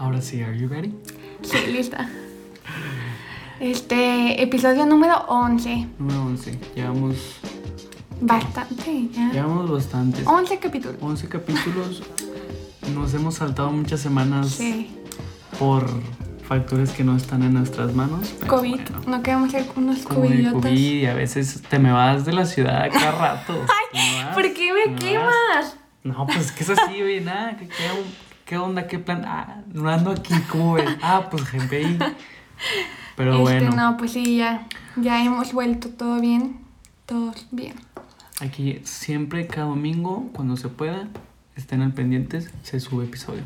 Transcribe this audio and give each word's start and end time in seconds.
Ahora 0.00 0.22
sí, 0.22 0.40
¿are 0.42 0.56
you 0.58 0.66
ready? 0.66 0.94
Sí, 1.42 1.58
lista. 1.70 2.08
Este, 3.60 4.42
episodio 4.42 4.86
número 4.86 5.14
11. 5.28 5.88
Número 5.98 6.22
11. 6.22 6.58
Llevamos, 6.74 7.16
Bastante, 8.22 9.08
ya. 9.12 9.30
llevamos 9.30 9.70
bastantes. 9.70 10.26
11 10.26 10.58
capítulos. 10.58 10.96
11 11.02 11.28
capítulos. 11.28 12.02
Nos 12.94 13.12
hemos 13.12 13.34
saltado 13.34 13.70
muchas 13.70 14.00
semanas 14.00 14.48
Sí. 14.52 14.90
por 15.58 15.86
factores 16.48 16.92
que 16.92 17.04
no 17.04 17.14
están 17.14 17.42
en 17.42 17.52
nuestras 17.52 17.94
manos. 17.94 18.30
COVID. 18.48 18.80
bueno, 18.80 19.00
No 19.06 19.22
queremos 19.22 19.50
ser 19.52 19.66
unos 19.76 19.98
covidiotas. 20.00 20.54
COVID 20.62 20.70
y 21.02 21.04
a 21.04 21.12
veces 21.12 21.60
te 21.68 21.78
me 21.78 21.92
vas 21.92 22.24
de 22.24 22.32
la 22.32 22.46
ciudad 22.46 22.84
a 22.84 22.88
cada 22.88 23.12
rato. 23.12 23.52
Vas, 23.92 24.34
¿Por 24.34 24.54
qué 24.54 24.72
me 24.72 24.92
vas. 24.94 25.00
quemas? 25.04 25.76
No, 26.04 26.24
pues 26.26 26.38
es 26.46 26.52
que 26.52 26.62
es 26.62 26.70
así, 26.70 27.02
oye, 27.02 27.20
nada, 27.20 27.56
¿qué, 27.58 27.66
qué, 27.68 27.74
qué 28.50 28.56
onda? 28.58 28.88
¿Qué 28.88 28.98
plan? 28.98 29.22
Ah, 29.24 29.62
no 29.72 29.88
ando 29.88 30.10
aquí, 30.10 30.34
¿cómo 30.50 30.72
ves? 30.74 30.84
Ah, 31.02 31.28
pues 31.30 31.44
ahí. 31.54 31.96
Pero 33.16 33.30
este, 33.32 33.42
bueno, 33.42 33.70
no, 33.76 33.96
pues 33.96 34.10
sí, 34.12 34.38
ya. 34.38 34.66
Ya 34.96 35.24
hemos 35.24 35.52
vuelto 35.52 35.90
todo 35.90 36.20
bien. 36.20 36.56
Todos 37.06 37.46
bien. 37.52 37.74
aquí 38.40 38.80
siempre, 38.82 39.46
cada 39.46 39.68
domingo, 39.68 40.30
cuando 40.32 40.56
se 40.56 40.66
pueda, 40.68 41.06
estén 41.54 41.80
al 41.80 41.92
pendientes, 41.92 42.50
se 42.64 42.80
sube 42.80 43.04
episodio. 43.04 43.42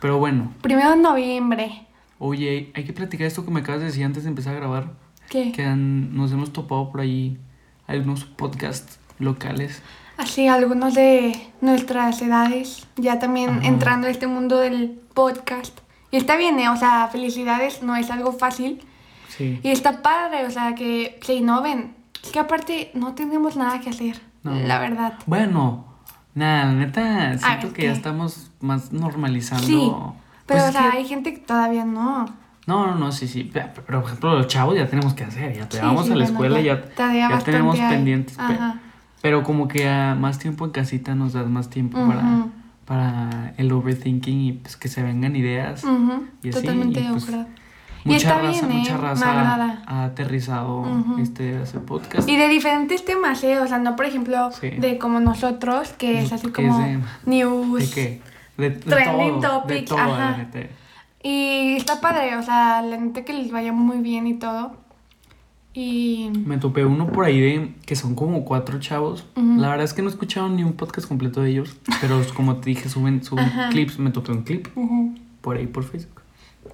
Pero 0.00 0.18
bueno, 0.18 0.52
Primero 0.60 0.90
de 0.90 0.96
noviembre. 0.98 1.86
oye, 2.18 2.70
hay 2.74 2.84
que 2.84 2.92
platicar 2.92 3.26
esto 3.26 3.46
que 3.46 3.50
me 3.50 3.60
acabas 3.60 3.80
de 3.80 3.86
decir 3.86 4.04
antes 4.04 4.24
de 4.24 4.28
empezar 4.28 4.54
a 4.54 4.58
grabar. 4.58 4.92
¿Qué? 5.30 5.52
Que 5.52 5.64
han- 5.64 6.14
nos 6.14 6.32
hemos 6.32 6.52
topado 6.52 6.90
por 6.92 7.00
ahí 7.00 7.38
algunos 7.86 8.24
podcasts 8.26 8.98
locales. 9.18 9.80
Así, 10.16 10.46
algunos 10.48 10.94
de 10.94 11.34
nuestras 11.60 12.20
edades. 12.22 12.86
Ya 12.96 13.18
también 13.18 13.50
Ajá. 13.50 13.66
entrando 13.66 14.06
a 14.06 14.10
este 14.10 14.26
mundo 14.26 14.58
del 14.58 15.00
podcast. 15.14 15.78
Y 16.10 16.16
está 16.16 16.36
bien, 16.36 16.58
¿eh? 16.60 16.68
O 16.68 16.76
sea, 16.76 17.08
felicidades, 17.10 17.82
no 17.82 17.96
es 17.96 18.10
algo 18.10 18.32
fácil. 18.32 18.84
Sí. 19.28 19.58
Y 19.64 19.70
está 19.70 20.02
padre, 20.02 20.46
o 20.46 20.50
sea, 20.50 20.74
que 20.76 21.18
se 21.22 21.34
innoven. 21.34 21.94
Es 22.22 22.30
que 22.30 22.38
aparte 22.38 22.90
no 22.94 23.14
tenemos 23.14 23.56
nada 23.56 23.80
que 23.80 23.90
hacer, 23.90 24.20
No. 24.44 24.54
la 24.54 24.78
verdad. 24.78 25.14
Bueno, 25.26 25.84
nada, 26.34 26.66
la 26.66 26.72
neta, 26.72 27.36
siento 27.38 27.66
ver, 27.66 27.72
que 27.74 27.82
ya 27.84 27.92
estamos 27.92 28.52
más 28.60 28.92
normalizando. 28.92 29.66
Sí, 29.66 29.92
pero 30.46 30.60
Pues 30.60 30.62
o 30.62 30.66
es 30.68 30.72
sea, 30.72 30.90
que- 30.92 30.98
hay 30.98 31.04
gente 31.06 31.34
que 31.34 31.40
todavía 31.40 31.84
no. 31.84 32.26
No, 32.66 32.86
no, 32.86 32.94
no, 32.94 33.12
sí, 33.12 33.26
sí. 33.28 33.50
Pero, 33.52 33.70
pero, 33.86 34.00
por 34.00 34.08
ejemplo, 34.10 34.38
los 34.38 34.46
chavos 34.46 34.76
ya 34.76 34.86
tenemos 34.88 35.12
que 35.14 35.24
hacer. 35.24 35.54
Ya 35.54 35.68
te 35.68 35.78
Sí, 35.78 35.82
vamos 35.84 36.06
sí, 36.06 36.12
a 36.12 36.14
la 36.16 36.24
bueno, 36.30 36.32
escuela, 36.32 36.60
ya- 36.60 37.12
ya, 37.12 37.28
ya 37.30 37.38
tenemos 37.40 37.78
pendientes. 37.78 38.36
pe- 38.36 38.42
Ajá. 38.42 38.80
Pero 39.24 39.42
como 39.42 39.68
que 39.68 39.88
ah, 39.88 40.14
más 40.20 40.38
tiempo 40.38 40.66
en 40.66 40.70
casita 40.72 41.14
nos 41.14 41.32
das 41.32 41.48
más 41.48 41.70
tiempo 41.70 41.96
para, 42.06 42.46
para 42.84 43.54
el 43.56 43.72
overthinking 43.72 44.40
y 44.42 44.52
pues 44.52 44.76
que 44.76 44.88
se 44.88 45.02
vengan 45.02 45.34
ideas. 45.34 45.82
Y 46.42 46.50
así, 46.50 46.60
Totalmente 46.60 47.00
y 47.00 47.04
pues, 47.08 47.24
acuerdo. 47.24 47.46
Y 48.04 48.08
Mucha 48.10 48.18
está 48.18 48.38
raza, 48.42 48.66
bien, 48.66 48.70
¿eh? 48.76 48.80
mucha 48.80 48.96
Me 48.96 49.00
raza 49.00 49.78
ha 49.86 50.04
aterrizado 50.04 50.80
Ujú. 50.82 51.22
este 51.22 51.58
podcast. 51.86 52.28
Y 52.28 52.36
de 52.36 52.48
diferentes 52.48 53.02
temas, 53.06 53.42
¿eh? 53.44 53.60
O 53.60 53.66
sea, 53.66 53.78
no, 53.78 53.96
por 53.96 54.04
ejemplo, 54.04 54.52
Sí. 54.52 54.68
de 54.68 54.98
como 54.98 55.20
nosotros, 55.20 55.94
que 55.96 56.20
es 56.20 56.30
así 56.30 56.48
Que 56.52 56.66
es 56.66 56.68
como 56.68 56.84
de- 56.84 56.98
news. 57.24 57.80
¿De 57.80 57.94
qué? 57.94 58.20
De, 58.58 58.68
de 58.68 58.76
Trending 58.78 59.40
todo, 59.40 59.62
de 59.62 59.76
topic, 59.76 59.88
todo, 59.88 59.98
ajá. 60.00 60.36
Y 61.22 61.76
está 61.76 62.02
padre, 62.02 62.36
o 62.36 62.42
sea, 62.42 62.82
la 62.82 62.98
neta 62.98 63.24
que 63.24 63.32
les 63.32 63.50
vaya 63.50 63.72
muy 63.72 63.96
bien 64.02 64.26
y 64.26 64.34
todo. 64.34 64.83
Y. 65.74 66.30
Me 66.46 66.56
topé 66.58 66.84
uno 66.84 67.08
por 67.10 67.24
ahí 67.24 67.40
de 67.40 67.74
que 67.84 67.96
son 67.96 68.14
como 68.14 68.44
cuatro 68.44 68.78
chavos. 68.78 69.26
La 69.34 69.68
verdad 69.68 69.84
es 69.84 69.92
que 69.92 70.02
no 70.02 70.08
he 70.08 70.12
escuchado 70.12 70.48
ni 70.48 70.62
un 70.62 70.74
podcast 70.74 71.08
completo 71.08 71.40
de 71.42 71.50
ellos, 71.50 71.76
pero 72.00 72.20
como 72.34 72.56
te 72.56 72.70
dije, 72.70 72.88
suben, 72.88 73.24
suben 73.24 73.44
Ajá. 73.46 73.68
clips. 73.70 73.98
Me 73.98 74.10
topé 74.10 74.30
un 74.32 74.42
clip 74.44 74.68
por 75.40 75.56
ahí 75.56 75.66
por 75.66 75.82
Facebook. 75.84 76.22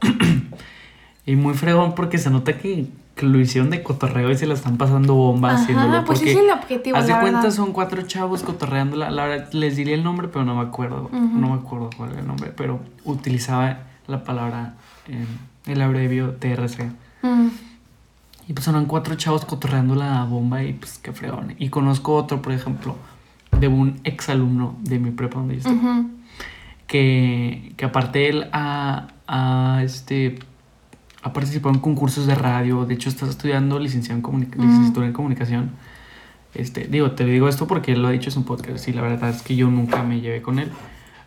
y 1.27 1.37
muy 1.37 1.55
fregón 1.55 1.95
porque 1.95 2.19
se 2.19 2.30
nota 2.30 2.58
que, 2.58 2.86
que 3.14 3.27
lo 3.27 3.39
hicieron 3.41 3.70
de 3.70 3.83
cotorreo 3.83 4.30
y 4.30 4.36
se 4.36 4.47
la 4.47 4.55
están 4.55 4.77
pasando 4.77 5.14
bomba 5.14 5.53
Ajá, 5.53 5.63
haciéndolo. 5.63 6.05
pues 6.05 6.19
porque 6.20 6.30
ese 6.33 6.41
es 6.41 6.45
el 6.47 6.51
objetivo, 6.53 6.97
Haz 6.97 7.07
de 7.07 7.13
la 7.13 7.20
cuenta 7.20 7.41
verdad. 7.42 7.55
son 7.57 7.73
cuatro 7.73 8.03
chavos 8.03 8.42
cotorreándola. 8.42 9.11
La 9.11 9.24
verdad 9.27 9.53
les 9.53 9.77
diría 9.77 9.95
el 9.95 10.05
nombre, 10.05 10.29
pero 10.29 10.45
no 10.45 10.55
me 10.57 10.63
acuerdo. 10.63 11.08
No 11.13 11.48
me 11.48 11.55
acuerdo 11.55 11.91
cuál 11.97 12.11
era 12.13 12.20
el 12.20 12.27
nombre, 12.27 12.53
pero 12.57 12.80
utilizaba 13.05 13.80
la 14.07 14.24
palabra, 14.24 14.74
eh, 15.08 15.24
el 15.67 15.80
abrevio 15.80 16.35
TRC. 16.35 16.91
Y 18.50 18.52
pues 18.52 18.66
eran 18.66 18.86
cuatro 18.86 19.14
chavos 19.14 19.44
cotorreando 19.44 19.94
la 19.94 20.24
bomba 20.24 20.64
y 20.64 20.72
pues 20.72 20.98
qué 20.98 21.12
fregón. 21.12 21.55
Y 21.61 21.68
conozco 21.68 22.16
otro, 22.16 22.42
por 22.42 22.52
ejemplo, 22.52 22.96
de 23.61 23.68
un 23.68 24.00
exalumno 24.02 24.74
de 24.83 24.98
mi 24.98 25.12
prepa 25.12 25.38
donde 25.38 25.55
yo 25.55 25.58
estaba, 25.61 25.77
Ujú. 25.77 26.11
que, 26.88 27.72
que 27.77 27.84
aparte 27.84 28.28
él 28.28 28.48
ha, 28.52 29.06
ha, 29.28 29.80
este, 29.84 30.40
ha 31.22 31.33
participado 31.33 31.72
en 31.77 31.80
concursos 31.80 32.27
de 32.27 32.34
radio. 32.34 32.86
De 32.86 32.94
hecho, 32.94 33.08
está 33.08 33.24
estudiando 33.28 33.78
licenciado 33.78 34.16
en 34.16 34.22
comunica- 34.22 34.58
Mm. 34.58 34.62
licenciatura 34.67 35.06
en 35.06 35.12
comunicación. 35.12 35.70
Este, 36.52 36.88
digo, 36.88 37.12
te 37.12 37.24
digo 37.27 37.48
esto 37.48 37.68
porque 37.68 37.92
él 37.92 38.02
lo 38.02 38.08
ha 38.08 38.11
dicho 38.11 38.30
en 38.30 38.38
un 38.38 38.44
podcast 38.44 38.88
y 38.88 38.92
la 38.92 39.02
verdad 39.02 39.30
es 39.30 39.42
que 39.42 39.55
yo 39.55 39.70
nunca 39.70 40.02
me 40.02 40.20
llevé 40.20 40.42
con 40.42 40.58
él. 40.58 40.72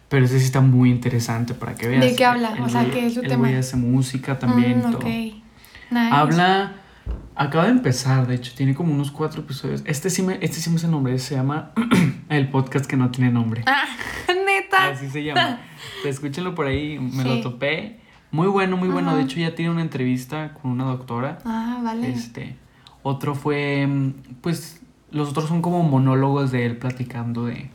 Pero 0.09 0.25
ese 0.25 0.39
sí 0.39 0.45
está 0.45 0.59
muy 0.59 0.91
interesante 0.91 1.53
para 1.53 1.75
que 1.75 1.87
veas. 1.87 2.01
¿De 2.03 2.15
qué 2.17 2.25
habla? 2.25 2.53
O 2.61 2.67
sea, 2.67 2.83
¿qué 2.91 3.07
es 3.07 3.13
su 3.13 3.21
el 3.21 3.29
tema? 3.29 3.47
güey 3.47 3.55
hace 3.55 3.77
música 3.77 4.37
también. 4.37 4.79
Mm, 4.79 4.91
todo. 4.91 4.97
ok. 4.97 5.05
Nice. 5.05 6.09
Habla. 6.11 6.73
Acaba 7.35 7.65
de 7.65 7.71
empezar, 7.71 8.27
de 8.27 8.35
hecho, 8.35 8.53
tiene 8.55 8.75
como 8.75 8.93
unos 8.93 9.11
cuatro 9.11 9.41
episodios. 9.41 9.81
Este 9.85 10.09
sí 10.09 10.21
me, 10.21 10.37
este 10.41 10.57
sí 10.59 10.69
me 10.69 10.79
el 10.79 10.91
nombre, 10.91 11.17
se 11.19 11.35
llama 11.35 11.71
El 12.29 12.49
podcast 12.49 12.85
que 12.85 12.95
no 12.95 13.09
tiene 13.09 13.31
nombre. 13.31 13.63
Ah, 13.65 13.85
neta. 14.27 14.89
Así 14.89 15.09
se 15.09 15.23
llama. 15.23 15.59
Escúchenlo 16.05 16.53
por 16.53 16.67
ahí, 16.67 16.99
me 16.99 17.23
Sí. 17.23 17.29
lo 17.29 17.41
topé. 17.41 17.99
Muy 18.31 18.47
bueno, 18.47 18.77
muy 18.77 18.89
bueno. 18.89 19.15
De 19.15 19.23
hecho, 19.23 19.39
ya 19.39 19.55
tiene 19.55 19.71
una 19.71 19.81
entrevista 19.81 20.53
con 20.61 20.71
una 20.71 20.85
doctora. 20.85 21.39
Ah, 21.45 21.79
vale. 21.83 22.09
Este. 22.11 22.55
Otro 23.03 23.35
fue. 23.35 23.85
mm, 23.87 24.11
Pues. 24.41 24.79
Los 25.11 25.29
otros 25.29 25.47
son 25.47 25.61
como 25.61 25.83
monólogos 25.83 26.51
de 26.51 26.65
él 26.65 26.77
platicando 26.77 27.45
de. 27.45 27.69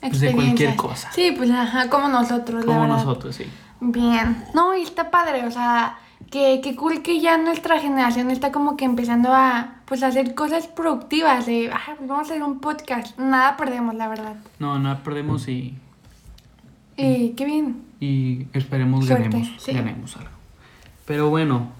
pues, 0.00 0.20
de 0.20 0.32
cualquier 0.32 0.76
cosa. 0.76 1.10
Sí, 1.12 1.32
pues 1.36 1.50
ajá, 1.50 1.88
como 1.88 2.08
nosotros, 2.08 2.64
Como 2.66 2.86
nosotros, 2.86 3.36
sí. 3.36 3.44
Bien. 3.80 4.44
No, 4.54 4.76
y 4.76 4.82
está 4.82 5.10
padre, 5.10 5.46
o 5.46 5.50
sea, 5.50 5.98
que, 6.30 6.60
que 6.60 6.74
cool 6.76 7.02
que 7.02 7.20
ya 7.20 7.38
nuestra 7.38 7.80
generación 7.80 8.30
está 8.30 8.50
como 8.52 8.76
que 8.76 8.84
empezando 8.84 9.32
a 9.32 9.74
pues 9.86 10.02
hacer 10.02 10.34
cosas 10.34 10.66
productivas 10.66 11.46
de, 11.46 11.70
ah, 11.72 11.80
pues 11.96 12.08
vamos 12.08 12.28
a 12.28 12.32
hacer 12.32 12.42
un 12.42 12.60
podcast. 12.60 13.16
Nada 13.18 13.56
perdemos, 13.56 13.94
la 13.94 14.08
verdad. 14.08 14.34
No, 14.58 14.78
nada, 14.78 15.02
perdemos 15.02 15.46
y. 15.48 15.74
Y 16.96 17.30
qué 17.30 17.44
bien. 17.44 17.82
Y 18.00 18.46
esperemos 18.52 19.06
Suerte, 19.06 19.28
ganemos. 19.28 19.62
sí. 19.62 19.72
Ganemos 19.72 20.16
algo. 20.16 20.30
Pero 21.04 21.30
bueno. 21.30 21.70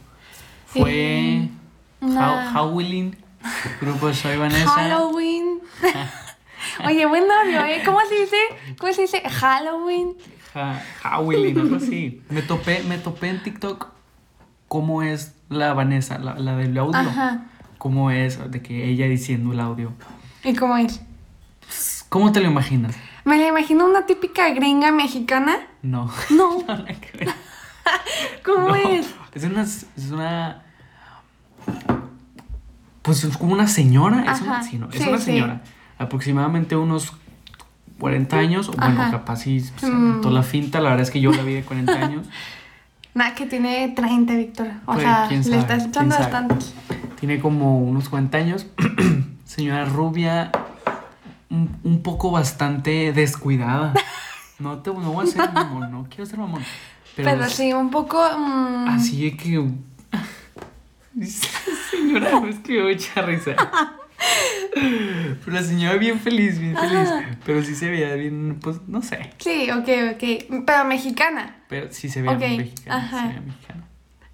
Fue. 0.67 1.49
Una- 2.01 2.53
How, 2.55 2.69
Howling. 2.71 3.17
Grupo 3.81 4.13
Soy 4.13 4.37
Vanessa. 4.37 4.69
Halloween. 4.71 5.61
Oye, 6.85 7.07
buen 7.07 7.25
novio, 7.27 7.65
¿eh? 7.65 7.83
¿Cómo 7.85 7.99
se 8.09 8.15
dice? 8.21 8.37
¿Cómo 8.79 8.93
se 8.93 9.03
dice? 9.03 9.21
Halloween. 9.21 10.15
Ja, 10.53 10.83
Howling, 11.05 11.59
algo 11.59 11.77
así. 11.77 12.23
Me 12.29 12.43
topé, 12.43 12.83
me 12.83 12.99
topé 12.99 13.29
en 13.29 13.43
TikTok 13.43 13.89
cómo 14.69 15.03
es 15.03 15.35
la 15.49 15.73
Vanessa, 15.75 16.19
la, 16.19 16.35
la 16.39 16.57
del 16.57 16.77
audio. 16.79 16.99
Ajá. 16.99 17.47
Cómo 17.79 18.11
es 18.11 18.51
de 18.51 18.63
que 18.63 18.89
ella 18.89 19.07
diciendo 19.07 19.53
el 19.53 19.61
audio. 19.61 19.93
¿Y 20.45 20.55
cómo 20.55 20.77
es? 20.77 21.01
¿Cómo 22.09 22.33
te 22.33 22.41
lo 22.41 22.47
imaginas? 22.49 22.97
Me 23.25 23.37
la 23.39 23.49
imagino 23.49 23.85
una 23.85 24.07
típica 24.07 24.49
gringa 24.51 24.93
mexicana. 24.93 25.59
No. 25.83 26.11
No. 26.31 26.59
¿cómo 28.45 28.69
No, 28.69 28.75
es? 28.77 29.07
Es 29.35 29.45
una. 29.45 29.63
Es 29.63 29.87
una. 30.11 30.63
Pues 33.03 33.23
es 33.25 33.37
como 33.37 33.53
una 33.53 33.69
señora. 33.69 34.33
Es 34.33 34.41
una, 34.41 34.59
Ajá, 34.59 34.63
sí, 34.65 34.79
no, 34.79 34.89
es 34.91 34.97
sí, 35.01 35.09
una 35.09 35.19
sí. 35.19 35.25
señora. 35.27 35.63
Aproximadamente 35.99 36.77
unos 36.77 37.13
40 38.01 38.37
años. 38.39 38.69
O 38.69 38.73
bueno, 38.73 39.01
Ajá. 39.01 39.11
capaz 39.13 39.37
sí. 39.37 39.61
se 39.61 39.87
Mm. 39.91 40.17
notó 40.17 40.31
la 40.31 40.43
finta. 40.43 40.81
La 40.81 40.91
verdad 40.91 41.03
es 41.03 41.11
que 41.11 41.21
yo 41.21 41.31
la 41.33 41.43
vi 41.43 41.55
de 41.55 41.63
40 41.63 41.93
años. 42.05 42.27
Nada, 43.17 43.35
que 43.35 43.47
tiene 43.47 43.89
30, 43.97 44.35
Víctor. 44.35 44.67
O 44.85 44.93
Pues, 44.93 45.01
sea, 45.05 45.29
le 45.31 45.59
estás 45.59 45.87
echando 45.87 46.15
bastante. 46.19 46.55
Tiene 47.19 47.41
como 47.41 47.79
unos 47.81 48.11
40 48.11 48.37
años. 48.37 48.67
señora 49.47 49.87
rubia. 49.87 50.53
Un, 51.49 51.75
un 51.83 52.03
poco 52.03 52.31
bastante 52.31 53.15
descuidada. 53.15 53.95
No 54.59 54.79
te 54.83 54.91
no 54.91 55.13
voy 55.13 55.27
a 55.27 55.31
ser 55.31 55.51
mamón. 55.55 55.91
No 55.91 56.07
quiero 56.11 56.27
ser 56.27 56.39
mamón. 56.39 56.63
Pero, 57.17 57.31
Pero, 57.31 57.49
sí, 57.49 57.73
un 57.73 57.89
poco. 57.91 58.19
mm, 58.39 58.89
Así 58.89 59.35
que. 59.35 59.67
Señora, 61.91 62.43
es 62.51 62.59
que 62.59 62.73
me 62.75 62.83
voy 62.83 62.93
a 62.93 62.95
echar 62.97 63.27
risa. 63.27 63.53
Pero 64.75 65.53
la 65.57 65.63
señora 65.63 65.97
bien 65.97 66.19
feliz, 66.21 66.59
bien 66.59 66.77
feliz. 66.77 67.09
Pero 67.45 67.63
sí 67.63 67.75
se 67.75 67.91
veía 67.91 68.15
bien, 68.15 68.59
pues 68.61 68.79
no 68.87 69.03
sé. 69.03 69.31
Sí, 69.39 69.71
ok, 69.71 69.89
ok. 70.15 70.65
Pero 70.67 70.85
mexicana. 70.85 71.57
Pero 71.69 71.93
sí 71.93 72.09
se 72.09 72.23
veía 72.23 72.37
Ok, 72.37 72.41
mexicana. 72.59 72.97
ajá. 72.97 73.21
Se 73.23 73.29
veía 73.29 73.41
mexicana. 73.41 73.85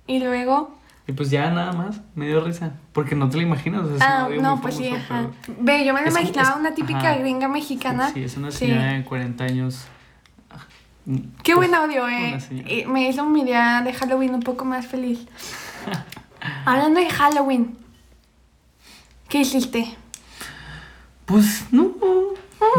Y 0.07 0.19
luego. 0.21 0.79
Y 1.07 1.13
pues 1.13 1.31
ya 1.31 1.51
nada 1.51 1.73
más, 1.73 2.01
me 2.15 2.27
dio 2.27 2.43
risa. 2.45 2.75
Porque 2.93 3.15
no 3.15 3.29
te 3.29 3.37
lo 3.37 3.43
imaginas. 3.43 3.83
o 3.85 3.99
sea, 3.99 4.25
Ah, 4.25 4.29
no, 4.41 4.61
pues 4.61 4.77
sí, 4.77 4.89
ajá. 4.89 5.29
Ve, 5.61 5.85
yo 5.85 5.93
me 5.95 6.01
como- 6.05 6.13
imaginaba 6.19 6.51
es- 6.51 6.57
una 6.57 6.75
típica 6.75 6.99
ajá. 7.01 7.17
gringa 7.17 7.49
mexicana. 7.49 8.11
Sí, 8.13 8.23
es 8.23 8.37
una 8.37 8.51
Sí. 8.51 8.59
señora 8.59 8.93
de 8.93 9.05
40 9.05 9.45
años. 9.45 9.87
Qué 11.43 11.55
Pues, 11.57 11.69
buen 11.69 11.75
audio, 11.75 12.09
eh. 12.09 12.39
me 12.87 13.09
hizo 13.09 13.25
mi 13.27 13.45
día 13.45 13.83
de 13.85 13.93
Halloween 13.93 14.35
un 14.35 14.43
poco 14.43 14.65
más 14.65 14.87
feliz. 14.87 15.27
Hablando 16.65 17.01
de 17.01 17.11
Halloween, 17.11 17.77
¿qué 19.33 19.39
hiciste? 19.41 19.97
Pues 21.25 21.65
no, 21.71 21.91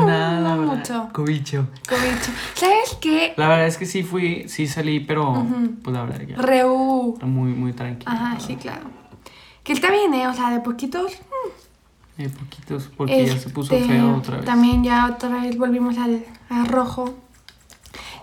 nada, 0.06 0.40
la 0.40 0.56
no 0.56 0.62
verdad. 0.62 0.76
mucho. 0.78 1.10
Cobicho. 1.12 1.68
Cobicho. 1.90 2.32
¿Sabes 2.54 2.96
qué? 3.02 3.34
La 3.38 3.48
verdad 3.48 3.66
es 3.66 3.78
que 3.78 3.88
sí 3.88 4.04
fui, 4.04 4.48
sí 4.48 4.68
salí, 4.68 5.00
pero 5.00 5.32
Ujú. 5.32 5.72
pues 5.84 5.96
la 5.96 6.04
verdad 6.04 6.22
ya. 6.28 6.36
Reu. 6.38 7.14
Está 7.16 7.26
muy, 7.26 7.54
muy 7.54 7.74
tranquilo. 7.74 8.12
Ajá, 8.12 8.40
sí, 8.40 8.56
claro. 8.56 8.86
Que 9.64 9.74
está 9.74 9.90
bien, 9.90 10.14
¿eh? 10.14 10.28
O 10.28 10.34
sea, 10.36 10.52
de 10.52 10.60
poquitos. 10.60 11.12
mm, 11.14 12.22
Hay 12.22 12.28
poquitos, 12.28 12.92
porque 12.96 13.26
ya 13.26 13.36
se 13.38 13.50
puso 13.50 13.74
este, 13.74 13.88
feo 13.88 14.18
otra 14.18 14.38
vez. 14.38 14.46
También 14.46 14.84
ya 14.84 15.08
otra 15.08 15.30
vez 15.42 15.58
volvimos 15.58 15.98
al, 15.98 16.24
al 16.50 16.68
rojo. 16.68 17.16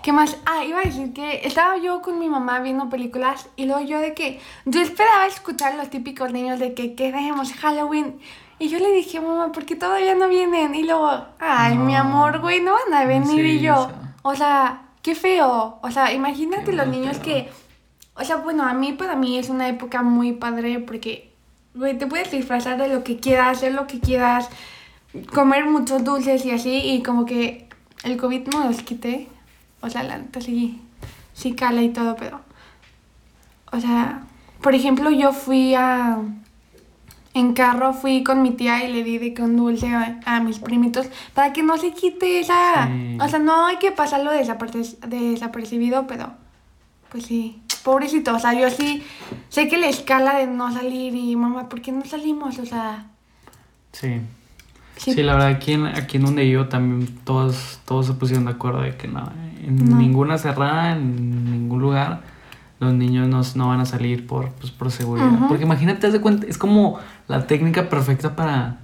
¿Qué 0.03 0.11
más? 0.11 0.37
Ah, 0.45 0.65
iba 0.65 0.79
a 0.79 0.83
decir 0.83 1.13
que 1.13 1.41
estaba 1.45 1.77
yo 1.77 2.01
con 2.01 2.17
mi 2.17 2.27
mamá 2.27 2.59
viendo 2.59 2.89
películas 2.89 3.49
y 3.55 3.65
luego 3.65 3.81
yo 3.81 3.99
de 3.99 4.13
que 4.15 4.39
yo 4.65 4.81
esperaba 4.81 5.27
escuchar 5.27 5.75
los 5.75 5.89
típicos 5.89 6.31
niños 6.31 6.59
de 6.59 6.73
que 6.73 6.95
queremos 6.95 7.53
Halloween. 7.53 8.19
Y 8.57 8.69
yo 8.69 8.79
le 8.79 8.91
dije, 8.91 9.21
mamá, 9.21 9.51
¿por 9.51 9.65
qué 9.65 9.75
todavía 9.75 10.15
no 10.15 10.27
vienen? 10.27 10.73
Y 10.75 10.83
luego, 10.83 11.09
ay, 11.39 11.77
mi 11.77 11.95
amor, 11.95 12.39
güey, 12.39 12.61
no 12.61 12.73
van 12.73 12.93
a 12.93 13.05
venir. 13.05 13.45
Sí, 13.45 13.57
y 13.57 13.59
yo, 13.59 13.75
o 13.75 13.87
sea. 13.87 14.01
o 14.23 14.35
sea, 14.35 14.81
qué 15.01 15.15
feo. 15.15 15.79
O 15.81 15.91
sea, 15.91 16.11
imagínate 16.13 16.65
Qué 16.65 16.73
los 16.73 16.87
niños 16.87 17.17
que, 17.19 17.49
o 18.15 18.23
sea, 18.23 18.37
bueno, 18.37 18.63
a 18.63 18.73
mí, 18.73 18.93
para 18.93 19.15
mí 19.15 19.37
es 19.37 19.49
una 19.49 19.67
época 19.67 20.01
muy 20.01 20.33
padre 20.33 20.79
porque, 20.79 21.31
güey, 21.73 21.97
te 21.97 22.07
puedes 22.07 22.31
disfrazar 22.31 22.77
de 22.77 22.87
lo 22.87 23.03
que 23.03 23.19
quieras, 23.19 23.57
hacer 23.57 23.73
lo 23.73 23.87
que 23.87 23.99
quieras, 23.99 24.49
comer 25.33 25.65
muchos 25.65 26.03
dulces 26.03 26.45
y 26.45 26.51
así, 26.51 26.75
y 26.75 27.03
como 27.03 27.25
que 27.25 27.67
el 28.03 28.17
COVID 28.17 28.47
no 28.47 28.65
los 28.65 28.81
quité. 28.81 29.27
O 29.81 29.89
sea, 29.89 30.03
la 30.03 30.17
neta 30.17 30.39
sí, 30.41 30.79
sí 31.33 31.53
cala 31.53 31.81
y 31.81 31.89
todo, 31.89 32.15
pero, 32.15 32.41
o 33.71 33.79
sea, 33.79 34.23
por 34.61 34.75
ejemplo, 34.75 35.09
yo 35.09 35.33
fui 35.33 35.73
a, 35.75 36.19
en 37.33 37.53
carro 37.53 37.93
fui 37.93 38.23
con 38.23 38.41
mi 38.43 38.51
tía 38.51 38.83
y 38.83 38.91
le 38.91 39.03
di 39.03 39.17
de 39.17 39.33
que 39.33 39.41
un 39.41 39.55
dulce 39.57 39.87
a, 39.93 40.19
a 40.25 40.39
mis 40.41 40.59
primitos 40.59 41.07
para 41.33 41.51
que 41.53 41.63
no 41.63 41.77
se 41.77 41.93
quite 41.93 42.39
esa, 42.41 42.87
Sí. 42.87 43.17
o 43.19 43.27
sea, 43.27 43.39
no 43.39 43.65
hay 43.65 43.77
que 43.77 43.91
pasarlo 43.91 44.31
desaperci- 44.31 44.97
desapercibido, 44.99 46.05
pero, 46.07 46.33
pues 47.09 47.25
sí, 47.25 47.61
pobrecito, 47.83 48.35
o 48.35 48.39
sea, 48.39 48.53
yo 48.53 48.69
sí 48.69 49.01
sé 49.49 49.67
que 49.67 49.77
la 49.77 49.87
escala 49.87 50.35
de 50.37 50.47
no 50.47 50.71
salir 50.71 51.15
y 51.15 51.35
mamá, 51.35 51.69
¿por 51.69 51.81
qué 51.81 51.91
no 51.91 52.05
salimos? 52.05 52.59
O 52.59 52.65
sea, 52.65 53.07
Sí. 53.93 54.21
Sí, 55.03 55.23
la 55.23 55.33
verdad, 55.33 55.47
aquí 55.49 55.73
en, 55.73 55.85
aquí 55.85 56.17
en 56.17 56.25
donde 56.25 56.49
yo 56.49 56.67
también 56.67 57.07
todos, 57.23 57.79
todos 57.85 58.05
se 58.07 58.13
pusieron 58.13 58.45
de 58.45 58.51
acuerdo 58.51 58.81
de 58.81 58.95
que 58.95 59.07
no, 59.07 59.31
en 59.65 59.89
No. 59.89 59.95
ninguna 59.97 60.37
cerrada, 60.37 60.93
en 60.93 61.51
ningún 61.51 61.81
lugar, 61.81 62.21
los 62.79 62.93
niños 62.93 63.27
no, 63.27 63.41
no 63.55 63.67
van 63.69 63.79
a 63.79 63.85
salir 63.85 64.25
por, 64.25 64.49
pues, 64.53 64.71
por 64.71 64.91
seguridad. 64.91 65.47
Porque 65.47 65.63
imagínate, 65.63 66.07
haz 66.07 66.13
de 66.13 66.21
cuenta, 66.21 66.47
es 66.47 66.57
como 66.57 66.99
la 67.27 67.45
técnica 67.47 67.89
perfecta 67.89 68.35
para, 68.35 68.79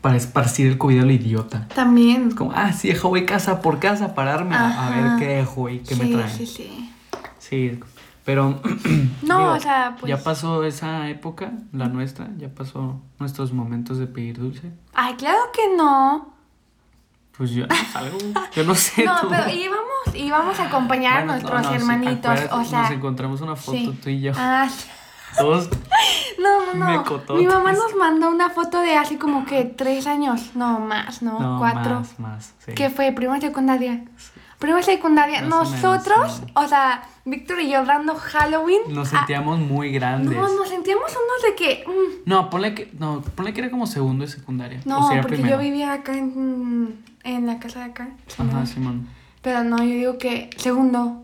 para 0.00 0.16
esparcir 0.16 0.66
el 0.66 0.78
COVID 0.78 1.00
a 1.00 1.04
lo 1.04 1.12
idiota. 1.12 1.68
también. 1.74 2.28
Es 2.28 2.34
como, 2.34 2.52
ah, 2.54 2.72
sí, 2.72 2.88
dejo 2.88 3.08
voy 3.08 3.24
casa 3.24 3.62
por 3.62 3.78
casa, 3.78 4.14
pararme 4.14 4.54
a, 4.56 4.90
ver 4.90 5.18
qué 5.18 5.26
dejo 5.36 5.68
y 5.70 5.78
qué 5.78 5.96
me 5.96 6.06
traen. 6.06 6.28
sí, 6.30 6.46
sí. 6.46 6.90
Sí, 7.38 7.78
pero. 8.24 8.60
No, 9.22 9.38
digo, 9.38 9.52
o 9.52 9.60
sea, 9.60 9.96
pues... 9.98 10.10
Ya 10.10 10.22
pasó 10.22 10.64
esa 10.64 11.08
época, 11.08 11.52
la 11.72 11.86
nuestra, 11.86 12.28
ya 12.38 12.48
pasó 12.48 13.00
nuestros 13.20 13.52
momentos 13.52 13.96
de 13.98 14.06
pedir 14.08 14.38
dulce. 14.38 14.72
Ay, 14.92 15.14
claro 15.14 15.38
que 15.54 15.76
no. 15.76 16.34
Pues 17.36 17.50
yo 17.52 17.66
no 17.68 17.74
salgo, 17.92 18.18
yo 18.52 18.64
no 18.64 18.74
sé. 18.74 19.04
No, 19.06 19.20
tú. 19.20 19.28
pero 19.30 19.48
íbamos, 19.48 20.14
íbamos 20.14 20.58
a 20.58 20.66
acompañar 20.66 21.20
a 21.20 21.24
nuestros 21.24 21.52
no, 21.52 21.62
no, 21.62 21.68
sí, 21.68 21.74
hermanitos, 21.76 22.40
o 22.50 22.64
sea... 22.64 22.82
Nos 22.82 22.90
encontramos 22.90 23.40
una 23.40 23.54
foto 23.56 23.78
sí. 23.78 23.98
tú 24.02 24.10
y 24.10 24.20
yo. 24.20 24.32
Ah, 24.36 24.68
sí. 24.76 24.88
Todos. 25.38 25.70
no, 26.38 26.66
no, 26.66 26.74
no. 26.74 26.98
Mecototes. 26.98 27.36
Mi 27.36 27.46
mamá 27.46 27.72
nos 27.72 27.94
mandó 27.96 28.28
una 28.28 28.50
foto 28.50 28.80
de 28.80 28.96
hace 28.96 29.18
como 29.18 29.46
que 29.46 29.64
tres 29.64 30.06
años. 30.06 30.54
No, 30.54 30.80
más, 30.80 31.22
no, 31.22 31.38
No, 31.38 31.58
cuatro. 31.58 32.00
más, 32.00 32.18
más. 32.18 32.54
Sí. 32.58 32.72
¿Qué 32.74 32.90
fue? 32.90 33.12
¿Prima 33.12 33.40
secundaria? 33.40 34.04
Prima 34.62 34.82
secundaria. 34.82 35.42
Más 35.42 35.68
o 35.68 35.70
menos, 35.70 35.82
Nosotros, 35.82 36.36
sí. 36.46 36.52
o 36.54 36.66
sea, 36.68 37.02
Víctor 37.24 37.60
y 37.60 37.70
yo 37.70 37.84
dando 37.84 38.14
Halloween. 38.14 38.82
Nos 38.88 39.12
ah, 39.12 39.18
sentíamos 39.18 39.58
muy 39.58 39.92
grandes. 39.92 40.36
no, 40.36 40.42
nos 40.48 40.68
sentíamos 40.68 41.10
unos 41.10 41.42
de 41.42 41.54
que... 41.54 41.84
mm, 41.86 42.22
No, 42.24 42.48
ponle 42.48 42.74
que, 42.74 42.90
no, 42.98 43.20
ponle 43.34 43.52
que 43.52 43.60
era 43.60 43.70
como 43.70 43.86
segundo 43.86 44.24
y 44.24 44.28
secundaria. 44.28 44.80
o 44.84 44.88
no, 44.88 45.08
sea, 45.08 45.20
porque 45.20 45.36
primero. 45.36 45.56
yo 45.56 45.62
vivía 45.62 45.92
acá 45.92 46.12
en, 46.16 47.04
en 47.24 47.46
la 47.46 47.58
casa 47.58 47.80
de 47.80 47.84
acá. 47.86 48.08
Ajá. 48.38 48.64
Simón. 48.66 49.08
Pero 49.42 49.64
no, 49.64 49.78
yo 49.78 49.84
digo 49.84 50.18
que 50.18 50.48
segundo. 50.56 51.20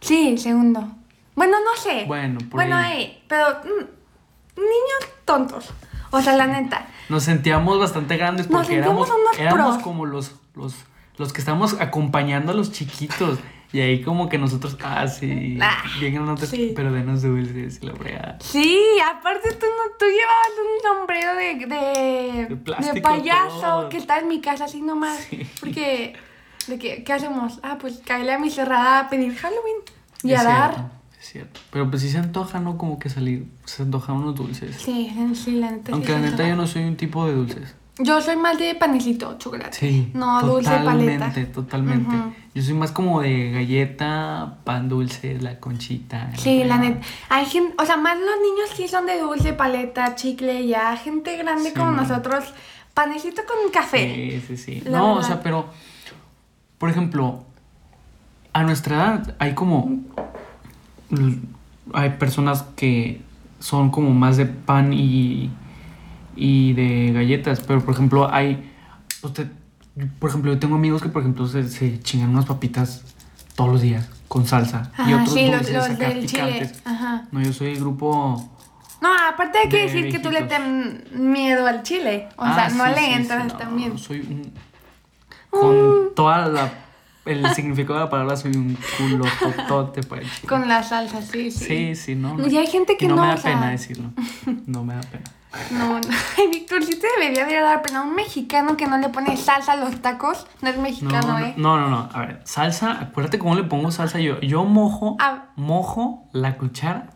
Sí, 0.00 0.36
segundo. 0.38 0.86
Bueno, 1.34 1.56
no 1.64 1.80
sé. 1.82 2.04
Bueno, 2.06 2.38
por 2.40 2.60
Bueno, 2.60 2.76
ahí. 2.76 3.02
eh, 3.02 3.22
pero 3.26 3.46
mm, 3.64 4.58
niños 4.58 5.12
tontos. 5.24 5.70
O 6.10 6.20
sea, 6.20 6.36
la 6.36 6.46
neta. 6.46 6.86
Nos 7.08 7.22
sentíamos 7.22 7.78
bastante 7.78 8.18
grandes 8.18 8.46
porque 8.46 8.76
éramos, 8.76 9.08
sentíamos 9.08 9.28
unos 9.32 9.38
éramos 9.38 9.72
pros. 9.76 9.82
como 9.82 10.04
los, 10.04 10.32
los, 10.54 10.74
los 11.18 11.32
que 11.32 11.40
estamos 11.40 11.76
acompañando 11.80 12.52
a 12.52 12.54
los 12.54 12.72
chiquitos. 12.72 13.38
Y 13.74 13.80
ahí 13.80 14.02
como 14.02 14.28
que 14.28 14.36
nosotros, 14.36 14.76
ah, 14.84 15.08
sí, 15.08 15.56
Ah, 15.58 15.82
bien 15.98 16.12
grandotes, 16.14 16.50
sí. 16.50 16.72
pero 16.76 16.92
denos 16.92 17.22
dulces 17.22 17.78
y 17.82 17.86
la 17.86 17.94
fregada. 17.96 18.36
Sí, 18.40 18.78
aparte 19.10 19.50
tú, 19.52 19.64
no, 19.64 19.96
tú 19.98 20.04
llevabas 20.04 20.52
un 20.60 20.98
sombrero 20.98 21.34
de, 21.34 21.54
de, 21.74 22.46
De 22.50 22.56
plástico, 22.56 22.94
de 22.94 23.00
payaso 23.00 23.60
todo. 23.60 23.88
que 23.88 23.96
está 23.96 24.18
en 24.18 24.28
mi 24.28 24.42
casa 24.42 24.66
así 24.66 24.82
nomás. 24.82 25.20
Sí. 25.30 25.46
Porque, 25.60 26.12
de 26.66 26.78
que, 26.78 27.02
¿qué 27.02 27.12
hacemos? 27.14 27.60
Ah, 27.62 27.78
pues 27.80 28.02
caerle 28.04 28.34
a 28.34 28.38
mi 28.38 28.50
cerrada 28.50 28.98
a 29.00 29.08
pedir 29.08 29.34
Halloween. 29.36 29.76
Y 30.22 30.32
Es 30.32 30.40
a 30.40 30.44
dar. 30.44 30.74
cierto, 30.74 30.90
es 31.18 31.26
cierto. 31.30 31.60
Pero 31.70 31.88
pues 31.88 32.02
sí 32.02 32.10
se 32.10 32.18
antoja, 32.18 32.60
¿no? 32.60 32.76
Como 32.76 32.98
que 32.98 33.08
salir, 33.08 33.46
se 33.64 33.84
antojan 33.84 34.16
unos 34.16 34.34
dulces. 34.34 34.76
Sí, 34.76 35.10
sí, 35.34 35.52
la 35.52 35.70
neta. 35.70 35.86
sí 35.86 35.92
Aunque 35.92 36.08
se 36.08 36.12
la 36.12 36.18
neta 36.18 36.30
antoja. 36.32 36.48
yo 36.50 36.56
no 36.56 36.66
soy 36.66 36.82
un 36.82 36.96
tipo 36.98 37.24
de 37.26 37.32
dulces. 37.32 37.74
Yo 37.98 38.22
soy 38.22 38.36
más 38.36 38.58
de 38.58 38.74
panecito, 38.74 39.36
chocolate. 39.38 39.76
Sí. 39.76 40.10
No, 40.14 40.40
dulce 40.42 40.70
paleta. 40.70 41.32
Totalmente. 41.52 42.14
Yo 42.54 42.62
soy 42.62 42.72
más 42.74 42.90
como 42.90 43.20
de 43.20 43.50
galleta, 43.50 44.56
pan 44.64 44.88
dulce, 44.88 45.38
la 45.40 45.60
conchita. 45.60 46.30
Sí, 46.36 46.64
la 46.64 46.78
neta. 46.78 47.00
Hay 47.28 47.44
gente, 47.44 47.74
o 47.78 47.84
sea, 47.84 47.98
más 47.98 48.16
los 48.16 48.26
niños 48.42 48.70
sí 48.74 48.88
son 48.88 49.04
de 49.06 49.20
dulce, 49.20 49.52
paleta, 49.52 50.14
chicle, 50.14 50.66
ya. 50.66 50.96
Gente 50.96 51.36
grande 51.36 51.70
Sí, 51.70 51.74
como 51.74 51.92
man. 51.92 52.08
nosotros, 52.08 52.44
panecito 52.94 53.42
con 53.46 53.70
café. 53.70 54.40
Sí, 54.40 54.44
sí, 54.48 54.56
sí. 54.56 54.82
La 54.86 54.98
no, 54.98 55.14
o 55.16 55.22
sea, 55.22 55.42
pero, 55.42 55.66
por 56.78 56.88
ejemplo, 56.88 57.44
a 58.54 58.62
nuestra 58.62 58.96
edad 58.96 59.36
hay 59.38 59.54
como, 59.54 59.98
hay 61.92 62.10
personas 62.10 62.62
que 62.74 63.20
son 63.60 63.90
como 63.90 64.10
más 64.10 64.38
de 64.38 64.46
pan 64.46 64.92
y, 64.94 65.50
y 66.36 66.72
de 66.74 67.12
galletas, 67.12 67.60
pero 67.60 67.84
por 67.84 67.94
ejemplo 67.94 68.32
hay, 68.32 68.70
usted, 69.22 69.48
por 70.18 70.30
ejemplo, 70.30 70.52
yo 70.52 70.58
tengo 70.58 70.74
amigos 70.76 71.02
que 71.02 71.08
por 71.08 71.22
ejemplo 71.22 71.46
se, 71.46 71.68
se 71.68 72.00
chingan 72.00 72.30
unas 72.30 72.46
papitas 72.46 73.02
todos 73.54 73.70
los 73.72 73.80
días 73.82 74.08
con 74.28 74.46
salsa 74.46 74.90
y 75.06 75.12
otros 75.12 75.34
sí, 75.34 75.46
los, 75.48 75.56
dulces 75.58 75.74
los 75.74 75.84
acá 75.90 76.08
del 76.08 76.26
chile. 76.26 76.42
picantes. 76.52 76.82
Ajá. 76.86 77.28
No, 77.32 77.42
yo 77.42 77.52
soy 77.52 77.68
el 77.72 77.80
grupo... 77.80 78.48
No, 79.02 79.08
aparte 79.28 79.58
hay 79.58 79.68
que 79.68 79.76
De 79.78 79.82
decir 79.82 80.10
que 80.12 80.20
tú 80.20 80.30
le 80.30 80.42
ten 80.42 81.04
miedo 81.12 81.66
al 81.66 81.82
chile. 81.82 82.28
O 82.36 82.44
Ah, 82.44 82.54
sea, 82.54 82.68
no 82.78 82.84
sí, 82.86 83.00
le 83.00 83.06
sí, 83.06 83.12
entras 83.14 83.46
no, 83.48 83.56
también. 83.58 83.98
Soy 83.98 84.20
un. 84.20 84.52
Con 85.50 86.14
toda 86.14 86.46
la. 86.46 86.72
El 87.24 87.44
significado 87.54 87.94
de 87.98 88.04
la 88.04 88.10
palabra, 88.10 88.36
soy 88.36 88.52
un 88.56 88.78
culo 88.96 89.24
totote 89.40 90.04
para 90.04 90.22
el 90.22 90.28
chile. 90.30 90.48
Con 90.48 90.68
la 90.68 90.84
salsa, 90.84 91.20
sí, 91.20 91.50
sí. 91.50 91.64
Sí, 91.64 91.94
sí, 91.96 92.14
no. 92.14 92.36
Y 92.48 92.56
hay 92.56 92.66
gente 92.68 92.96
que 92.96 93.04
y 93.04 93.08
no, 93.08 93.16
no, 93.16 93.22
me 93.22 93.28
da 93.28 93.34
o 93.34 93.38
sea- 93.38 93.52
pena 93.54 93.70
decirlo. 93.72 94.10
No 94.66 94.84
me 94.84 94.94
da 94.94 95.00
pena. 95.02 95.24
No, 95.70 95.94
no. 96.00 96.00
Ay, 96.38 96.48
Víctor, 96.50 96.82
sí 96.84 96.98
te 96.98 97.06
debería 97.18 97.44
de 97.44 97.60
dar 97.60 97.82
pena. 97.82 98.02
Un 98.02 98.14
mexicano 98.14 98.76
que 98.76 98.86
no 98.86 98.98
le 98.98 99.08
pone 99.10 99.36
salsa 99.36 99.72
a 99.72 99.76
los 99.76 100.00
tacos 100.00 100.46
no 100.62 100.68
es 100.70 100.76
No, 100.76 100.82
mexicano, 100.82 101.38
no, 101.38 101.44
¿eh? 101.46 101.54
no, 101.56 101.78
no, 101.78 101.88
no. 101.88 102.08
A 102.12 102.20
ver, 102.20 102.40
salsa, 102.44 102.92
acuérdate 103.00 103.38
cómo 103.38 103.54
le 103.54 103.64
pongo 103.64 103.90
salsa 103.90 104.18
yo. 104.20 104.40
Yo 104.40 104.64
mojo, 104.64 105.16
Ah. 105.20 105.46
mojo 105.56 106.28
la 106.32 106.56
cuchara. 106.56 107.10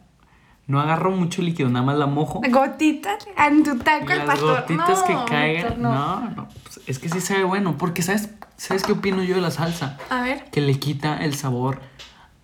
No 0.66 0.80
agarro 0.80 1.12
mucho 1.12 1.42
líquido, 1.42 1.68
nada 1.68 1.86
más 1.86 1.96
la 1.96 2.06
mojo. 2.06 2.40
Gotitas 2.50 3.24
en 3.38 3.62
tu 3.62 3.78
taco 3.78 4.10
el 4.12 4.18
Las 4.18 4.26
pastor. 4.26 4.60
gotitas 4.62 4.98
no, 4.98 5.04
que 5.06 5.12
Víctor, 5.12 5.28
caigan. 5.30 5.82
no. 5.82 5.92
No, 5.94 6.30
no. 6.30 6.48
pues, 6.64 6.80
es 6.88 6.98
que 6.98 7.08
sí 7.08 7.20
sabe 7.20 7.44
bueno. 7.44 7.76
Porque, 7.78 8.02
¿sabes, 8.02 8.30
¿sabes 8.56 8.82
qué 8.82 8.92
opino 8.92 9.22
yo 9.22 9.36
de 9.36 9.40
la 9.42 9.52
salsa? 9.52 9.96
A 10.10 10.22
ver. 10.22 10.44
que 10.50 10.60
le 10.60 10.78
quita 10.80 11.18
el 11.24 11.34
sabor 11.36 11.80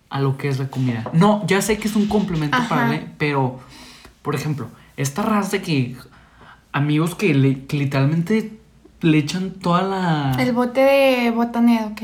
a 0.09 0.21
lo 0.21 0.37
que 0.37 0.47
es 0.47 0.57
la 0.57 0.69
comida. 0.69 1.03
No, 1.11 1.43
ya 1.47 1.61
sé 1.61 1.77
que 1.77 1.87
es 1.89 1.95
un 1.97 2.07
complemento 2.07 2.55
Ajá. 2.57 2.69
para 2.69 2.95
él, 2.95 3.11
pero, 3.17 3.59
por 4.21 4.35
ejemplo, 4.35 4.69
esta 4.97 5.21
raza 5.23 5.51
de 5.57 5.61
que 5.61 5.97
amigos 6.71 7.15
que, 7.15 7.33
le, 7.33 7.65
que 7.65 7.77
literalmente 7.77 8.59
le 9.01 9.17
echan 9.17 9.51
toda 9.51 9.81
la... 9.83 10.35
El 10.41 10.53
bote 10.53 10.81
de 10.81 11.31
botanero, 11.31 11.87
ok. 11.87 12.01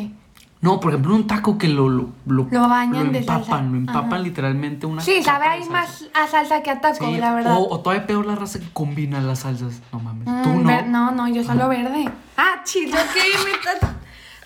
No, 0.62 0.81
por 0.81 0.91
ejemplo, 0.91 1.15
un 1.15 1.25
taco 1.25 1.58
que 1.58 1.69
lo, 1.69 1.88
lo, 1.88 2.10
lo, 2.25 2.48
Lo 2.51 2.67
bañan 2.67 3.05
lo 3.08 3.12
de 3.13 3.19
empapan, 3.19 3.46
salsa. 3.46 3.62
lo 3.62 3.77
empapan 3.77 4.13
Ajá. 4.13 4.19
literalmente 4.19 4.86
una 4.86 5.01
Sí, 5.01 5.24
sabe 5.24 5.46
de 5.51 5.63
salsa. 5.63 5.72
más 5.72 6.05
a 6.13 6.27
salsa 6.27 6.62
que 6.62 6.69
a 6.69 6.81
taco, 6.81 7.05
Sí, 7.08 7.15
la 7.17 7.34
verdad. 7.34 7.55
O, 7.58 7.69
o 7.69 7.79
todavía 7.79 8.05
peor 8.05 8.25
la 8.25 8.36
raza 8.36 8.60
que 8.60 8.67
combina 8.74 9.22
las 9.22 9.39
salsas. 9.39 9.81
No 9.93 10.00
mames. 10.00 10.27
Mm, 10.27 10.43
Tú 10.43 10.50
no. 10.60 10.81
no, 10.88 11.12
no, 11.12 11.27
yo 11.29 11.46
solo 11.46 11.69
verde. 11.69 12.10
Ah, 12.36 12.62
chilo, 12.65 12.98
¿qué 13.13 13.22
me 13.46 13.51
estás...? 13.51 13.91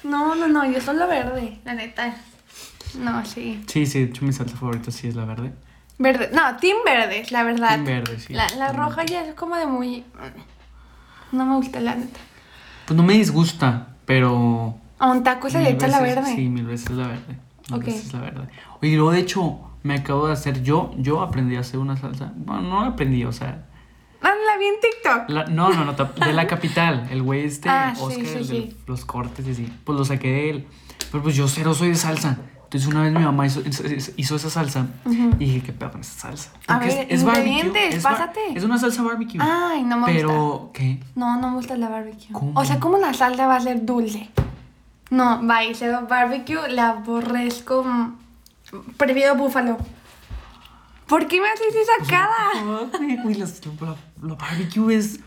No, 0.03 0.35
no, 0.35 0.49
no, 0.49 0.69
yo 0.69 0.81
solo 0.81 1.07
verde, 1.07 1.59
la 1.63 1.73
neta. 1.75 2.13
No, 2.99 3.23
sí. 3.25 3.63
Sí, 3.67 3.85
sí, 3.85 3.99
de 3.99 4.05
hecho 4.11 4.25
mi 4.25 4.33
salsa 4.33 4.57
favorita 4.57 4.91
sí 4.91 5.07
es 5.07 5.15
la 5.15 5.23
verde. 5.23 5.53
Verde, 5.99 6.29
no, 6.33 6.57
team 6.57 6.77
verde, 6.85 7.23
la 7.31 7.43
verdad. 7.43 7.69
Team 7.69 7.85
verde, 7.85 8.19
sí. 8.19 8.33
La, 8.33 8.47
la 8.57 8.71
roja 8.73 9.05
ya 9.05 9.23
es 9.25 9.35
como 9.35 9.55
de 9.55 9.65
muy... 9.67 10.03
No 11.31 11.45
me 11.45 11.55
gusta 11.55 11.79
la 11.79 11.95
neta. 11.95 12.19
Pues 12.85 12.97
no 12.97 13.03
me 13.03 13.13
disgusta, 13.13 13.87
pero... 14.05 14.75
A 14.99 15.11
un 15.11 15.23
taco 15.23 15.49
se 15.49 15.59
le 15.61 15.71
echa 15.71 15.87
la 15.87 16.01
verde. 16.01 16.35
Sí, 16.35 16.49
mil 16.49 16.65
veces 16.65 16.91
la 16.91 17.07
verde. 17.07 17.37
Mil 17.69 17.79
Ok. 17.79 17.85
veces 17.85 18.13
la 18.13 18.19
verde. 18.21 18.47
Oye, 18.81 18.91
y 18.91 18.95
luego 18.95 19.11
de 19.11 19.19
hecho 19.19 19.59
me 19.83 19.95
acabo 19.95 20.27
de 20.27 20.33
hacer 20.33 20.63
yo, 20.63 20.93
yo 20.97 21.21
aprendí 21.21 21.55
a 21.55 21.59
hacer 21.61 21.79
una 21.79 21.97
salsa. 21.97 22.31
Bueno, 22.35 22.61
no 22.63 22.79
aprendí, 22.81 23.23
o 23.25 23.31
sea... 23.31 23.65
Ah, 24.21 24.31
la 24.47 24.57
vi 24.57 24.65
en 24.65 24.75
TikTok. 24.79 25.29
la- 25.29 25.45
no, 25.45 25.69
no, 25.73 25.83
no, 25.85 25.93
de 26.25 26.33
la 26.33 26.47
capital, 26.47 27.07
el 27.11 27.21
güey 27.21 27.43
este, 27.45 27.67
Ah, 27.69 27.93
sí, 27.95 28.01
Oscar, 28.03 28.25
sí, 28.25 28.31
el 28.37 28.47
de 28.47 28.53
sí. 28.55 28.77
los 28.87 29.03
cortes 29.05 29.45
y 29.47 29.51
así, 29.51 29.73
pues 29.83 29.97
lo 29.97 30.05
saqué 30.05 30.29
de 30.31 30.49
él. 30.49 30.67
Pero 31.11 31.23
pues 31.23 31.35
yo 31.35 31.47
cero 31.49 31.73
soy 31.73 31.89
de 31.89 31.95
salsa. 31.95 32.37
Entonces 32.73 32.89
una 32.91 33.03
vez 33.03 33.13
mi 33.13 33.19
mamá 33.19 33.45
hizo, 33.45 33.61
hizo 34.17 34.35
esa 34.35 34.49
salsa 34.49 34.87
y 35.05 35.45
dije, 35.45 35.61
¿qué 35.61 35.73
pedo 35.73 35.91
con 35.91 36.01
esa 36.01 36.19
salsa? 36.21 36.49
A 36.67 36.79
Porque 36.79 36.87
ver, 37.07 37.13
ingredientes, 37.13 37.95
es, 37.97 38.03
pásate. 38.03 38.39
es 38.55 38.63
una 38.63 38.79
salsa 38.79 39.03
barbecue. 39.03 39.39
Ay, 39.39 39.83
no 39.83 39.97
me 39.97 40.07
gusta. 40.07 40.13
pero, 40.15 40.71
¿qué? 40.73 40.99
No, 41.13 41.39
no 41.39 41.49
me 41.51 41.55
gusta 41.57 41.77
la 41.77 41.87
barbecue. 41.89 42.31
¿Cómo? 42.31 42.59
O 42.59 42.65
sea, 42.65 42.79
¿cómo 42.79 42.97
la 42.97 43.13
salsa 43.13 43.45
va 43.45 43.57
a 43.57 43.61
ser 43.61 43.85
dulce? 43.85 44.27
No, 45.11 45.39
cero 45.75 46.07
barbecue, 46.09 46.67
la 46.69 46.89
aborrezco. 46.89 47.83
mm, 47.83 48.15
Prefiero 48.97 49.35
búfalo. 49.35 49.77
¿Por 51.05 51.27
qué 51.27 51.39
me 51.39 51.49
haces 51.49 51.75
esa 51.75 52.09
cara? 52.09 52.31
Las- 53.37 53.61
la, 53.81 53.95
la 54.27 54.33
barbecue 54.33 54.95
es... 54.95 55.19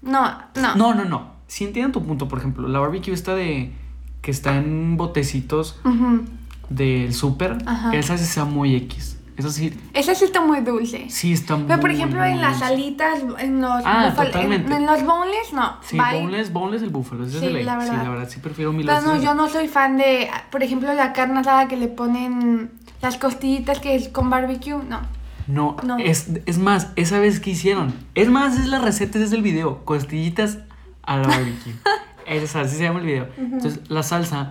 No, 0.00 0.38
no. 0.54 0.74
No, 0.74 0.94
no, 0.94 1.04
no. 1.04 1.32
Sí 1.48 1.64
entiendo 1.64 2.00
tu 2.00 2.06
punto, 2.06 2.28
por 2.28 2.38
ejemplo, 2.38 2.66
la 2.66 2.78
barbecue 2.78 3.12
está 3.12 3.34
de... 3.34 3.74
que 4.22 4.30
está 4.30 4.56
en 4.56 4.96
botecitos 4.96 5.78
Ujú. 5.84 6.24
Del 6.68 7.14
súper. 7.14 7.58
Esa 7.92 8.16
sí 8.18 8.24
está 8.24 8.44
muy 8.44 8.74
X. 8.76 9.16
Esa 9.36 9.50
sí, 9.50 9.72
Esa 9.94 10.16
sí 10.16 10.24
está 10.24 10.40
muy 10.40 10.60
dulce. 10.62 11.06
sí 11.10 11.32
está 11.32 11.54
muy... 11.54 11.66
Pero 11.68 11.80
por 11.80 11.90
ejemplo, 11.92 12.24
en 12.24 12.40
las 12.40 12.58
dulce. 12.58 12.64
alitas, 12.74 13.18
en 13.38 13.60
los 13.60 13.82
Ah, 13.84 14.08
en- 14.08 14.14
totalmente. 14.16 14.74
En, 14.74 14.84
los 14.84 15.04
boneless, 15.04 15.52
no. 15.52 15.76
Sí, 15.80 15.96
bye. 15.96 16.20
boneless, 16.22 16.52
boneless 16.52 16.82
el 16.82 16.90
búfalo, 16.90 17.24
ese 17.24 17.34
es 17.36 17.40
Sí, 17.40 17.46
de 17.46 17.52
ley. 17.52 17.64
la 17.64 17.80
Sí, 17.80 17.88
verdad. 17.88 18.02
la 18.02 18.10
verdad, 18.10 18.28
sí 18.28 18.40
prefiero 18.40 18.72
mil 18.72 18.84
Pero 18.86 19.00
no, 19.02 19.22
yo 19.22 19.34
no 19.34 19.48
soy 19.48 19.68
fan 19.68 19.96
de, 19.96 20.28
por 20.50 20.64
ejemplo, 20.64 20.92
la 20.92 21.12
carne 21.12 21.38
asada 21.38 21.68
que 21.68 21.76
le 21.76 21.86
ponen 21.86 22.72
las 23.00 23.16
costillitas 23.16 23.78
que 23.78 23.94
es 23.94 24.08
con 24.08 24.28
barbecue, 24.28 24.74
no. 24.88 25.02
No, 25.46 25.76
No. 25.84 25.98
Es, 25.98 26.30
es 26.46 26.58
más, 26.58 26.88
esa 26.96 27.20
vez 27.20 27.38
que 27.38 27.50
hicieron. 27.50 27.94
Es 28.16 28.28
más, 28.28 28.58
es 28.58 28.66
la 28.66 28.80
receta, 28.80 29.20
es 29.20 29.30
el 29.32 29.42
video. 29.42 29.84
Costillitas 29.84 30.58
a 31.04 31.16
la 31.16 31.28
barbecue. 31.28 31.74
Esa, 32.26 32.62
así 32.62 32.76
se 32.76 32.82
llama 32.82 32.98
el 32.98 33.06
video. 33.06 33.28
Entonces, 33.38 33.80
la 33.88 34.02
salsa 34.02 34.50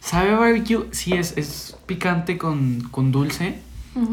sabe 0.00 0.32
a 0.32 0.36
barbecue, 0.36 0.86
sí 0.92 1.12
es, 1.14 1.36
es 1.36 1.76
picante 1.86 2.38
con, 2.38 2.80
con 2.90 3.12
dulce 3.12 3.60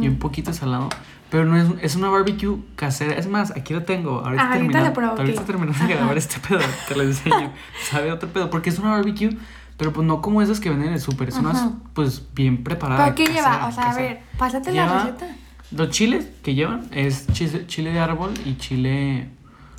y 0.02 0.08
un 0.08 0.18
poquito 0.18 0.52
salado. 0.54 0.90
Pero 1.30 1.46
no 1.46 1.58
es, 1.58 1.68
es 1.82 1.96
una 1.96 2.10
barbecue 2.10 2.58
casera. 2.76 3.16
Es 3.16 3.28
más, 3.28 3.52
aquí 3.52 3.74
la 3.74 3.84
tengo. 3.84 4.20
Ahorita, 4.20 4.44
Ah, 4.44 4.54
ahorita 4.54 4.82
la 4.82 4.94
pruebo, 4.94 5.16
ahorita 5.18 5.44
terminando 5.44 5.86
de 5.88 5.94
grabar 5.94 6.18
este 6.18 6.40
pedo, 6.40 6.60
te 6.88 6.96
lo 6.96 7.04
enseño. 7.04 7.52
Sabe 7.90 8.10
a 8.10 8.14
otro 8.14 8.30
pedo. 8.30 8.50
Porque 8.50 8.70
es 8.70 8.80
una 8.80 8.92
barbecue, 8.92 9.36
pero 9.78 9.92
pues 9.92 10.08
no 10.08 10.22
como 10.22 10.42
esas 10.42 10.60
que 10.60 10.70
venden 10.70 10.90
en 10.90 10.94
el 10.94 11.02
súper. 11.02 11.30
Es 11.30 11.36
una, 11.36 11.74
pues, 11.94 12.24
bien 12.34 12.64
preparada. 12.64 13.04
¿Pero 13.06 13.16
qué 13.16 13.26
lleva? 13.34 13.50
casera, 13.50 13.68
O 13.68 13.72
sea, 13.72 13.84
a 13.84 13.88
casera. 13.88 14.08
ver, 14.08 14.22
pásate 14.38 14.72
Lleva- 14.72 14.86
la 14.88 15.04
receta. 15.06 15.36
Los 15.72 15.90
chiles 15.90 16.28
que 16.44 16.54
llevan 16.54 16.88
es 16.92 17.28
chile, 17.34 17.66
chile 17.68 17.92
de 17.92 18.00
árbol 18.00 18.32
y 18.46 18.56
chile. 18.58 19.30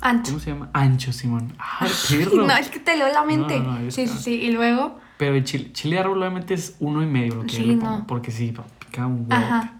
Ancho. 0.01 0.33
¿Cómo 0.33 0.39
se 0.43 0.51
llama? 0.51 0.69
Ancho, 0.73 1.11
Simón. 1.13 1.53
¡Ay, 1.57 1.89
perro! 2.09 2.45
No, 2.45 2.55
es 2.55 2.67
que 2.69 2.79
te 2.79 2.95
leo 2.97 3.11
la 3.11 3.23
mente. 3.23 3.57
No, 3.59 3.71
no, 3.73 3.79
no, 3.79 3.91
sí, 3.91 4.05
sí, 4.07 4.17
sí. 4.21 4.33
Y 4.35 4.51
luego, 4.51 4.99
Pero 5.17 5.35
el 5.35 5.43
chile, 5.43 5.71
chile 5.73 5.95
de 5.95 6.01
árbol 6.01 6.19
obviamente 6.19 6.53
es 6.53 6.75
uno 6.79 7.01
y 7.01 7.05
medio 7.07 7.35
lo 7.35 7.43
que 7.43 7.49
Sí, 7.49 7.61
yo 7.63 7.67
le 7.67 7.77
pongo. 7.77 7.97
no. 7.99 8.07
Porque 8.07 8.31
sí, 8.31 8.53
pica 8.79 9.05
un 9.07 9.21
huevo. 9.29 9.33
Ajá. 9.33 9.73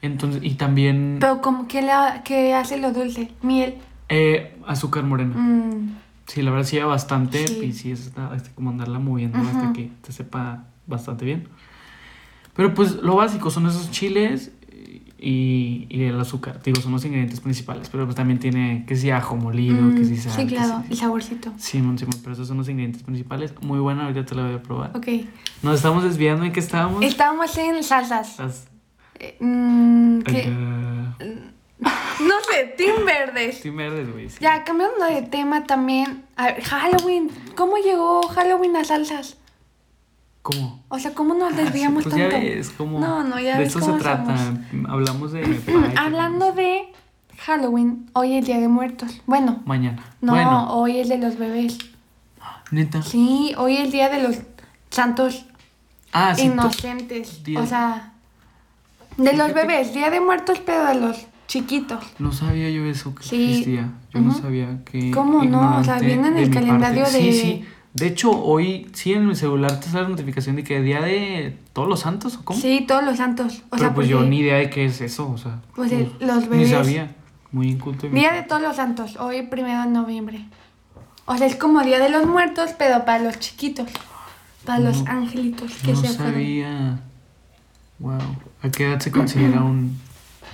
Entonces, 0.00 0.42
y 0.44 0.54
también 0.54 1.16
pero 1.20 1.40
como, 1.40 1.66
¿qué, 1.68 1.82
le, 1.82 1.92
qué 2.24 2.54
hace 2.54 2.78
lo 2.78 2.92
dulce? 2.92 3.30
Miel. 3.42 3.74
eh, 4.08 4.56
azúcar 4.66 5.04
morena. 5.04 5.34
Mm, 5.36 5.96
Sí, 6.26 6.42
la 6.42 6.50
verdad 6.50 6.66
sí 6.66 6.76
lleva 6.76 6.90
bastante. 6.90 7.46
Sí. 7.46 7.60
Y 7.64 7.72
sí, 7.72 7.90
es 7.90 8.12
este, 8.36 8.50
como 8.54 8.68
andarla 8.70 8.98
moviendo 8.98 9.38
hasta 9.38 9.72
que 9.72 9.90
te 10.02 10.12
sepa 10.12 10.64
bastante 10.86 11.24
bien. 11.24 11.48
Pero 12.54 12.74
pues 12.74 12.96
lo 12.96 13.16
básico 13.16 13.50
son 13.50 13.66
esos 13.66 13.90
chiles 13.90 14.52
y, 15.20 15.86
y 15.90 16.04
el 16.04 16.20
azúcar. 16.20 16.60
Digo, 16.62 16.80
son 16.80 16.92
los 16.92 17.04
ingredientes 17.04 17.40
principales. 17.40 17.88
Pero 17.88 18.04
pues 18.04 18.14
también 18.16 18.38
tiene 18.38 18.84
que 18.86 18.94
si 18.96 19.10
ajo 19.10 19.34
molido, 19.36 19.82
mm, 19.82 19.94
que 19.96 20.04
si 20.04 20.16
sal. 20.16 20.32
sí, 20.32 20.46
claro. 20.46 20.82
si- 20.86 20.92
El 20.92 20.98
saborcito. 20.98 21.52
Simón, 21.58 21.98
Simón, 21.98 22.14
pero 22.22 22.34
esos 22.34 22.46
son 22.48 22.56
los 22.58 22.68
ingredientes 22.68 23.02
principales. 23.02 23.52
Muy 23.62 23.80
buena, 23.80 24.04
ahorita 24.06 24.24
te 24.24 24.34
la 24.34 24.44
voy 24.46 24.54
a 24.54 24.62
probar. 24.62 24.92
Ok. 24.96 25.08
Nos 25.62 25.76
estamos 25.76 26.04
desviando 26.04 26.44
en 26.44 26.52
qué 26.52 26.60
estábamos. 26.60 27.02
Estábamos 27.04 27.56
en 27.58 27.82
salsas. 27.82 28.38
Las- 28.38 28.68
Eh, 29.20 29.36
mm, 29.40 30.20
¿qué? 30.20 30.46
No 32.20 32.34
sé, 32.50 32.74
team 32.76 33.04
verdes. 33.04 33.58
sí, 33.60 33.70
verdes, 33.70 34.10
güey. 34.12 34.28
sí. 34.30 34.38
Ya, 34.40 34.64
cambiando 34.64 35.04
de 35.04 35.22
tema 35.22 35.64
también. 35.64 36.24
A 36.36 36.46
ver, 36.52 36.62
Halloween. 36.64 37.30
¿Cómo 37.56 37.76
llegó 37.78 38.22
Halloween 38.28 38.76
a 38.76 38.84
salsas? 38.84 39.36
¿Cómo? 40.48 40.82
O 40.88 40.98
sea, 40.98 41.12
¿cómo 41.12 41.34
nos 41.34 41.54
desviamos 41.54 42.04
pues 42.04 42.14
ya 42.16 42.30
tanto? 42.30 42.46
ves. 42.46 42.72
No, 42.80 43.22
no, 43.22 43.38
ya 43.38 43.52
De 43.52 43.58
ves 43.58 43.68
esto 43.68 43.80
se 43.80 43.86
cómo 43.86 43.98
trata. 43.98 44.34
somos. 44.36 44.90
Hablamos 44.90 45.32
de. 45.32 45.60
Hablando 45.96 46.52
de 46.52 46.84
Halloween, 47.40 48.08
hoy 48.14 48.34
es 48.38 48.46
Día 48.46 48.58
de 48.58 48.68
Muertos. 48.68 49.20
Bueno, 49.26 49.62
Mañana. 49.66 50.02
no, 50.22 50.32
Bueno, 50.32 50.72
hoy 50.72 51.00
es 51.00 51.08
de 51.10 51.18
los 51.18 51.36
bebés. 51.38 51.76
neta. 52.70 53.02
Sí, 53.02 53.52
hoy 53.58 53.76
es 53.76 53.92
Día 53.92 54.08
de 54.08 54.22
los 54.22 54.38
santos 54.90 55.44
Ah, 56.14 56.34
inocentes. 56.38 57.44
Día- 57.44 57.60
O 57.60 57.66
sea, 57.66 58.12
de 59.18 59.34
los 59.34 59.52
bebés, 59.52 59.92
Día 59.92 60.08
de 60.08 60.20
Muertos, 60.20 60.62
pero 60.64 60.86
de 60.86 60.94
los 60.94 61.26
chiquitos. 61.46 62.02
No 62.18 62.32
sabía 62.32 62.70
yo 62.70 62.86
eso 62.86 63.14
que 63.14 63.22
Sí. 63.22 63.50
existía. 63.50 63.90
Yo 64.14 64.20
no 64.22 64.32
sabía 64.32 64.82
que. 64.86 65.10
¿Cómo 65.10 65.44
no? 65.44 65.76
O 65.78 65.84
sea, 65.84 65.98
viene 65.98 66.28
en 66.28 66.38
el 66.38 66.50
calendario 66.50 67.02
parte. 67.02 67.18
de- 67.18 67.32
Sí, 67.34 67.38
sí. 67.38 67.64
De 67.94 68.06
hecho, 68.06 68.30
hoy 68.30 68.88
sí 68.92 69.12
en 69.14 69.26
mi 69.26 69.34
celular 69.34 69.80
te 69.80 69.86
sale 69.88 70.04
la 70.04 70.08
notificación 70.10 70.56
de 70.56 70.64
que 70.64 70.80
día 70.82 71.00
de 71.00 71.56
todos 71.72 71.88
los 71.88 72.00
santos, 72.00 72.36
¿o 72.36 72.44
cómo? 72.44 72.60
Sí, 72.60 72.84
todos 72.86 73.02
los 73.02 73.16
santos. 73.16 73.62
O 73.66 73.70
Pero 73.70 73.82
sea, 73.82 73.94
pues 73.94 74.08
yo 74.08 74.22
ni 74.22 74.38
idea 74.40 74.56
de 74.56 74.70
qué 74.70 74.84
es 74.84 75.00
eso, 75.00 75.30
o 75.30 75.38
sea. 75.38 75.60
Pues 75.74 75.90
el- 75.92 76.12
no- 76.20 76.26
los 76.34 76.42
Ni 76.44 76.48
bebés. 76.50 76.70
sabía. 76.70 77.14
Muy 77.50 77.68
inculto. 77.68 78.06
mi 78.08 78.20
Día 78.20 78.32
de 78.34 78.42
todos 78.42 78.60
los 78.60 78.76
santos, 78.76 79.16
hoy 79.16 79.42
primero 79.42 79.80
de 79.82 79.88
noviembre. 79.88 80.44
O 81.24 81.36
sea, 81.36 81.46
es 81.46 81.56
como 81.56 81.80
Día 81.82 81.98
de 81.98 82.10
los 82.10 82.26
Muertos, 82.26 82.70
pero 82.78 83.04
para 83.04 83.24
los 83.24 83.38
chiquitos. 83.38 83.88
Para 84.66 84.80
los 84.80 85.06
angelitos 85.06 85.72
que 85.82 85.92
No 85.92 86.00
se 86.00 86.08
fueron. 86.10 86.32
sabía. 86.34 87.00
Wow. 88.00 88.18
¿A 88.62 88.68
qué 88.70 88.84
edad 88.86 89.00
se 89.00 89.10
considera 89.10 89.62
un. 89.62 89.98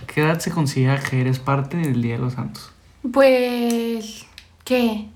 ¿A 0.03 0.07
qué 0.07 0.21
edad 0.23 0.38
se 0.38 0.50
considera 0.53 1.00
que 1.00 1.21
eres 1.21 1.41
parte 1.41 1.76
del 1.76 2.00
Día 2.00 2.14
de 2.14 2.21
los 2.21 2.35
Santos? 2.35 2.71
Pues. 3.12 4.25
¿Qué? 4.64 5.09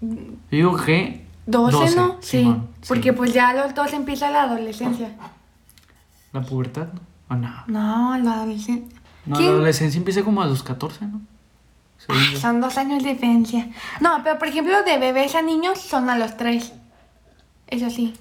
Yo 0.00 0.08
digo 0.50 0.76
que. 0.76 1.21
12, 1.46 1.96
¿no? 1.96 2.16
Sí. 2.20 2.54
Porque 2.88 3.12
pues 3.12 3.32
ya 3.32 3.48
a 3.50 3.54
los 3.54 3.74
12 3.74 3.96
empieza 3.96 4.30
la 4.30 4.42
adolescencia. 4.44 5.10
La 6.32 6.42
pubertad, 6.42 6.88
¿no? 6.92 7.00
¿O 7.28 7.34
no? 7.38 7.64
No, 7.66 8.18
la 8.18 8.34
adolescencia. 8.34 8.98
No, 9.26 9.36
¿Quién? 9.36 9.48
la 9.50 9.54
adolescencia 9.56 9.98
empieza 9.98 10.22
como 10.22 10.42
a 10.42 10.46
los 10.46 10.62
14, 10.62 11.06
¿no? 11.06 11.20
Yo. 12.08 12.38
Son 12.40 12.60
dos 12.60 12.76
años 12.78 13.02
de 13.04 13.10
diferencia. 13.10 13.68
No, 14.00 14.20
pero 14.24 14.38
por 14.38 14.48
ejemplo, 14.48 14.82
de 14.82 14.98
bebés 14.98 15.34
a 15.36 15.42
niños 15.42 15.78
son 15.80 16.10
a 16.10 16.18
los 16.18 16.36
3. 16.36 16.72
Eso 17.68 17.90
sí. 17.90 18.14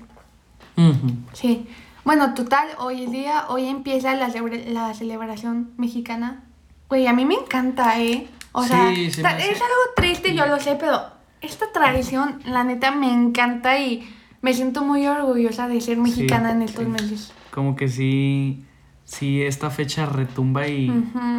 Sí. 1.34 1.68
Bueno, 2.04 2.34
total, 2.34 2.68
hoy 2.80 3.04
es 3.04 3.12
día, 3.12 3.46
hoy 3.50 3.68
empieza 3.68 4.16
la, 4.16 4.28
la 4.68 4.94
celebración 4.94 5.72
mexicana. 5.78 6.44
Güey, 6.90 7.08
a 7.08 7.14
mí 7.14 7.26
me 7.26 7.36
encanta, 7.36 8.00
¿eh? 8.00 8.28
O 8.54 8.64
Sí, 8.64 8.70
sea, 8.70 8.94
se 9.12 9.26
hace- 9.28 9.52
es 9.52 9.62
algo 9.62 9.94
triste, 9.96 10.34
yo 10.36 10.46
lo 10.48 10.60
sé, 10.60 10.76
pero 10.80 11.02
esta 11.42 11.72
tradición, 11.74 12.40
la 12.46 12.64
neta, 12.64 12.92
me 12.92 13.12
encanta 13.12 13.80
y 13.80 14.08
me 14.42 14.54
siento 14.54 14.84
muy 14.84 15.06
orgullosa 15.08 15.68
de 15.68 15.82
ser 15.82 15.98
mexicana 15.98 16.50
Sí, 16.52 16.56
en 16.56 16.62
estos 16.64 16.84
sí. 16.86 16.90
meses. 16.90 17.34
Como 17.52 17.76
que 17.76 17.88
sí. 17.88 18.66
Sí, 19.04 19.42
esta 19.42 19.70
fecha 19.70 20.06
retumba 20.06 20.68
y, 20.70 20.90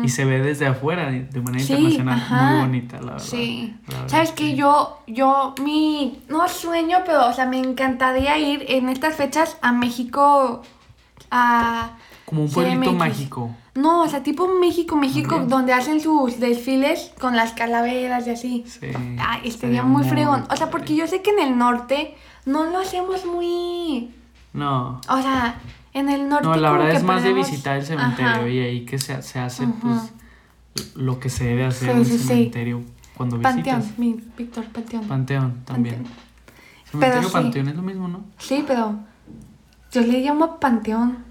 y 0.05 0.09
se 0.11 0.27
ve 0.27 0.41
desde 0.43 0.67
afuera, 0.67 1.11
de 1.11 1.41
manera 1.41 1.65
Sí, 1.65 1.73
internacional. 1.73 2.19
ajá. 2.19 2.51
Muy 2.51 2.61
bonita, 2.61 2.97
la 3.01 3.13
verdad. 3.13 3.19
Sí. 3.27 3.75
La 3.87 3.95
verdad, 3.95 4.09
¿Sabes 4.09 4.35
sí. 4.37 4.55
Yo, 4.57 4.99
yo, 5.07 5.55
mi, 5.65 6.23
no 6.29 6.47
sueño, 6.49 6.99
pero, 7.07 7.29
o 7.29 7.33
sea, 7.33 7.47
me 7.47 7.59
encantaría 7.59 8.37
ir 8.37 8.67
en 8.69 8.91
estas 8.91 9.17
fechas 9.17 9.57
a 9.63 9.73
México, 9.73 10.61
a... 11.31 11.93
Como 12.33 12.45
un 12.45 12.51
pueblito 12.51 12.91
CMX. 12.93 12.99
mágico. 12.99 13.51
No, 13.75 14.03
o 14.05 14.09
sea, 14.09 14.23
tipo 14.23 14.49
México, 14.59 14.97
México, 14.97 15.45
donde 15.47 15.75
hacen 15.75 16.01
sus 16.01 16.41
desfiles 16.41 17.13
con 17.21 17.37
las 17.37 17.53
calaveras 17.53 18.27
y 18.27 18.31
así. 18.31 18.65
Sí. 18.67 18.87
Ay, 19.19 19.43
estaría 19.45 19.83
muy 19.83 20.03
fregón. 20.05 20.47
O 20.51 20.57
sea, 20.57 20.71
porque 20.71 20.97
yo 20.97 21.07
sé 21.07 21.21
que 21.21 21.31
en 21.31 21.41
el 21.41 21.59
norte 21.59 22.15
no 22.47 22.65
lo 22.65 22.79
hacemos 22.79 23.27
muy... 23.27 24.11
No. 24.55 24.99
O 25.11 25.21
sea, 25.21 25.57
en 25.93 26.09
el 26.09 26.27
norte 26.27 26.47
No, 26.47 26.55
la 26.57 26.69
como 26.69 26.79
verdad 26.81 26.91
que 26.93 26.97
es 26.99 27.05
más 27.05 27.23
de 27.23 27.35
visitar 27.35 27.77
el 27.77 27.85
cementerio 27.85 28.31
Ajá. 28.31 28.49
y 28.49 28.59
ahí 28.61 28.85
que 28.87 28.99
se, 28.99 29.21
se 29.23 29.39
hace 29.39 29.67
pues 29.67 30.13
lo 30.95 31.19
que 31.21 31.29
se 31.29 31.45
debe 31.45 31.67
hacer 31.67 31.89
Sí, 31.89 31.91
en 31.93 31.99
el 31.99 32.07
sí, 32.07 32.19
sí. 32.19 32.25
cementerio 32.29 32.83
cuando 33.15 33.37
visitas. 33.37 33.55
Panteón, 33.85 33.95
mi 33.99 34.21
Víctor, 34.39 34.65
Panteón. 34.73 35.05
Panteón 35.05 35.65
también. 35.67 35.97
Panteón. 35.97 36.23
Cementerio 36.91 37.29
sí. 37.29 37.33
panteón 37.33 37.69
es 37.69 37.77
lo 37.77 37.83
mismo, 37.83 38.09
¿no? 38.09 38.25
Sí, 38.39 38.65
pero 38.67 38.95
yo 39.93 40.01
le 40.01 40.21
llamo 40.21 40.59
panteón. 40.59 41.31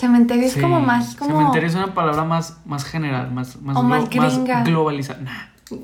Cementerio 0.00 0.46
es 0.46 0.54
Sí. 0.54 0.60
como 0.60 0.80
más 0.80 1.14
como... 1.14 1.36
Cementerio 1.36 1.68
es 1.68 1.74
una 1.74 1.92
palabra 1.94 2.24
más, 2.24 2.58
más 2.64 2.84
general, 2.84 3.30
más, 3.32 3.60
más, 3.60 3.76
O 3.76 3.82
más 3.82 4.08
gringa. 4.08 4.62
globalizada. 4.64 5.20
Nah. 5.20 5.78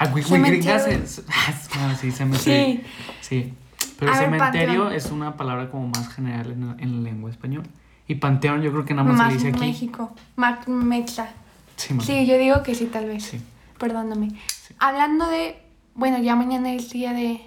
Ah, 0.00 0.06
güey, 0.06 0.24
gringas 0.24 0.86
es- 0.86 1.22
ah, 1.28 1.94
sí, 2.00 2.10
cementerio. 2.10 2.80
Sí. 3.20 3.52
Pero 3.98 4.12
A 4.12 4.18
ver, 4.20 4.24
cementerio 4.30 4.90
es 4.90 5.10
una 5.10 5.36
palabra 5.36 5.70
como 5.70 5.88
más 5.88 6.08
general 6.08 6.52
en, 6.52 6.76
en 6.80 6.96
la 7.04 7.10
lengua 7.10 7.30
española. 7.30 7.66
Y 8.06 8.14
panteón 8.14 8.62
yo 8.62 8.70
creo 8.70 8.84
que 8.84 8.94
nada 8.94 9.08
más, 9.08 9.18
más 9.18 9.28
se 9.28 9.34
dice 9.34 9.48
aquí. 9.48 9.60
México. 9.60 10.14
Más 10.36 10.66
mexa. 10.68 11.28
Sí. 11.76 11.94
Sí, 12.00 12.26
yo 12.26 12.38
digo 12.38 12.62
que 12.62 12.74
sí, 12.74 12.86
tal 12.86 13.06
vez. 13.06 13.24
Sí. 13.24 13.40
Perdóname. 13.78 14.30
Hablando 14.78 15.28
de... 15.28 15.60
Bueno, 15.94 16.18
ya 16.18 16.36
mañana 16.36 16.72
es 16.72 16.90
día 16.90 17.12
de... 17.12 17.42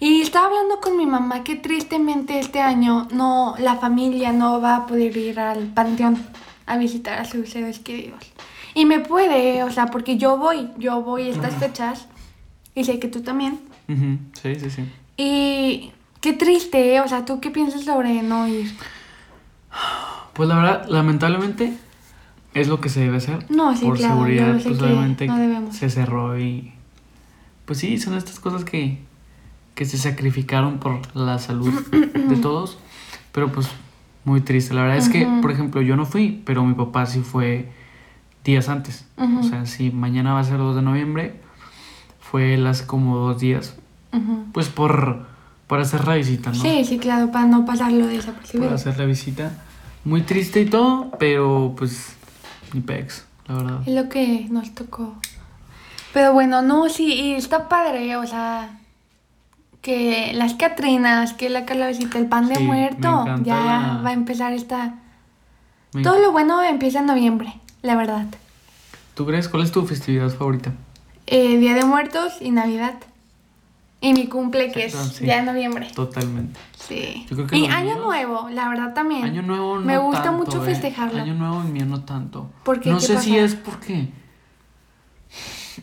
Y 0.00 0.20
estaba 0.22 0.46
hablando 0.46 0.80
con 0.80 0.96
mi 0.96 1.06
mamá 1.06 1.44
que 1.44 1.56
tristemente 1.56 2.38
este 2.38 2.60
año 2.60 3.08
no, 3.12 3.54
la 3.58 3.76
familia 3.76 4.32
no 4.32 4.60
va 4.60 4.76
a 4.76 4.86
poder 4.86 5.16
ir 5.16 5.38
al 5.40 5.66
panteón 5.68 6.18
a 6.66 6.76
visitar 6.76 7.18
a 7.18 7.24
sus 7.24 7.50
seres 7.50 7.78
queridos. 7.78 8.24
Y 8.74 8.86
me 8.86 9.00
puede, 9.00 9.62
o 9.62 9.70
sea, 9.70 9.86
porque 9.86 10.16
yo 10.16 10.36
voy, 10.36 10.68
yo 10.78 11.02
voy 11.02 11.28
estas 11.28 11.54
fechas 11.54 12.06
y 12.74 12.84
sé 12.84 12.98
que 12.98 13.08
tú 13.08 13.22
también. 13.22 13.60
Ujú, 13.88 14.18
Sí, 14.42 14.54
sí, 14.56 14.70
sí. 14.70 14.84
Y 15.16 15.92
qué 16.20 16.32
triste, 16.32 16.96
¿eh? 16.96 17.00
o 17.00 17.08
sea, 17.08 17.24
¿tú 17.24 17.40
qué 17.40 17.50
piensas 17.50 17.84
sobre 17.84 18.22
no 18.22 18.48
ir? 18.48 18.74
Pues 20.32 20.48
la 20.48 20.56
verdad, 20.56 20.86
lamentablemente 20.88 21.72
es 22.54 22.68
lo 22.68 22.80
que 22.80 22.88
se 22.88 23.00
debe 23.00 23.18
hacer. 23.18 23.48
No, 23.50 23.76
sí, 23.76 23.84
Por 23.84 23.96
claro, 23.96 24.14
seguridad, 24.14 24.52
pues 24.60 24.80
obviamente 24.80 25.26
no 25.26 25.72
se 25.72 25.90
cerró 25.90 26.38
y. 26.38 26.72
Pues 27.64 27.78
sí, 27.78 27.98
son 27.98 28.14
estas 28.14 28.40
cosas 28.40 28.64
que, 28.64 28.98
que 29.74 29.84
se 29.84 29.98
sacrificaron 29.98 30.78
por 30.78 31.14
la 31.16 31.38
salud 31.38 31.72
de 31.90 32.36
todos. 32.42 32.78
Pero 33.32 33.50
pues 33.50 33.68
muy 34.24 34.40
triste. 34.40 34.74
La 34.74 34.82
verdad 34.82 34.98
es 34.98 35.08
que, 35.08 35.26
por 35.42 35.50
ejemplo, 35.50 35.82
yo 35.82 35.96
no 35.96 36.06
fui, 36.06 36.42
pero 36.44 36.64
mi 36.64 36.74
papá 36.74 37.06
sí 37.06 37.20
fue 37.20 37.68
días 38.44 38.68
antes. 38.68 39.06
Ujú. 39.16 39.40
O 39.40 39.42
sea, 39.42 39.66
si 39.66 39.90
mañana 39.90 40.34
va 40.34 40.40
a 40.40 40.44
ser 40.44 40.58
2 40.58 40.76
de 40.76 40.82
noviembre, 40.82 41.40
fue 42.20 42.54
hace 42.66 42.86
como 42.86 43.16
dos 43.16 43.40
días. 43.40 43.76
Ujú. 44.12 44.46
Pues 44.52 44.68
por, 44.68 45.26
por 45.66 45.80
hacer 45.80 46.06
la 46.06 46.14
visita, 46.14 46.50
¿no? 46.50 46.56
Sí, 46.56 46.84
sí, 46.84 46.98
claro, 46.98 47.30
para 47.30 47.46
no 47.46 47.64
pasarlo 47.66 48.00
por 48.04 48.08
desapercibido. 48.10 48.74
hacer 48.74 48.98
la 48.98 49.04
visita. 49.04 49.64
Muy 50.04 50.22
triste 50.22 50.60
y 50.60 50.66
todo, 50.66 51.10
pero 51.18 51.74
pues 51.76 52.14
ni 52.72 52.80
pex, 52.80 53.26
la 53.48 53.54
verdad. 53.54 53.80
Es 53.86 53.94
lo 53.94 54.08
que 54.08 54.46
nos 54.50 54.74
tocó. 54.74 55.14
Pero 56.12 56.32
bueno, 56.32 56.62
no, 56.62 56.88
sí, 56.88 57.12
y 57.12 57.32
está 57.32 57.68
padre, 57.68 58.16
o 58.16 58.26
sea, 58.26 58.78
que 59.84 60.32
las 60.34 60.54
Catrinas, 60.54 61.34
que 61.34 61.50
la 61.50 61.66
calabacita, 61.66 62.18
el 62.18 62.26
pan 62.26 62.48
de 62.48 62.56
Sí, 62.56 62.64
muerto, 62.64 63.26
ya 63.44 63.56
la- 63.56 64.00
va 64.02 64.08
a 64.08 64.12
empezar 64.14 64.52
esta... 64.54 64.94
Me- 65.92 66.02
Todo 66.02 66.18
lo 66.20 66.32
bueno 66.32 66.62
empieza 66.62 67.00
en 67.00 67.06
noviembre, 67.06 67.52
la 67.82 67.94
verdad. 67.94 68.24
¿Tú 69.14 69.26
crees 69.26 69.46
cuál 69.48 69.62
es 69.62 69.70
tu 69.72 69.84
festividad 69.86 70.30
favorita? 70.30 70.72
Eh, 71.26 71.58
Día 71.58 71.74
de 71.74 71.84
Muertos 71.84 72.32
y 72.40 72.50
Navidad. 72.50 72.94
Y 74.00 74.12
mi 74.14 74.26
cumple, 74.26 74.72
que 74.72 74.86
es 74.86 74.92
sí. 74.94 75.26
ya 75.26 75.38
en 75.38 75.44
noviembre. 75.44 75.88
Totalmente. 75.94 76.58
Sí. 76.78 77.26
Yo 77.28 77.36
creo 77.36 77.46
que 77.46 77.56
y 77.58 77.66
Año 77.66 77.94
míos- 77.94 78.04
Nuevo, 78.06 78.48
la 78.50 78.68
verdad 78.70 78.94
también. 78.94 79.22
Año 79.24 79.42
nuevo 79.42 79.78
no 79.78 79.84
Me 79.84 79.98
gusta 79.98 80.22
tanto, 80.24 80.38
mucho 80.44 80.62
eh. 80.62 80.66
festejarlo. 80.66 81.22
Año 81.22 81.34
nuevo 81.34 81.60
el 81.62 81.68
mío 81.68 81.84
no 81.86 82.02
tanto. 82.04 82.50
¿Por 82.64 82.80
qué? 82.80 82.90
No 82.90 82.96
¿Qué 82.98 83.06
sé 83.06 83.18
si 83.20 83.36
es 83.36 83.54
porque 83.54 84.08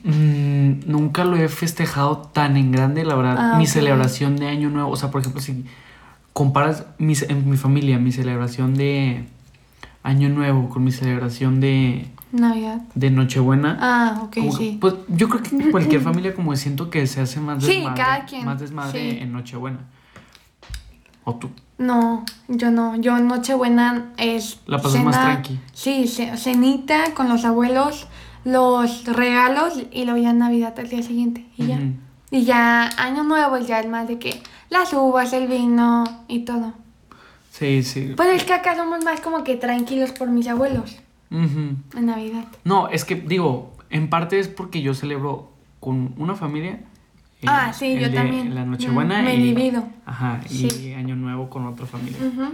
mm, 0.03 0.89
nunca 0.89 1.23
lo 1.23 1.35
he 1.35 1.47
festejado 1.49 2.17
tan 2.17 2.57
en 2.57 2.71
grande, 2.71 3.03
la 3.05 3.15
verdad. 3.15 3.35
Ah, 3.37 3.57
mi 3.57 3.67
celebración 3.67 4.35
de 4.37 4.47
año 4.47 4.69
nuevo, 4.69 4.89
o 4.91 4.95
sea, 4.95 5.11
por 5.11 5.21
ejemplo, 5.21 5.41
si 5.41 5.65
comparas 6.33 6.85
mi, 6.97 7.13
en 7.27 7.49
mi 7.49 7.57
familia, 7.57 7.97
mi 7.99 8.11
celebración 8.11 8.73
de 8.75 9.25
año 10.03 10.29
nuevo 10.29 10.69
con 10.69 10.83
mi 10.83 10.91
celebración 10.91 11.59
de, 11.59 12.07
Navidad. 12.31 12.81
de 12.95 13.11
Nochebuena. 13.11 13.77
Ah, 13.81 14.21
ok, 14.23 14.35
Como 14.35 14.51
sí. 14.57 14.77
Pues 14.81 14.95
yo 15.09 15.29
creo 15.29 15.43
que 15.43 15.71
cualquier 15.71 16.01
familia 16.01 16.33
como 16.33 16.55
siento 16.55 16.89
que 16.89 17.05
se 17.07 17.21
hace 17.21 17.39
más 17.39 17.63
Sí, 17.63 17.75
desmadre. 17.75 18.01
cada 18.01 18.25
quien, 18.25 18.45
Más 18.45 18.59
desmadre 18.59 19.11
sí. 19.11 19.17
en 19.21 19.31
Nochebuena. 19.31 19.79
O 21.23 21.35
tú. 21.35 21.49
No, 21.77 22.25
yo 22.47 22.71
no. 22.71 22.95
Yo 22.95 23.17
Nochebuena 23.19 24.11
es. 24.17 24.59
La 24.65 24.81
pasas 24.81 25.03
más 25.03 25.15
tranqui. 25.19 25.59
Sí, 25.73 26.07
ce- 26.07 26.35
cenita 26.37 27.13
con 27.13 27.29
los 27.29 27.45
abuelos, 27.45 28.07
los 28.43 29.05
regalos 29.05 29.81
y 29.91 30.05
luego 30.05 30.19
ya 30.21 30.33
Navidad 30.33 30.73
al 30.79 30.89
día 30.89 31.03
siguiente. 31.03 31.45
Y 31.57 31.67
ya. 31.67 31.79
Y 32.31 32.43
ya 32.45 32.89
Año 32.97 33.23
Nuevo 33.23 33.57
ya 33.59 33.79
es 33.79 33.87
más 33.89 34.07
de 34.07 34.17
que 34.19 34.41
las 34.69 34.93
uvas, 34.93 35.33
el 35.33 35.47
vino 35.47 36.03
y 36.27 36.39
todo. 36.39 36.73
Sí, 37.51 37.83
sí. 37.83 38.13
Pues 38.15 38.29
es 38.29 38.43
que 38.45 38.53
acá 38.53 38.75
somos 38.75 39.03
más 39.03 39.19
como 39.21 39.43
que 39.43 39.55
tranquilos 39.57 40.11
por 40.11 40.29
mis 40.29 40.47
abuelos 40.47 40.97
Ujú. 41.29 41.75
en 41.97 42.05
Navidad. 42.05 42.45
No, 42.63 42.87
es 42.87 43.03
que 43.05 43.15
digo, 43.15 43.73
en 43.89 44.09
parte 44.09 44.39
es 44.39 44.47
porque 44.47 44.81
yo 44.81 44.93
celebro 44.93 45.51
con 45.79 46.13
una 46.17 46.35
familia. 46.35 46.79
eh, 47.41 47.45
Ah, 47.47 47.73
sí, 47.73 47.93
el 47.93 47.99
yo 48.01 48.09
de- 48.09 48.15
también. 48.15 48.53
La 48.55 48.63
Nochebuena 48.65 49.21
Mm, 49.21 49.25
me 49.25 49.35
y. 49.35 49.41
divido. 49.41 49.83
Ajá, 50.05 50.41
y 50.49 50.69
Sí. 50.69 50.93
Año 50.93 51.15
Nuevo 51.15 51.49
con 51.49 51.65
otra 51.65 51.85
familia. 51.87 52.19
Ujú. 52.25 52.53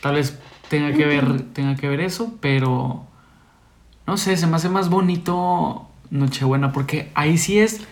Tal 0.00 0.14
vez 0.16 0.38
tenga 0.68 0.92
que 0.92 1.04
ver, 1.06 1.42
tenga 1.52 1.76
que 1.76 1.88
ver 1.88 2.00
eso, 2.00 2.34
pero 2.40 3.06
no 4.06 4.16
sé, 4.16 4.36
se 4.36 4.46
me 4.46 4.56
hace 4.56 4.68
más 4.68 4.88
bonito 4.90 5.88
Nochebuena, 6.10 6.72
porque 6.72 7.10
ahí 7.14 7.38
sí 7.38 7.58
es. 7.58 7.78
sí 7.78 7.84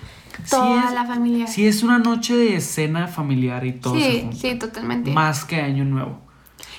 Toda 0.51 0.85
es- 0.89 0.93
la 0.95 1.05
familia. 1.05 1.47
Sí 1.47 1.67
es 1.67 1.83
una 1.83 1.99
noche 1.99 2.37
de 2.37 2.61
cena 2.61 3.09
familiar 3.09 3.65
y 3.67 3.73
todo 3.73 3.95
sí, 3.97 4.29
sí, 4.33 4.55
totalmente. 4.57 5.11
Más 5.11 5.45
que 5.45 5.61
Año 5.61 5.85
Nuevo. 5.85 6.19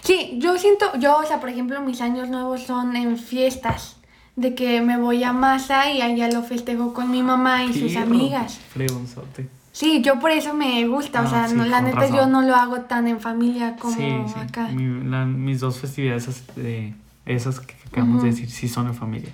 Sí, 0.03 0.37
yo 0.37 0.57
siento, 0.57 0.85
yo, 0.99 1.17
o 1.17 1.25
sea, 1.25 1.39
por 1.39 1.49
ejemplo, 1.49 1.79
mis 1.81 2.01
años 2.01 2.29
nuevos 2.29 2.63
son 2.63 2.95
en 2.95 3.17
fiestas. 3.17 3.97
De 4.35 4.55
que 4.55 4.81
me 4.81 4.97
voy 4.97 5.23
a 5.23 5.31
masa 5.31 5.91
y 5.91 6.01
allá 6.01 6.27
lo 6.27 6.41
festejo 6.41 6.91
con 6.95 7.11
mi 7.11 7.21
mamá 7.21 7.65
y 7.65 7.73
sus 7.73 7.95
amigas. 7.95 8.57
fregonzote. 8.73 9.47
Sí, 9.71 10.01
yo 10.03 10.19
por 10.19 10.31
eso 10.31 10.55
me 10.55 10.87
gusta, 10.87 11.21
o 11.21 11.25
Ah, 11.25 11.29
sea, 11.29 11.47
sí, 11.47 11.55
no, 11.55 11.65
la 11.65 11.81
neta 11.81 11.99
razón. 11.99 12.15
yo 12.15 12.25
no 12.27 12.41
lo 12.41 12.55
hago 12.55 12.81
tan 12.81 13.07
en 13.07 13.19
familia 13.19 13.75
como 13.77 13.93
sí, 13.95 14.01
sí. 14.33 14.39
acá. 14.39 14.69
Mi- 14.69 15.07
la- 15.07 15.25
mis 15.25 15.59
dos 15.59 15.77
festividades, 15.79 16.43
de- 16.55 16.95
esas 17.25 17.59
que 17.59 17.75
acabamos 17.87 18.23
de 18.23 18.29
decir, 18.29 18.49
sí 18.49 18.67
son 18.67 18.87
en 18.87 18.95
familia. 18.95 19.31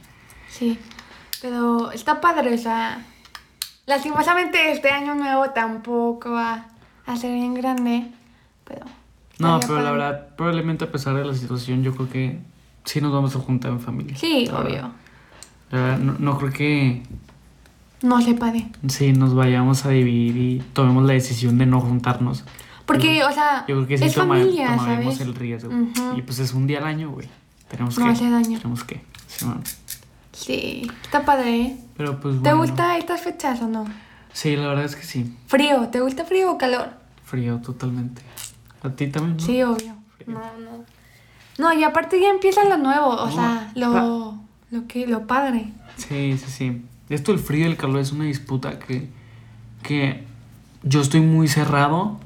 Sí, 0.49 0.78
pero 1.41 1.91
está 1.91 2.19
padre, 2.21 2.54
o 2.54 2.58
sea, 2.58 3.04
lastimosamente 3.86 4.71
este 4.71 4.89
año 4.91 5.15
nuevo 5.15 5.49
tampoco 5.52 6.32
va 6.32 6.65
a 7.06 7.15
ser 7.17 7.34
bien 7.34 7.54
grande, 7.54 8.08
pero... 8.65 8.86
No, 9.39 9.60
pero 9.62 9.82
la 9.82 9.91
verdad, 9.91 10.28
probablemente 10.36 10.84
a 10.86 10.91
pesar 10.91 11.15
de 11.15 11.23
la 11.23 11.34
situación, 11.34 11.82
yo 11.82 11.95
creo 11.95 12.10
que 12.10 12.39
sí 12.84 12.99
nos 12.99 13.13
vamos 13.13 13.36
a 13.36 13.39
juntar 13.39 13.71
en 13.71 13.80
familia. 13.80 14.15
Sí, 14.17 14.45
La 14.47 14.60
verdad. 14.60 14.65
obvio, 14.67 14.91
La 15.71 15.80
verdad, 15.82 15.97
no, 15.99 16.15
no 16.19 16.38
creo 16.38 16.52
que 16.52 17.04
no 18.02 18.21
se 18.21 18.34
pare. 18.34 18.67
sí 18.88 19.13
nos 19.13 19.34
vayamos 19.34 19.86
a 19.86 19.89
dividir 19.89 20.36
y 20.38 20.60
tomemos 20.73 21.06
la 21.06 21.13
decisión 21.13 21.58
de 21.58 21.65
no 21.65 21.80
juntarnos. 21.80 22.43
Porque, 22.86 23.23
o 23.23 23.32
sea, 23.32 23.65
Yo 23.67 23.75
creo 23.75 23.88
que 23.88 23.97
sí 23.97 24.06
es 24.06 24.13
toma- 24.15 24.36
familia, 24.36 24.75
tomaremos 24.75 25.13
¿sabes? 25.15 25.21
el 25.21 25.36
riesgo. 25.36 25.71
Y 26.17 26.21
pues 26.23 26.39
es 26.39 26.54
un 26.54 26.67
día 26.67 26.80
al 26.80 26.86
año, 26.88 27.12
güey. 27.12 27.30
Tenemos 27.69 27.97
No 27.97 28.05
que. 28.05 28.12
hace 28.12 28.29
daño. 28.29 28.58
Tenemos 28.60 28.84
que. 28.84 29.01
Sí, 29.27 29.45
man. 29.45 29.62
Sí, 30.34 30.89
está 31.03 31.25
padre, 31.25 31.62
¿eh? 31.62 31.77
Pero 31.97 32.19
pues 32.19 32.36
¿Te 32.36 32.39
bueno. 32.53 32.58
gusta 32.60 32.97
estas 32.97 33.21
fechas 33.21 33.62
o 33.62 33.67
no? 33.67 33.86
Sí, 34.34 34.55
la 34.55 34.67
verdad 34.67 34.86
es 34.86 34.95
que 34.95 35.03
sí. 35.03 35.36
Frío, 35.47 35.88
¿te 35.89 35.99
gusta 36.01 36.23
frío 36.25 36.51
o 36.51 36.58
calor? 36.58 36.89
Frío 37.25 37.58
totalmente. 37.58 38.21
¿A 38.84 38.89
ti 38.89 39.08
también? 39.08 39.38
no? 39.38 39.43
Sí, 39.43 39.62
obvio. 39.63 39.95
Frío. 40.17 40.27
No, 40.34 40.39
no. 40.39 40.86
No, 41.58 41.73
y 41.77 41.84
aparte 41.84 42.21
ya 42.21 42.29
empieza 42.29 42.63
lo 42.63 42.77
nuevo, 42.77 43.08
o 43.10 43.29
sea, 43.32 43.71
lo, 43.75 44.39
lo 44.71 44.88
que, 44.88 45.05
lo 45.08 45.27
padre. 45.27 45.73
Sí, 45.97 46.38
sí, 46.38 46.45
sí. 46.49 46.86
Esto 47.10 47.34
del 47.34 47.41
frío 47.41 47.65
y 47.67 47.71
el 47.71 47.75
calor 47.75 47.99
es 47.99 48.13
una 48.13 48.23
disputa 48.25 48.79
que, 48.79 49.10
que 49.84 50.23
yo 50.84 51.01
estoy 51.01 51.19
muy 51.19 51.49
cerrado 51.49 52.17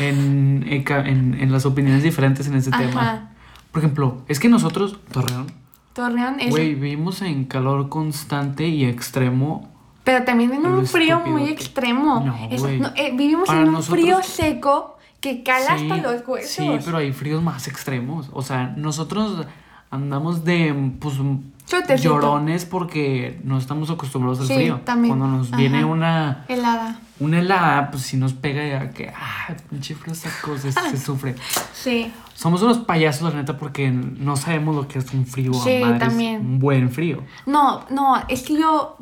en, 0.00 0.64
en, 0.66 0.84
en- 0.88 1.34
en 1.40 1.52
las 1.52 1.66
opiniones 1.66 2.02
diferentes 2.02 2.48
en 2.48 2.54
este 2.54 2.72
tema. 2.72 3.30
Por 3.74 3.80
ejemplo, 3.82 4.18
es 4.28 4.38
que 4.38 4.48
nosotros, 4.48 4.96
Torreón, 5.10 5.46
Torreón 5.94 6.38
es... 6.38 6.50
güey, 6.50 6.76
vivimos 6.76 7.22
en 7.22 7.44
calor 7.44 7.88
constante 7.88 8.68
y 8.68 8.84
extremo. 8.84 9.68
Pero 10.04 10.24
también 10.24 10.52
en 10.52 10.64
un 10.64 10.86
frío 10.86 11.18
muy 11.26 11.48
extremo. 11.48 12.22
No, 12.24 12.36
Es- 12.52 12.62
no, 12.62 12.92
eh, 12.94 13.10
vivimos 13.16 13.48
Para 13.48 13.62
en 13.62 13.66
un 13.68 13.72
nosotros- 13.74 14.00
frío 14.00 14.22
seco 14.22 14.96
que 15.20 15.42
cala 15.42 15.76
Sí, 15.76 15.90
hasta 15.90 15.96
los 16.12 16.28
huesos. 16.28 16.50
Sí, 16.52 16.70
pero 16.84 16.98
hay 16.98 17.12
fríos 17.12 17.42
más 17.42 17.66
extremos. 17.66 18.30
O 18.32 18.42
sea, 18.42 18.72
nosotros 18.76 19.44
andamos 19.90 20.44
de, 20.44 20.92
pues, 21.00 21.16
Chotecito. 21.66 22.10
llorones 22.14 22.66
porque 22.66 23.40
no 23.44 23.56
estamos 23.58 23.90
acostumbrados 23.90 24.40
al 24.40 24.46
Sí, 24.48 24.54
frío. 24.54 24.80
también. 24.84 25.16
Cuando 25.16 25.36
nos 25.38 25.50
viene 25.50 25.84
una, 25.84 26.44
Helada. 26.48 26.98
una 27.20 27.38
helada, 27.38 27.90
pues 27.90 28.02
si 28.02 28.16
nos 28.18 28.34
pega 28.34 28.66
ya 28.66 28.90
que, 28.90 29.08
ah, 29.08 29.54
pinche 29.70 29.94
frío 29.94 30.14
seco, 30.14 30.58
se, 30.58 30.72
se 30.90 30.96
sufre. 30.98 31.34
Sí. 31.72 32.12
Somos 32.34 32.60
unos 32.62 32.78
payasos, 32.78 33.32
la 33.32 33.40
neta, 33.40 33.56
porque 33.56 33.90
no 33.90 34.36
sabemos 34.36 34.74
lo 34.76 34.88
que 34.88 34.98
es 34.98 35.12
un 35.14 35.26
frío. 35.26 35.52
a 35.52 35.64
Sí, 35.64 35.78
madres, 35.80 36.00
también. 36.00 36.40
Un 36.40 36.58
buen 36.58 36.90
frío. 36.90 37.22
No, 37.46 37.84
no, 37.90 38.22
es 38.28 38.42
que 38.42 38.54
yo... 38.58 38.96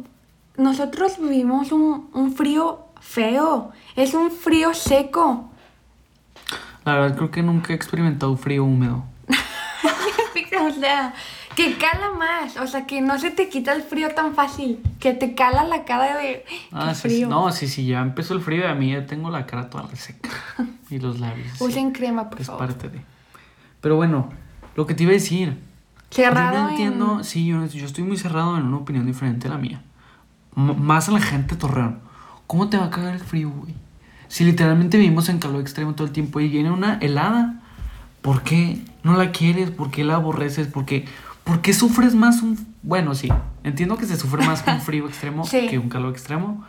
Nosotros 0.58 1.14
vivimos 1.18 1.72
un, 1.72 2.10
un 2.12 2.34
frío 2.34 2.80
feo. 3.00 3.72
Es 3.96 4.12
un 4.12 4.30
frío 4.30 4.74
seco. 4.74 5.50
La 6.84 6.94
verdad 6.94 7.16
creo 7.16 7.30
que 7.30 7.42
nunca 7.42 7.72
he 7.72 7.76
experimentado 7.76 8.36
frío 8.36 8.64
húmedo. 8.64 9.02
o 10.68 10.70
sea, 10.78 11.14
que 11.56 11.76
cala 11.76 12.10
más. 12.18 12.56
O 12.56 12.66
sea, 12.66 12.86
que 12.86 13.00
no 13.00 13.18
se 13.18 13.30
te 13.30 13.48
quita 13.48 13.72
el 13.72 13.82
frío 13.82 14.14
tan 14.14 14.34
fácil. 14.34 14.80
Que 15.00 15.12
te 15.14 15.34
cala 15.34 15.64
la 15.64 15.84
cara 15.84 16.16
de. 16.18 16.44
¡Qué 16.48 16.68
Ah, 16.72 16.94
sí, 16.94 17.02
frío! 17.02 17.28
No, 17.28 17.50
sí, 17.52 17.68
sí, 17.68 17.86
ya 17.86 18.00
empezó 18.00 18.34
el 18.34 18.40
frío 18.40 18.60
y 18.62 18.64
a 18.70 18.74
mí 18.74 18.92
ya 18.92 19.06
tengo 19.06 19.30
la 19.30 19.46
cara 19.46 19.68
toda 19.70 19.86
reseca. 19.86 20.30
y 20.90 20.98
los 20.98 21.20
labios. 21.20 21.48
sí, 21.56 21.64
Usen 21.64 21.92
crema, 21.92 22.28
por 22.30 22.40
es 22.40 22.46
favor. 22.46 22.66
parte 22.66 22.88
de. 22.88 23.02
Pero 23.80 23.96
bueno, 23.96 24.30
lo 24.76 24.86
que 24.86 24.94
te 24.94 25.02
iba 25.04 25.10
a 25.10 25.14
decir. 25.14 25.58
Cerrado. 26.10 26.52
yo 26.54 26.60
no 26.60 26.66
en- 26.66 26.70
entiendo, 26.74 27.24
sí, 27.24 27.46
yo, 27.46 27.64
yo 27.66 27.86
estoy 27.86 28.04
muy 28.04 28.16
cerrado 28.18 28.56
en 28.58 28.64
una 28.64 28.76
opinión 28.76 29.06
diferente 29.06 29.48
a 29.48 29.50
la 29.52 29.58
mía. 29.58 29.82
M- 30.56 30.74
más 30.74 31.08
a 31.08 31.12
la 31.12 31.20
gente 31.20 31.56
Torreón. 31.56 32.00
¿Cómo 32.46 32.68
te 32.68 32.76
va 32.76 32.84
a 32.86 32.90
cagar 32.90 33.14
el 33.14 33.20
frío, 33.20 33.48
güey? 33.50 33.74
Si 34.28 34.44
literalmente 34.44 34.98
vivimos 34.98 35.28
en 35.30 35.38
calor 35.38 35.60
extremo 35.62 35.94
todo 35.94 36.06
el 36.06 36.12
tiempo 36.12 36.38
y 36.40 36.48
viene 36.48 36.70
una 36.70 36.98
helada, 36.98 37.60
¿por 38.20 38.42
qué 38.42 38.78
no 39.02 39.14
la 39.16 39.30
quieres? 39.32 39.70
¿Por 39.70 39.90
qué 39.90 40.04
la 40.04 40.16
aborreces? 40.16 40.66
¿Por 40.66 40.84
qué, 40.84 41.06
por 41.44 41.60
qué 41.60 41.72
sufres 41.72 42.14
más 42.14 42.42
un... 42.42 42.58
Bueno, 42.82 43.14
sí, 43.14 43.28
entiendo 43.64 43.96
que 43.96 44.06
se 44.06 44.16
sufre 44.16 44.44
más 44.46 44.64
un 44.66 44.80
frío 44.82 45.06
extremo 45.08 45.44
Sí. 45.44 45.66
que 45.68 45.78
un 45.78 45.88
calor 45.88 46.10
extremo. 46.12 46.64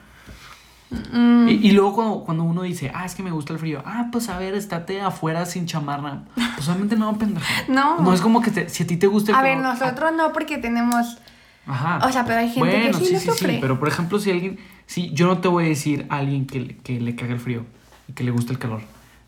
Mm, 1.11 1.47
Y, 1.49 1.51
y 1.53 1.71
luego 1.71 1.93
cuando, 1.95 2.23
cuando 2.23 2.43
uno 2.43 2.61
dice, 2.61 2.91
ah, 2.93 3.05
es 3.05 3.15
que 3.15 3.23
me 3.23 3.31
gusta 3.31 3.53
el 3.53 3.59
frío, 3.59 3.81
ah, 3.85 4.07
pues 4.11 4.29
a 4.29 4.37
ver, 4.37 4.53
estate 4.53 5.01
afuera 5.01 5.45
sin 5.45 5.65
chamarra. 5.65 6.23
Pues 6.55 6.67
obviamente 6.67 6.95
no, 6.95 7.17
pendejo. 7.17 7.45
No. 7.67 7.99
No 7.99 8.13
es 8.13 8.21
como 8.21 8.41
que 8.41 8.51
te- 8.51 8.69
si 8.69 8.83
a 8.83 8.87
ti 8.87 8.97
te 8.97 9.07
gusta 9.07 9.31
el 9.31 9.37
a 9.37 9.41
ver, 9.41 9.57
nosotros 9.57 10.11
no, 10.15 10.31
porque 10.33 10.57
tenemos. 10.59 11.17
Ajá. 11.65 12.05
O 12.05 12.11
sea, 12.11 12.25
pero 12.25 12.39
hay 12.39 12.49
gente 12.51 12.69
que 12.71 12.77
bueno, 12.91 12.99
sí 12.99 13.05
sí, 13.05 13.13
lo 13.13 13.19
sí, 13.19 13.25
sufre. 13.25 13.53
sí, 13.53 13.57
pero 13.61 13.79
por 13.79 13.87
ejemplo, 13.87 14.19
si 14.19 14.29
alguien, 14.31 14.59
si 14.85 15.11
yo 15.13 15.25
no 15.27 15.39
te 15.39 15.47
voy 15.47 15.65
a 15.65 15.67
decir 15.69 16.05
a 16.09 16.17
alguien 16.17 16.45
que, 16.45 16.77
que 16.77 16.99
le 16.99 17.15
caga 17.15 17.33
el 17.33 17.39
frío 17.39 17.65
y 18.07 18.13
que 18.13 18.23
le 18.23 18.31
gusta 18.31 18.51
el 18.51 18.59
calor, 18.59 18.81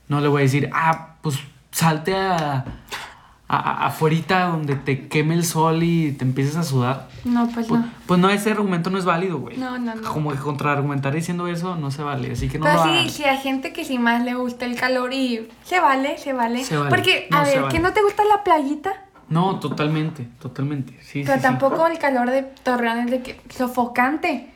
no 0.10 0.20
le 0.22 0.28
voy 0.28 0.42
a 0.42 0.44
decir, 0.44 0.70
ah, 0.74 1.16
pues 1.22 1.40
salte 1.72 2.16
a, 2.16 2.66
a, 3.48 3.58
a- 3.58 3.86
afuerita 3.88 4.46
donde 4.48 4.76
te 4.76 5.08
queme 5.08 5.34
el 5.36 5.46
sol 5.46 5.84
y 5.84 6.12
te 6.14 6.24
empieces 6.26 6.56
a 6.56 6.64
sudar. 6.64 7.10
No, 7.26 7.48
pues 7.50 7.68
Pues, 7.68 7.82
no. 7.82 7.90
pues 8.08 8.20
no, 8.20 8.30
ese 8.30 8.52
argumento 8.52 8.90
no 8.90 8.98
es 8.98 9.06
válido, 9.06 9.40
güey. 9.40 9.58
No, 9.58 9.78
no, 9.78 9.96
no. 9.96 10.10
Como 10.12 10.32
que 10.32 10.38
contraargumentar 10.38 11.14
diciendo 11.14 11.48
eso 11.48 11.76
no 11.76 11.92
se 11.92 12.02
vale, 12.04 12.32
así 12.32 12.50
que 12.50 12.58
no 12.60 12.66
Pero 12.66 12.78
lo 12.78 12.84
sí, 12.84 12.90
hagan. 12.90 13.10
sí, 13.10 13.24
hay 13.24 13.38
gente 13.38 13.72
que 13.74 13.86
sí 13.86 14.00
más 14.00 14.24
le 14.24 14.34
gusta 14.34 14.66
el 14.66 14.76
calor 14.76 15.14
y 15.14 15.48
se 15.64 15.80
vale, 15.80 16.18
se 16.18 16.34
vale. 16.34 16.64
Se 16.64 16.76
vale. 16.78 16.90
Porque, 16.90 17.28
No, 17.32 17.38
a 17.38 17.44
ver, 17.44 17.62
vale. 17.62 17.74
¿que 17.74 17.80
no 17.80 17.94
te 17.94 18.02
gusta 18.02 18.24
la 18.26 18.44
playita? 18.44 18.92
No, 19.30 19.60
totalmente, 19.60 20.28
totalmente. 20.40 20.94
Sí, 21.04 21.22
Pero 21.24 21.34
sí, 21.34 21.40
sí. 21.40 21.42
tampoco 21.44 21.88
el 21.88 21.98
calor 22.00 22.30
de 22.30 22.44
Torreón 22.44 23.00
es 23.00 23.12
de 23.12 23.22
que 23.24 23.42
sofocante. 23.50 24.52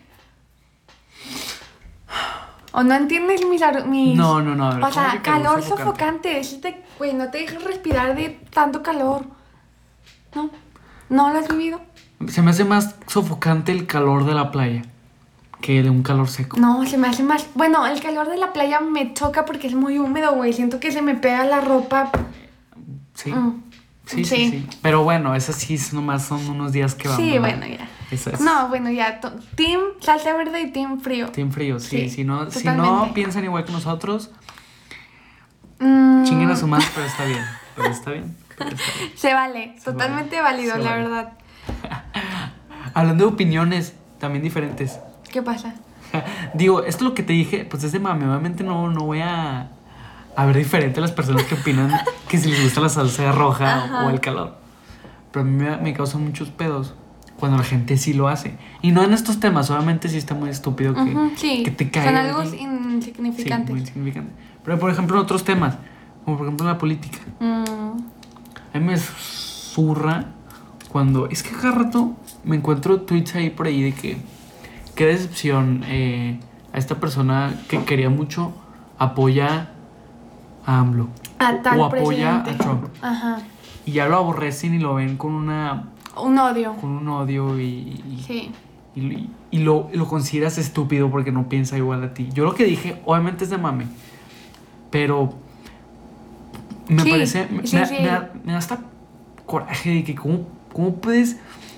¿O 2.79 2.83
no 2.83 2.95
entiendes 2.95 3.45
mis... 3.45 3.61
mis... 3.87 4.15
No, 4.15 4.41
no, 4.41 4.55
no, 4.55 4.69
ver, 4.69 4.77
O 4.77 4.79
¿cómo 4.79 4.93
sea, 4.93 5.21
calor 5.21 5.59
calor 5.59 5.61
sofocante? 5.63 6.41
sofocante. 6.41 6.83
Güey, 6.97 7.13
no 7.13 7.29
te 7.29 7.39
dejas 7.39 7.61
respirar 7.61 8.15
de 8.15 8.39
tanto 8.53 8.81
calor. 8.81 9.25
¿No? 10.33 10.49
¿No 11.09 11.29
lo 11.29 11.39
has 11.39 11.49
vivido? 11.49 11.81
Se 12.29 12.41
me 12.41 12.51
hace 12.51 12.63
más 12.63 12.95
sofocante 13.07 13.73
el 13.73 13.85
calor 13.85 14.23
de 14.23 14.33
la 14.33 14.51
playa 14.51 14.83
que 15.59 15.83
de 15.83 15.89
un 15.89 16.03
calor 16.03 16.29
seco. 16.29 16.57
No, 16.57 16.85
se 16.85 16.97
me 16.97 17.09
hace 17.09 17.21
más... 17.21 17.47
Bueno, 17.53 17.85
el 17.85 18.01
calor 18.01 18.29
de 18.29 18.37
la 18.37 18.53
playa 18.53 18.79
me 18.79 19.13
choca 19.13 19.43
porque 19.43 19.67
es 19.67 19.75
muy 19.75 19.99
húmedo, 19.99 20.35
güey. 20.35 20.53
Siento 20.53 20.79
que 20.79 20.93
se 20.93 21.01
me 21.01 21.15
pega 21.15 21.43
la 21.43 21.59
ropa. 21.59 22.09
Sí. 23.13 23.33
Mm. 23.33 23.61
Sí, 24.09 24.25
sí, 24.25 24.49
Sí. 24.49 24.67
Pero 24.81 25.03
bueno, 25.03 25.35
esas 25.35 25.55
sí 25.55 25.75
es 25.75 25.93
nomás 25.93 26.25
son 26.25 26.47
unos 26.49 26.71
días 26.71 26.95
que 26.95 27.07
vamos. 27.07 27.23
Sí, 27.23 27.37
bueno, 27.37 27.65
ya. 27.67 27.87
Eso 28.09 28.31
es. 28.31 28.41
No, 28.41 28.67
bueno, 28.69 28.89
ya. 28.89 29.19
Team 29.55 29.81
salsa 30.01 30.33
verde 30.35 30.61
y 30.61 30.71
team 30.71 30.99
frío. 30.99 31.27
Team 31.29 31.51
frío, 31.51 31.79
sí. 31.79 32.01
Sí, 32.01 32.09
si, 32.09 32.23
no, 32.23 32.49
si 32.49 32.67
no 32.67 33.11
piensan 33.13 33.43
igual 33.43 33.65
que 33.65 33.71
nosotros, 33.71 34.31
Mm, 35.79 36.23
chinguen 36.25 36.49
a 36.51 36.55
su 36.57 36.67
madre, 36.67 36.85
pero 36.93 37.07
está 37.07 37.23
bien. 37.25 37.41
Pero 37.75 37.87
está 37.89 38.11
bien. 38.11 38.35
pero 38.57 38.69
está 38.71 38.91
bien. 38.97 39.11
Se 39.15 39.33
vale, 39.33 39.75
Se 39.77 39.85
totalmente 39.85 40.41
vale, 40.41 40.57
válido, 40.67 40.75
se 40.75 40.81
la 40.83 40.89
vale. 40.91 41.03
verdad. 41.03 41.33
Hablando 42.93 43.25
de 43.27 43.33
opiniones 43.33 43.93
también 44.19 44.43
diferentes. 44.43 44.99
¿Qué 45.31 45.41
pasa? 45.41 45.75
Digo, 46.53 46.83
esto 46.83 47.05
lo 47.05 47.13
que 47.13 47.23
te 47.23 47.33
dije, 47.33 47.63
pues 47.63 47.83
es 47.83 47.91
de 47.93 47.99
mame. 47.99 48.25
Obviamente 48.27 48.63
no, 48.63 48.89
no 48.89 49.03
voy 49.05 49.21
a, 49.21 49.69
a 50.41 50.45
ver 50.45 50.57
diferente 50.57 50.99
a 50.99 51.01
las 51.01 51.11
personas 51.11 51.43
que 51.43 51.55
opinan 51.55 51.91
que 52.27 52.37
si 52.37 52.49
les 52.49 52.63
gusta 52.63 52.81
la 52.81 52.89
salsa 52.89 53.31
roja 53.31 53.85
Ajá. 53.85 54.05
o 54.05 54.09
el 54.09 54.19
calor. 54.19 54.55
Pero 55.31 55.41
a 55.45 55.47
mí 55.49 55.63
me, 55.63 55.77
me 55.77 55.93
causa 55.93 56.17
muchos 56.17 56.49
pedos 56.49 56.93
cuando 57.37 57.57
la 57.57 57.63
gente 57.63 57.97
sí 57.97 58.13
lo 58.13 58.27
hace. 58.27 58.57
Y 58.81 58.91
no 58.91 59.03
en 59.03 59.13
estos 59.13 59.39
temas, 59.39 59.69
obviamente 59.71 60.09
sí 60.09 60.17
está 60.17 60.35
muy 60.35 60.49
estúpido 60.49 60.93
que, 60.93 61.01
Ujú, 61.01 61.31
sí, 61.35 61.63
que 61.63 61.71
te 61.71 61.85
son 61.85 61.91
caiga. 61.91 62.21
algo 62.21 62.39
alguien. 62.41 62.59
Sí, 62.59 62.67
muy 62.67 62.93
insignificante. 62.95 63.73
Pero 64.63 64.79
por 64.79 64.91
ejemplo 64.91 65.15
en 65.17 65.23
otros 65.23 65.43
temas, 65.43 65.75
como 66.25 66.37
por 66.37 66.45
ejemplo 66.47 66.65
en 66.67 66.73
la 66.73 66.77
política. 66.77 67.19
Mm, 67.39 67.99
A 68.73 68.79
mí 68.79 68.85
me 68.85 68.97
zurra 68.97 70.25
cuando. 70.89 71.27
Es 71.29 71.43
que 71.43 71.51
cada 71.55 71.71
rato 71.71 72.13
me 72.43 72.55
encuentro 72.55 73.01
tweets 73.01 73.35
ahí 73.35 73.49
por 73.49 73.67
ahí 73.67 73.81
de 73.81 73.93
que. 73.93 74.17
Qué 74.95 75.05
decepción. 75.05 75.83
eh, 75.87 76.39
a 76.71 76.77
esta 76.77 76.95
persona 76.99 77.55
que 77.67 77.83
quería 77.83 78.11
mucho 78.11 78.53
apoya 78.99 79.69
a 80.69 80.79
AMLO. 80.79 81.07
a 81.39 81.61
tal 81.61 81.79
o 81.79 81.85
apoya 81.85 82.43
presidente. 82.43 82.49
a 82.51 82.57
Trump. 82.57 82.85
Ajá. 83.01 83.37
Y 83.85 83.91
ya 83.93 84.07
lo 84.07 84.17
aborrecen 84.17 84.73
y 84.73 84.79
lo 84.79 84.95
ven 84.95 85.17
con 85.17 85.33
una. 85.33 85.85
Un 86.21 86.37
odio. 86.37 86.73
con 86.75 86.89
un 86.91 87.07
odio 87.07 87.59
y. 87.59 87.63
y- 87.63 88.23
Sí. 88.25 88.51
y, 88.95 89.29
y 89.51 89.59
lo, 89.59 89.89
lo 89.93 90.05
consideras 90.07 90.57
estúpido 90.57 91.09
porque 91.09 91.31
no 91.31 91.47
piensa 91.49 91.77
igual 91.77 92.03
a 92.03 92.13
ti. 92.13 92.29
Yo 92.33 92.43
lo 92.43 92.53
que 92.53 92.65
dije, 92.65 93.01
obviamente 93.05 93.43
es 93.45 93.49
de 93.49 93.57
mame. 93.57 93.85
Pero 94.91 95.33
me 96.87 97.03
Sí, 97.03 97.09
parece. 97.11 97.47
Me, 97.51 97.65
sí, 97.65 97.75
me 97.75 97.81
da- 97.81 97.87
sí. 97.87 97.95
me 97.99 98.07
da, 98.07 98.31
me 98.43 98.51
da 98.53 98.57
hasta 98.57 98.79
coraje 99.45 99.89
de 99.91 100.03
que, 100.03 100.15
¿cómo, 100.15 100.39
cómo 100.73 100.95
puedes.? 100.95 101.37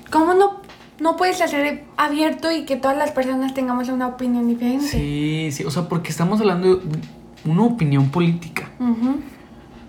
¿Cómo 0.09 0.33
no, 0.33 0.59
no 0.99 1.15
puedes 1.17 1.39
hacer 1.41 1.85
abierto 1.97 2.51
y 2.51 2.65
que 2.65 2.75
todas 2.77 2.97
las 2.97 3.11
personas 3.11 3.53
tengamos 3.53 3.87
una 3.89 4.07
opinión 4.07 4.47
diferente? 4.47 4.85
Sí, 4.87 5.49
sí, 5.51 5.63
o 5.65 5.71
sea, 5.71 5.87
porque 5.87 6.09
estamos 6.09 6.39
hablando 6.41 6.77
de 6.77 6.99
una 7.45 7.63
opinión 7.63 8.09
política. 8.09 8.69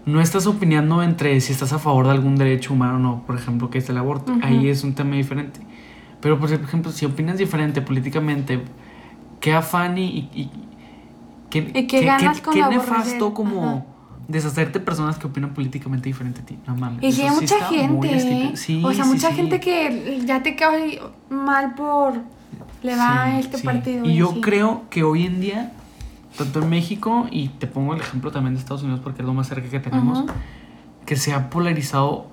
No 0.04 0.20
estás 0.20 0.46
opinando 0.46 1.02
entre 1.02 1.40
si 1.40 1.52
estás 1.52 1.72
a 1.72 1.78
favor 1.78 2.06
de 2.06 2.12
algún 2.12 2.36
derecho 2.36 2.72
humano 2.74 2.96
o 2.96 2.98
no, 2.98 3.22
por 3.26 3.36
ejemplo, 3.36 3.70
que 3.70 3.78
es 3.78 3.88
el 3.88 3.98
aborto. 3.98 4.32
Ahí 4.42 4.68
es 4.68 4.82
un 4.84 4.94
tema 4.94 5.14
diferente. 5.16 5.60
Pero, 6.20 6.38
por 6.38 6.52
ejemplo, 6.52 6.90
si 6.92 7.04
opinas 7.04 7.38
diferente 7.38 7.82
políticamente, 7.82 8.60
qué 9.40 9.52
afán 9.54 9.98
y... 9.98 10.04
y, 10.04 10.30
y- 10.34 10.50
qué, 11.50 11.70
¿Y 11.74 11.86
qué 11.86 12.04
ganas 12.04 12.40
con 12.40 12.54
qué 12.54 12.62
aborrecer? 12.62 12.92
nefasto 12.92 13.34
como 13.34 13.62
Ajá. 13.64 13.84
deshacerte 14.28 14.78
de 14.78 14.84
personas 14.84 15.18
que 15.18 15.26
opinan 15.26 15.52
políticamente 15.52 16.08
diferente 16.08 16.40
a 16.40 16.44
ti. 16.46 16.58
No 16.66 16.74
mames. 16.76 17.02
Y 17.04 17.12
sí, 17.12 17.22
hay 17.22 17.30
mucha 17.30 17.56
gente, 17.66 18.52
o 18.82 18.92
sea, 18.92 19.04
sí, 19.04 19.10
mucha 19.10 19.32
gente 19.32 19.60
que 19.60 20.22
ya 20.24 20.42
te 20.42 20.56
cae 20.56 21.00
mal 21.30 21.74
por... 21.74 22.14
Le 22.82 22.96
va 22.96 23.24
a 23.24 23.38
este 23.38 23.58
partido. 23.58 24.04
Y 24.04 24.14
yo 24.16 24.40
creo 24.40 24.82
que 24.90 25.04
hoy 25.04 25.26
en 25.26 25.40
día, 25.40 25.72
tanto 26.36 26.60
en 26.62 26.68
México, 26.70 27.26
y 27.30 27.48
te 27.48 27.66
pongo 27.66 27.94
el 27.94 28.00
ejemplo 28.00 28.30
también 28.30 28.54
de 28.54 28.60
Estados 28.60 28.82
Unidos 28.82 29.00
porque 29.02 29.22
es 29.22 29.26
lo 29.26 29.34
más 29.34 29.48
cerca 29.48 29.68
que 29.68 29.80
tenemos, 29.80 30.24
que 31.06 31.16
se 31.16 31.32
ha 31.34 31.50
polarizado 31.50 32.26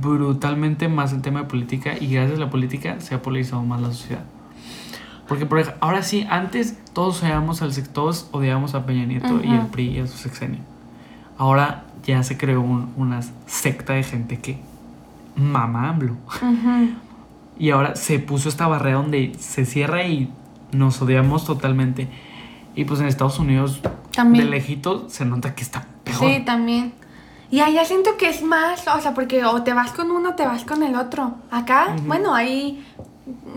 brutalmente 0.00 0.88
más 0.88 1.12
el 1.12 1.22
tema 1.22 1.40
de 1.40 1.46
política 1.46 1.94
y 1.98 2.12
gracias 2.12 2.38
a 2.38 2.40
la 2.40 2.50
política 2.50 3.00
se 3.00 3.14
ha 3.14 3.22
polarizado 3.22 3.62
más 3.62 3.80
la 3.80 3.88
sociedad. 3.88 4.24
Porque 5.28 5.46
por 5.46 5.58
ej- 5.60 5.74
ahora 5.80 6.02
sí, 6.02 6.26
antes 6.30 6.78
todos 6.92 7.22
odiábamos 7.22 7.62
al 7.62 7.72
todos 7.88 8.28
odiábamos 8.32 8.74
a 8.74 8.84
Peña 8.86 9.04
Nieto 9.04 9.40
y 9.44 9.48
al 9.48 9.66
PRI 9.68 9.88
y 9.90 9.98
a 10.00 10.06
su 10.06 10.16
sexenio. 10.18 10.60
Ahora 11.36 11.84
ya 12.04 12.22
se 12.22 12.36
creó 12.36 12.60
un- 12.62 12.92
una 12.96 13.20
secta 13.46 13.92
de 13.94 14.02
gente 14.02 14.38
que 14.40 14.58
mama 15.36 15.88
AMLO. 15.90 16.16
Y 17.58 17.70
ahora 17.70 17.94
se 17.96 18.18
puso 18.18 18.48
esta 18.48 18.66
barrera 18.66 18.96
donde 18.98 19.32
se 19.38 19.64
cierra 19.66 20.06
y 20.06 20.30
nos 20.72 21.00
odiamos 21.02 21.44
totalmente. 21.44 22.08
Y 22.78 22.84
pues 22.84 23.00
en 23.00 23.06
Estados 23.08 23.40
Unidos, 23.40 23.80
También. 24.14 24.44
de 24.44 24.50
lejito, 24.52 25.08
se 25.10 25.24
nota 25.24 25.56
que 25.56 25.64
está 25.64 25.84
peor. 26.04 26.18
Sí, 26.20 26.42
también. 26.46 26.92
Y 27.50 27.58
allá 27.58 27.84
siento 27.84 28.16
que 28.16 28.28
es 28.28 28.40
más, 28.44 28.86
o 28.86 29.00
sea, 29.00 29.14
porque 29.14 29.44
o 29.44 29.64
te 29.64 29.72
vas 29.72 29.90
con 29.90 30.12
uno 30.12 30.28
o 30.30 30.34
te 30.34 30.46
vas 30.46 30.62
con 30.64 30.84
el 30.84 30.94
otro. 30.94 31.34
Acá, 31.50 31.96
bueno, 32.06 32.36
hay 32.36 32.86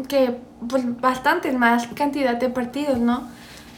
que, 0.07 0.37
pues, 0.67 0.99
bastantes 0.99 1.55
más 1.55 1.85
cantidad 1.89 2.35
de 2.35 2.49
partidos, 2.49 2.97
¿no? 2.97 3.21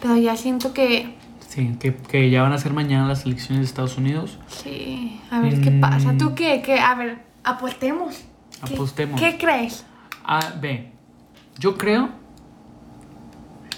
Pero 0.01 0.15
ya 0.15 0.37
siento 0.37 0.73
que, 0.73 1.13
Sí, 1.49 1.75
que, 1.77 1.93
que 1.93 2.29
ya 2.29 2.41
van 2.43 2.53
a 2.53 2.57
ser 2.57 2.71
mañana 2.71 3.05
las 3.05 3.25
elecciones 3.25 3.63
de 3.63 3.65
Estados 3.65 3.97
Unidos. 3.97 4.37
sí, 4.47 5.19
a 5.29 5.39
ver 5.41 5.59
qué 5.59 5.71
Mm. 5.71 5.81
pasa. 5.81 6.13
¿Tú 6.17 6.33
qué? 6.35 6.61
qué? 6.61 6.79
A 6.79 6.95
ver, 6.95 7.17
apostemos. 7.43 8.23
¿Qué- 8.65 8.75
Apostemos. 8.75 9.19
¿Qué 9.19 9.37
crees? 9.37 9.85
A, 10.23 10.39
B. 10.61 10.89
Yo 11.59 11.77
creo. 11.77 12.07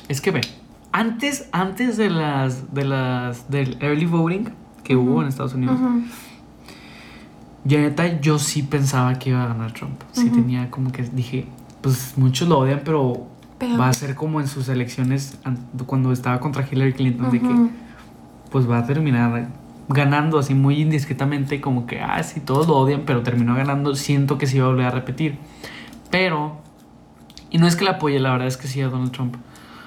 Es 0.07 0.21
que 0.21 0.29
ve. 0.29 0.41
Antes, 0.99 1.49
antes 1.51 1.97
de 1.97 2.09
las. 2.09 2.73
de 2.73 2.85
las. 2.85 3.49
del 3.49 3.77
early 3.81 4.05
voting 4.05 4.45
que 4.83 4.95
hubo 4.95 5.21
en 5.21 5.27
Estados 5.27 5.53
Unidos. 5.53 5.77
Ya 7.65 7.79
neta, 7.79 8.21
yo 8.21 8.39
sí 8.39 8.61
pensaba 8.63 9.15
que 9.19 9.31
iba 9.31 9.43
a 9.43 9.47
ganar 9.47 9.73
Trump. 9.73 10.01
Sí 10.13 10.29
tenía 10.29 10.69
como 10.71 10.91
que 10.93 11.03
dije, 11.03 11.47
pues 11.81 12.13
muchos 12.15 12.47
lo 12.47 12.59
odian, 12.59 12.81
pero, 12.85 13.27
Pero- 13.57 13.77
va 13.77 13.89
a 13.89 13.93
ser 13.93 14.15
como 14.15 14.39
en 14.39 14.47
sus 14.47 14.69
elecciones 14.69 15.37
an- 15.43 15.57
cuando 15.85 16.11
estaba 16.13 16.39
contra 16.39 16.65
Hillary 16.69 16.93
Clinton, 16.93 17.29
de 17.31 17.39
que 17.41 17.55
pues 18.51 18.69
va 18.69 18.77
a 18.77 18.85
terminar 18.85 19.49
ganando 19.89 20.39
así 20.39 20.53
muy 20.53 20.79
indiscretamente, 20.81 21.59
como 21.59 21.87
que, 21.87 21.99
ah, 22.01 22.23
sí, 22.23 22.39
todos 22.39 22.67
lo 22.67 22.77
odian, 22.77 23.01
pero 23.05 23.21
terminó 23.21 23.53
ganando, 23.55 23.95
siento 23.95 24.37
que 24.37 24.47
se 24.47 24.57
iba 24.57 24.67
a 24.67 24.69
volver 24.69 24.85
a 24.85 24.91
repetir. 24.91 25.39
Pero, 26.09 26.57
y 27.49 27.57
no 27.57 27.67
es 27.67 27.75
que 27.75 27.83
la 27.83 27.91
apoye, 27.91 28.19
la 28.19 28.31
verdad 28.31 28.47
es 28.47 28.55
que 28.57 28.67
sí 28.67 28.79
a 28.81 28.87
Donald 28.87 29.11
Trump. 29.11 29.35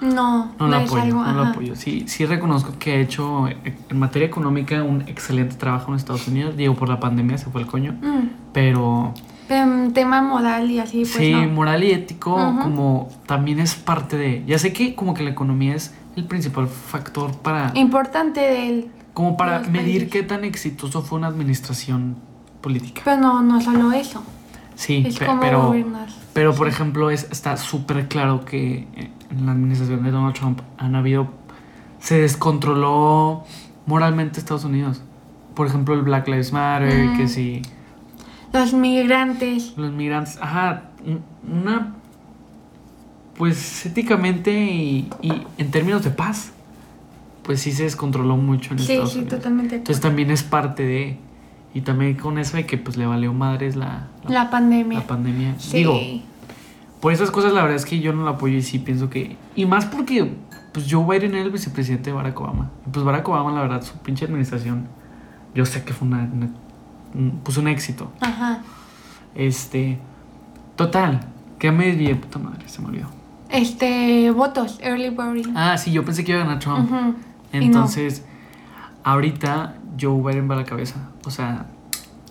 No, 0.01 0.53
No 0.59 0.69
la 0.69 0.83
es 0.83 0.89
apoyo, 0.91 1.03
algo, 1.03 1.25
no 1.25 1.33
la 1.35 1.43
ajá. 1.43 1.51
apoyo. 1.51 1.75
Sí, 1.77 2.05
sí 2.07 2.25
reconozco 2.27 2.73
que 2.79 2.93
ha 2.93 2.97
hecho 2.97 3.49
eh, 3.49 3.57
en 3.89 3.99
materia 3.99 4.27
económica 4.27 4.83
un 4.83 5.03
excelente 5.03 5.57
trabajo 5.57 5.91
en 5.91 5.97
Estados 5.97 6.29
Unidos. 6.29 6.57
Digo, 6.57 6.75
por 6.75 6.89
la 6.89 7.01
pandemia 7.01 7.37
se 7.39 7.47
fue 7.51 7.61
el 7.63 7.67
coño. 7.67 7.93
Mm, 8.01 8.29
Pero 8.53 9.15
Pero 9.49 9.91
tema 9.93 10.23
moral 10.23 10.71
y 10.71 10.79
así, 10.79 10.99
pues 11.01 11.13
sí, 11.13 11.33
no. 11.33 11.49
moral 11.49 11.83
y 11.85 11.91
ético 11.91 12.35
como 12.63 13.09
también 13.27 13.59
es 13.61 13.75
parte 13.75 14.17
de... 14.17 14.45
Ya 14.47 14.59
sé 14.59 14.73
que 14.73 14.95
como 14.95 15.15
que 15.15 15.23
la 15.25 15.31
economía 15.31 15.75
es 15.75 15.95
el 16.17 16.25
principal 16.25 16.69
factor 16.69 17.33
para... 17.39 17.73
Importante 17.75 18.41
del... 18.41 18.91
Como 19.15 19.37
para 19.37 19.61
medir 19.61 20.03
países. 20.03 20.09
qué 20.11 20.23
tan 20.23 20.45
exitoso 20.45 21.03
fue 21.03 21.19
una 21.19 21.27
administración 21.29 22.17
política. 22.61 23.03
Pero 23.05 23.17
no, 23.21 23.43
no 23.43 23.61
solo 23.61 23.91
eso. 23.93 24.23
Sí, 24.77 25.03
es 25.07 25.19
pe- 25.19 25.27
como 25.27 25.41
pero... 25.41 25.63
gobernar. 25.67 26.09
Pero, 26.35 26.55
por 26.55 26.69
ejemplo, 26.69 27.11
es, 27.11 27.27
está 27.33 27.57
súper 27.57 28.07
claro 28.07 28.45
que 28.45 28.87
eh, 28.95 29.11
en 29.31 29.47
la 29.47 29.53
administración 29.53 30.03
de 30.05 30.11
Donald 30.11 30.35
Trump 30.35 30.61
han 30.79 30.95
habido... 30.95 31.29
Se 32.01 32.21
descontroló 32.21 33.45
moralmente 33.87 34.39
Estados 34.39 34.65
Unidos. 34.65 35.03
Por 35.55 35.67
ejemplo, 35.67 35.95
el 35.95 36.03
Black 36.03 36.29
Lives 36.29 36.53
Matter, 36.53 37.09
Mm. 37.09 37.17
que 37.17 37.29
sí... 37.29 37.63
Los 38.53 38.73
migrantes. 38.73 39.75
Los 39.77 39.93
migrantes... 39.93 40.39
Ajá, 40.41 40.85
un- 41.05 41.23
una... 41.61 41.95
Pues 43.37 43.87
éticamente 43.87 44.53
y, 44.53 45.09
y 45.23 45.33
en 45.59 45.71
términos 45.71 46.03
de 46.03 46.11
paz, 46.11 46.53
pues 47.45 47.61
sí 47.61 47.71
se 47.73 47.85
descontroló 47.85 48.37
mucho 48.37 48.73
en 48.73 48.81
Sí, 48.81 48.93
Estados 48.93 49.13
sí, 49.13 49.19
Unidos. 49.21 49.39
totalmente. 49.39 49.71
de 49.71 49.77
Entonces 49.77 49.99
acuerdo. 49.99 50.11
también 50.11 50.31
es 50.31 50.43
parte 50.43 50.83
de... 50.85 51.19
Y 51.75 51.83
también 51.83 52.15
con 52.15 52.39
eso 52.39 52.57
de 52.57 52.67
que 52.67 52.79
pues 52.79 52.97
le 52.97 53.07
valió 53.07 53.33
madres 53.35 53.77
la, 53.77 54.09
la, 54.25 54.31
La 54.31 54.51
pandemia. 54.51 54.99
la 55.01 55.07
pandemia. 55.07 55.55
Sí. 55.59 55.77
Digo, 55.79 56.01
por 57.01 57.13
esas 57.13 57.31
cosas 57.31 57.53
la 57.53 57.61
verdad 57.63 57.77
es 57.77 57.85
que 57.87 58.01
yo 58.01 58.13
no 58.13 58.23
lo 58.25 58.31
apoyo 58.31 58.57
y 58.57 58.63
sí 58.63 58.79
pienso 58.79 59.09
que... 59.11 59.37
Y 59.55 59.67
más 59.67 59.87
porque 59.87 60.33
pues 60.73 60.87
Joe 60.91 61.05
Biden 61.19 61.35
era 61.35 61.45
el 61.45 61.51
vicepresidente 61.51 62.11
de 62.11 62.17
Barack 62.17 62.41
Obama. 62.41 62.71
Y 62.87 62.91
pues 62.91 63.05
Barack 63.05 63.29
Obama 63.29 63.53
la 63.53 63.61
verdad 63.63 63.83
su 63.83 63.95
pinche 63.99 64.25
administración 64.25 64.87
yo 65.55 65.65
sé 65.65 65.85
que 65.85 65.93
fue 65.93 66.07
una, 66.09 66.19
una- 66.33 66.51
un- 67.15 67.41
pues 67.43 67.57
un 67.59 67.69
éxito. 67.69 68.11
Ajá. 68.21 68.61
Este... 69.35 69.99
Total. 70.77 71.21
Que 71.59 71.73
me 71.73 71.87
desvié, 71.87 72.15
puta 72.15 72.39
madre, 72.39 72.69
se 72.69 72.81
me 72.83 72.89
olvidó. 72.89 73.09
Este, 73.51 74.31
votos, 74.31 74.79
early 74.83 75.09
voting. 75.11 75.55
Ah, 75.57 75.77
sí, 75.79 75.91
yo 75.91 76.05
pensé 76.05 76.23
que 76.25 76.33
iba 76.33 76.41
a 76.43 76.45
ganar 76.45 76.61
Trump. 76.61 76.89
No. 76.91 77.15
Entonces, 77.53 78.25
ahorita 79.05 79.75
Joe 80.01 80.21
Biden 80.23 80.49
va 80.49 80.55
a 80.55 80.59
la 80.59 80.65
cabeza. 80.65 81.09
O 81.25 81.31
sea, 81.31 81.67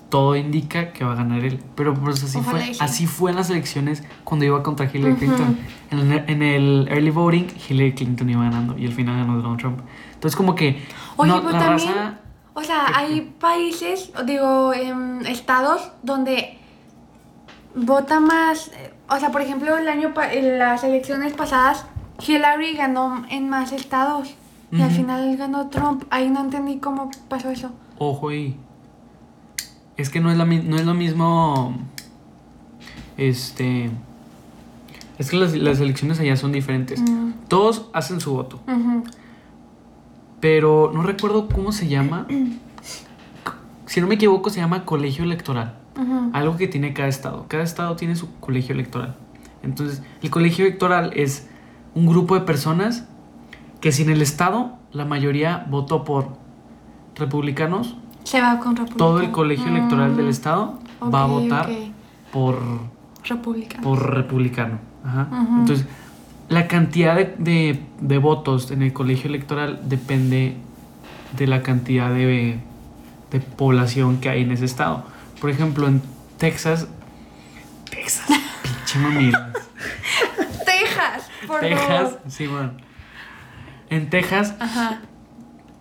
todo 0.10 0.36
indica 0.36 0.93
que 0.93 1.04
va 1.04 1.13
a 1.13 1.15
ganar 1.15 1.43
él. 1.43 1.60
Pero 1.76 1.93
pues 1.93 2.24
así 2.24 2.38
Ojalá 2.38 2.60
fue. 2.60 2.72
Así 2.80 3.08
fue 3.08 3.32
en 3.32 3.38
las 3.38 3.50
elecciones 3.50 4.04
cuando 4.24 4.46
iba 4.46 4.63
contra 4.63 4.89
Hillary. 4.91 5.15
Clinton. 5.15 5.58
En, 5.91 6.00
el, 6.12 6.24
en 6.30 6.41
el 6.41 6.88
early 6.89 7.12
voting, 7.12 7.48
Hillary 7.70 7.93
Clinton 7.93 8.30
iba 8.30 8.43
ganando 8.43 8.78
y 8.78 8.86
al 8.86 8.93
final 8.93 9.17
ganó 9.17 9.41
Donald 9.41 9.60
Trump. 9.60 9.80
Entonces, 10.13 10.36
como 10.36 10.56
que 10.56 10.84
Oye, 11.17 11.30
no, 11.32 11.39
pero 11.41 11.52
la 11.52 11.60
también- 11.60 11.93
raza. 11.96 12.20
O 12.54 12.63
sea, 12.63 12.88
hay 12.96 13.22
países, 13.39 14.12
digo, 14.26 14.74
em, 14.74 15.22
estados 15.28 15.91
donde 16.04 16.58
vota 17.76 18.20
más. 18.20 18.70
eh, 18.70 18.93
O 19.10 19.17
sea, 19.20 19.32
por 19.32 19.41
ejemplo, 19.41 19.78
el 19.78 19.88
año 19.88 20.13
pa- 20.13 20.34
en 20.34 20.58
las 20.60 20.84
elecciones 20.84 21.34
pasadas, 21.34 21.86
Hillary 22.26 22.74
ganó 22.76 23.24
en 23.30 23.48
más 23.50 23.72
estados. 23.72 24.34
Y 24.70 24.82
al 24.82 24.91
final 24.91 25.38
ganó 25.38 25.67
Trump. 25.70 26.04
Ahí 26.10 26.30
no 26.30 26.41
entendí 26.41 26.78
cómo 26.80 27.10
pasó 27.30 27.50
eso. 27.52 27.72
Ojo 28.00 28.30
ahí. 28.30 28.60
Es 29.97 30.10
que 30.10 30.19
no 30.19 30.31
es, 30.31 30.38
la, 30.38 30.45
no 30.45 30.75
es 30.77 30.86
lo 30.86 30.93
mismo. 30.93 31.75
Este. 33.17 33.89
Es 35.17 35.31
que 35.31 35.38
las, 35.38 35.55
las 35.55 35.79
elecciones 35.79 36.19
allá 36.19 36.36
son 36.36 36.51
diferentes. 36.51 37.01
Mm, 37.01 37.31
Todos 37.47 37.89
hacen 37.93 38.21
su 38.21 38.33
voto. 38.33 38.60
Pero 40.39 40.91
no 40.93 41.01
recuerdo 41.01 41.47
cómo 41.47 41.71
se 41.71 41.88
llama. 41.88 42.27
Si 43.88 44.01
no 44.01 44.07
me 44.07 44.15
equivoco, 44.15 44.49
se 44.51 44.60
llama 44.60 44.86
colegio 44.86 45.23
electoral. 45.23 45.75
Algo 46.33 46.57
que 46.57 46.67
tiene 46.67 46.93
cada 46.93 47.07
estado. 47.07 47.45
Cada 47.47 47.63
estado 47.63 47.95
tiene 47.95 48.15
su 48.15 48.36
colegio 48.39 48.75
electoral. 48.75 49.15
Entonces, 49.63 50.03
el 50.21 50.29
colegio 50.29 50.65
electoral 50.65 51.12
es 51.15 51.47
un 51.95 52.05
grupo 52.05 52.36
de 52.36 52.41
personas 52.41 53.05
que 53.81 53.91
si 53.91 54.03
en 54.03 54.12
el 54.12 54.21
estado 54.21 54.77
la 54.91 55.05
mayoría 55.05 55.65
votó 55.69 56.03
por 56.03 56.38
republicanos, 57.15 57.97
Se 58.27 58.41
va 58.41 58.59
con 58.59 58.75
República. 58.75 58.97
todo 58.97 59.21
el 59.21 59.31
colegio 59.31 59.67
electoral 59.67 60.15
del 60.17 60.25
Mm, 60.27 60.29
estado 60.29 60.79
va 61.13 61.23
a 61.23 61.27
votar 61.27 61.69
por, 62.31 62.59
Republicano. 63.23 63.83
por 63.83 64.13
republicano. 64.15 64.79
Ajá. 65.05 65.27
Entonces, 65.59 65.85
la 66.49 66.67
cantidad 66.67 67.15
de, 67.15 67.35
de- 67.37 67.83
de 68.01 68.17
votos 68.17 68.71
en 68.71 68.81
el 68.81 68.91
colegio 68.93 69.29
electoral 69.29 69.79
depende 69.83 70.55
de 71.37 71.47
la 71.47 71.61
cantidad 71.63 72.09
de, 72.09 72.59
de 73.31 73.39
población 73.39 74.17
que 74.19 74.29
hay 74.29 74.41
en 74.41 74.51
ese 74.51 74.65
estado. 74.65 75.05
Por 75.39 75.49
ejemplo, 75.49 75.87
en 75.87 76.01
Texas. 76.37 76.87
Texas, 77.89 78.27
pinche 78.63 78.99
mamila. 78.99 79.53
Texas, 80.65 81.29
por 81.47 81.59
Texas, 81.61 81.87
favor. 81.87 82.19
sí, 82.27 82.47
bueno. 82.47 82.71
En 83.89 84.09
Texas 84.09 84.53
Ajá. 84.59 84.99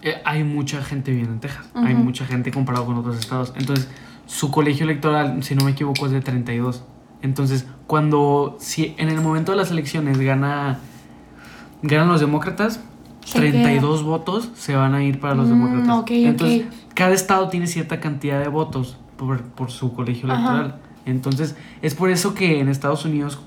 Eh, 0.02 0.16
hay 0.24 0.44
mucha 0.44 0.82
gente 0.82 1.10
viviendo 1.10 1.34
en 1.34 1.40
Texas. 1.40 1.66
Hay 1.74 1.94
mucha 1.94 2.24
gente 2.26 2.50
comparado 2.50 2.86
con 2.86 2.96
otros 2.96 3.18
estados. 3.18 3.52
Entonces, 3.56 3.88
su 4.26 4.50
colegio 4.50 4.84
electoral, 4.84 5.42
si 5.42 5.54
no 5.54 5.64
me 5.64 5.70
equivoco, 5.72 6.06
es 6.06 6.12
de 6.12 6.20
32. 6.20 6.82
Entonces, 7.22 7.66
cuando, 7.86 8.56
si 8.60 8.94
en 8.98 9.08
el 9.08 9.20
momento 9.20 9.52
de 9.52 9.58
las 9.58 9.70
elecciones 9.70 10.18
gana, 10.18 10.78
ganan 11.82 12.08
los 12.08 12.20
demócratas, 12.20 12.80
Se 13.24 13.38
32 13.38 14.04
votos 14.04 14.50
se 14.54 14.76
van 14.76 14.94
a 14.94 15.02
ir 15.02 15.18
para 15.18 15.34
los 15.34 15.46
Mm, 15.46 15.50
demócratas. 15.50 15.88
ok, 15.98 16.02
ok. 16.02 16.10
Entonces, 16.10 16.62
cada 16.94 17.12
estado 17.12 17.48
tiene 17.48 17.66
cierta 17.66 17.98
cantidad 18.00 18.40
de 18.40 18.48
votos 18.48 18.98
por, 19.16 19.42
por 19.42 19.70
su 19.70 19.92
colegio 19.92 20.30
Ajá. 20.30 20.36
electoral. 20.36 20.80
Entonces, 21.06 21.56
es 21.82 21.94
por 21.94 22.10
eso 22.10 22.34
que 22.34 22.60
en 22.60 22.68
Estados 22.68 23.04
Unidos 23.04 23.38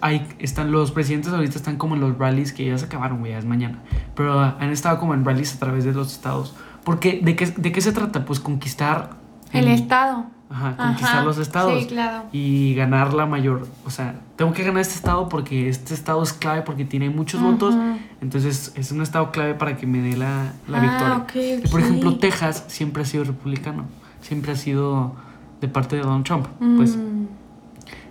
hay, 0.00 0.26
están 0.38 0.70
los 0.72 0.90
presidentes 0.92 1.32
ahorita 1.32 1.56
están 1.56 1.76
como 1.76 1.94
en 1.94 2.00
los 2.00 2.16
rallies 2.18 2.52
que 2.52 2.66
ya 2.66 2.76
se 2.78 2.86
acabaron, 2.86 3.18
güey, 3.20 3.32
ya 3.32 3.38
es 3.38 3.44
mañana. 3.44 3.78
Pero 4.14 4.40
han 4.40 4.70
estado 4.70 4.98
como 4.98 5.14
en 5.14 5.24
rallies 5.24 5.54
a 5.56 5.58
través 5.58 5.84
de 5.84 5.92
los 5.92 6.12
estados. 6.12 6.54
Porque, 6.84 7.20
¿de 7.22 7.36
qué, 7.36 7.46
de 7.46 7.72
qué 7.72 7.80
se 7.80 7.92
trata? 7.92 8.24
Pues 8.24 8.40
conquistar... 8.40 9.10
El 9.52 9.66
mm, 9.66 9.70
estado. 9.70 10.26
Ajá, 10.50 10.76
conquistar 10.76 11.16
Ajá, 11.16 11.24
los 11.24 11.36
estados. 11.38 11.80
Sí, 11.82 11.86
claro. 11.88 12.24
Y 12.32 12.74
ganar 12.74 13.12
la 13.12 13.26
mayor... 13.26 13.66
O 13.84 13.90
sea, 13.90 14.14
tengo 14.36 14.52
que 14.52 14.62
ganar 14.64 14.80
este 14.80 14.94
estado 14.94 15.28
porque 15.28 15.68
este 15.68 15.92
estado 15.94 16.22
es 16.22 16.32
clave 16.32 16.62
porque 16.62 16.84
tiene 16.86 17.10
muchos 17.10 17.40
Ujú. 17.42 17.52
votos. 17.52 17.74
Entonces, 18.22 18.72
es 18.74 18.90
un 18.92 19.02
estado 19.02 19.30
clave 19.32 19.54
para 19.54 19.76
que 19.76 19.86
me 19.86 20.00
dé 20.00 20.16
la, 20.16 20.52
la 20.66 20.78
Ah, 20.78 20.80
victoria. 20.80 21.16
ok, 21.16 21.64
Y, 21.66 21.68
Por 21.68 21.80
ejemplo, 21.80 22.16
Texas 22.18 22.64
siempre 22.68 23.02
ha 23.02 23.06
sido 23.06 23.24
republicano. 23.24 23.84
Siempre 24.22 24.52
ha 24.52 24.56
sido 24.56 25.14
de 25.60 25.68
parte 25.68 25.96
de 25.96 26.02
Donald 26.02 26.24
Trump. 26.24 26.46
Pues 26.76 26.96
Mm, 26.96 27.26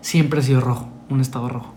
siempre 0.02 0.40
ha 0.40 0.44
sido 0.44 0.62
rojo, 0.62 0.90
un 1.10 1.22
estado 1.22 1.50
rojo. 1.50 1.74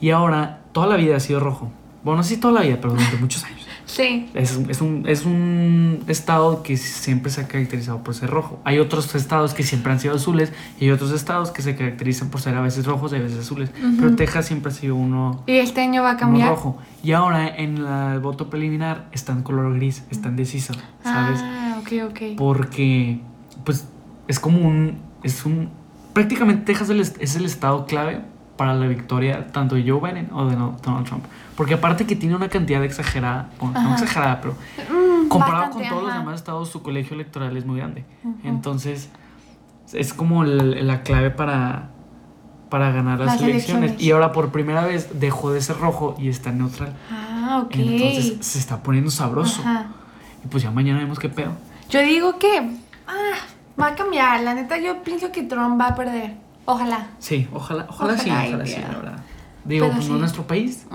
Y 0.00 0.10
ahora, 0.10 0.60
toda 0.72 0.86
la 0.86 0.96
vida 0.96 1.16
ha 1.16 1.20
sido 1.20 1.40
rojo. 1.40 1.70
Bueno, 2.02 2.22
si 2.22 2.36
toda 2.36 2.52
la 2.54 2.60
vida, 2.62 2.78
pero 2.80 2.92
durante 2.94 3.16
muchos 3.16 3.44
años. 3.44 3.60
sí. 3.86 4.28
Es, 4.34 4.56
un- 4.56 4.70
es, 4.70 4.80
un, 4.82 5.04
es 5.08 5.24
un 5.24 6.04
estado 6.06 6.62
que 6.62 6.76
siempre 6.76 7.30
se 7.30 7.40
ha 7.40 7.48
caracterizado 7.48 8.02
por 8.04 8.14
ser 8.14 8.28
rojo. 8.28 8.58
Hay 8.64 8.78
otros 8.78 9.14
estados 9.14 9.54
que 9.54 9.62
siempre 9.62 9.92
han 9.92 10.00
sido 10.00 10.14
azules 10.16 10.52
y 10.78 10.84
hay 10.84 10.90
otros 10.90 11.12
estados 11.12 11.50
que 11.50 11.62
se 11.62 11.74
caracterizan 11.76 12.28
por 12.28 12.40
ser 12.42 12.54
a 12.56 12.60
veces 12.60 12.84
rojos 12.84 13.12
y 13.12 13.16
a 13.16 13.20
veces 13.20 13.38
azules. 13.38 13.70
Pero 13.74 14.08
Ujú. 14.08 14.16
Texas 14.16 14.46
siempre 14.46 14.70
ha 14.72 14.74
sido 14.74 14.96
uno, 14.96 15.42
Y 15.46 15.52
este 15.56 15.80
año 15.80 16.02
va 16.02 16.10
a 16.10 16.12
uno 16.12 16.20
cambiar. 16.20 16.48
rojo. 16.50 16.76
Y 17.02 17.12
ahora 17.12 17.48
en 17.48 17.78
el 17.78 18.20
voto 18.20 18.50
preliminar 18.50 19.06
está 19.12 19.32
en 19.32 19.42
color 19.42 19.74
gris, 19.74 20.04
está 20.10 20.28
indeciso, 20.28 20.74
¿sabes? 21.02 21.40
Ah, 21.42 21.78
ok, 21.80 22.10
ok. 22.10 22.20
porque 22.36 23.20
pues 23.64 23.86
es 24.28 24.38
como 24.40 24.58
un 24.66 24.98
es 25.22 25.46
un 25.46 25.70
prácticamente 26.12 26.64
Texas 26.64 26.90
es 26.90 27.36
el 27.36 27.44
estado 27.46 27.86
clave 27.86 28.20
para 28.56 28.74
la 28.74 28.86
victoria 28.86 29.46
tanto 29.48 29.74
de 29.74 29.82
Joe 29.88 30.00
Biden 30.00 30.28
o 30.32 30.46
de 30.46 30.54
Donald 30.56 31.04
Trump 31.06 31.24
porque 31.56 31.74
aparte 31.74 32.06
que 32.06 32.16
tiene 32.16 32.36
una 32.36 32.48
cantidad 32.48 32.82
exagerada 32.84 33.50
bueno, 33.60 33.80
no 33.82 33.92
exagerada 33.94 34.40
pero 34.40 34.54
Mm, 34.90 35.28
comparado 35.28 35.64
bastante, 35.64 35.78
con 35.80 35.88
todos 35.88 36.02
los 36.02 36.10
ajá. 36.12 36.20
demás 36.20 36.34
estados 36.36 36.68
su 36.68 36.82
colegio 36.82 37.14
electoral 37.14 37.56
es 37.56 37.64
muy 37.66 37.78
grande 37.78 38.04
Ujú. 38.22 38.36
entonces 38.44 39.08
es 39.92 40.12
como 40.14 40.44
el- 40.44 40.86
la 40.86 41.02
clave 41.02 41.30
para 41.30 41.90
para 42.70 42.90
ganar 42.90 43.18
las, 43.20 43.34
Las 43.34 43.42
elecciones. 43.42 43.82
elecciones. 43.90 44.02
y 44.02 44.10
ahora 44.10 44.32
por 44.32 44.50
primera 44.50 44.84
vez 44.84 45.20
dejó 45.20 45.52
de 45.52 45.60
ser 45.60 45.76
rojo 45.78 46.16
y 46.18 46.28
está 46.28 46.50
neutral 46.50 46.92
Ah, 47.12 47.62
ok. 47.64 47.74
entonces 47.76 48.36
se 48.40 48.58
está 48.58 48.82
poniendo 48.82 49.10
sabroso 49.10 49.60
Ajá. 49.62 49.86
y 50.44 50.48
pues 50.48 50.62
ya 50.62 50.70
mañana 50.70 50.98
vemos 51.00 51.18
qué 51.18 51.28
pedo 51.28 51.52
Yo 51.90 52.00
digo 52.00 52.38
que 52.38 52.58
ah, 53.06 53.36
va 53.80 53.88
a 53.88 53.94
cambiar. 53.94 54.40
La 54.42 54.54
neta, 54.54 54.78
yo 54.78 55.02
pienso 55.02 55.30
que 55.30 55.42
Trump 55.42 55.78
va 55.80 55.88
a 55.88 55.94
perder. 55.94 56.34
Ojalá. 56.66 57.08
Sí, 57.18 57.46
ojalá, 57.52 57.86
ojalá, 57.88 58.16
sí, 58.18 58.30
Ojalá 58.30 58.66
sí, 58.66 58.76
la 58.80 58.88
verdad. 58.88 59.18
Digo, 59.64 59.86
Pero 59.86 59.96
pues 59.96 60.08
no 60.08 60.14
sí. 60.14 60.20
nuestro 60.20 60.46
país. 60.46 60.86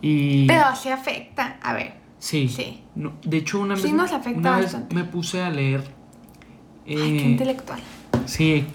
Y. 0.00 0.46
Pero 0.46 0.64
sí 0.76 0.88
afecta. 0.90 1.56
A 1.62 1.72
ver, 1.72 1.94
Sí. 2.18 2.48
Sí. 2.48 2.82
No, 2.94 3.12
de 3.24 3.38
hecho, 3.38 3.58
una 3.60 3.76
Sí 3.76 3.92
nos 3.92 4.12
afecta 4.12 4.38
una 4.38 4.56
vez 4.58 4.76
me 4.94 5.02
puse 5.04 5.42
a 5.42 5.50
leer. 5.50 5.80
Ay, 6.86 6.94
qué 6.94 7.24
eh, 7.24 7.30
intelectual. 7.30 7.80
sí, 8.26 8.66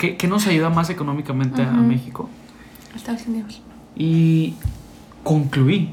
¿qué, 0.00 0.16
qué 0.16 0.28
nos 0.28 0.46
ayuda 0.46 0.70
más 0.70 0.88
económicamente 0.90 1.62
a- 1.62 1.70
a 1.70 1.74
Ujú. 1.74 1.82
México? 1.82 2.28
Estados 2.94 3.26
Unidos. 3.26 3.60
Y 3.96 4.54
concluí 5.22 5.90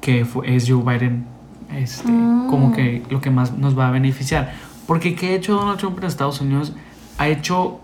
que 0.00 0.24
fue, 0.24 0.54
es 0.54 0.68
Joe 0.68 0.82
Biden 0.82 1.26
este, 1.74 2.10
Mm. 2.10 2.48
como 2.48 2.72
que 2.72 3.02
lo 3.10 3.20
que 3.20 3.30
más 3.30 3.52
nos 3.52 3.76
va 3.78 3.88
a 3.88 3.90
beneficiar. 3.90 4.52
Porque 4.86 5.14
¿qué 5.16 5.30
ha 5.30 5.34
hecho 5.34 5.54
Donald 5.54 5.78
Trump 5.78 5.98
en 5.98 6.04
Estados 6.04 6.40
Unidos? 6.40 6.72
Ha 7.18 7.28
hecho, 7.28 7.80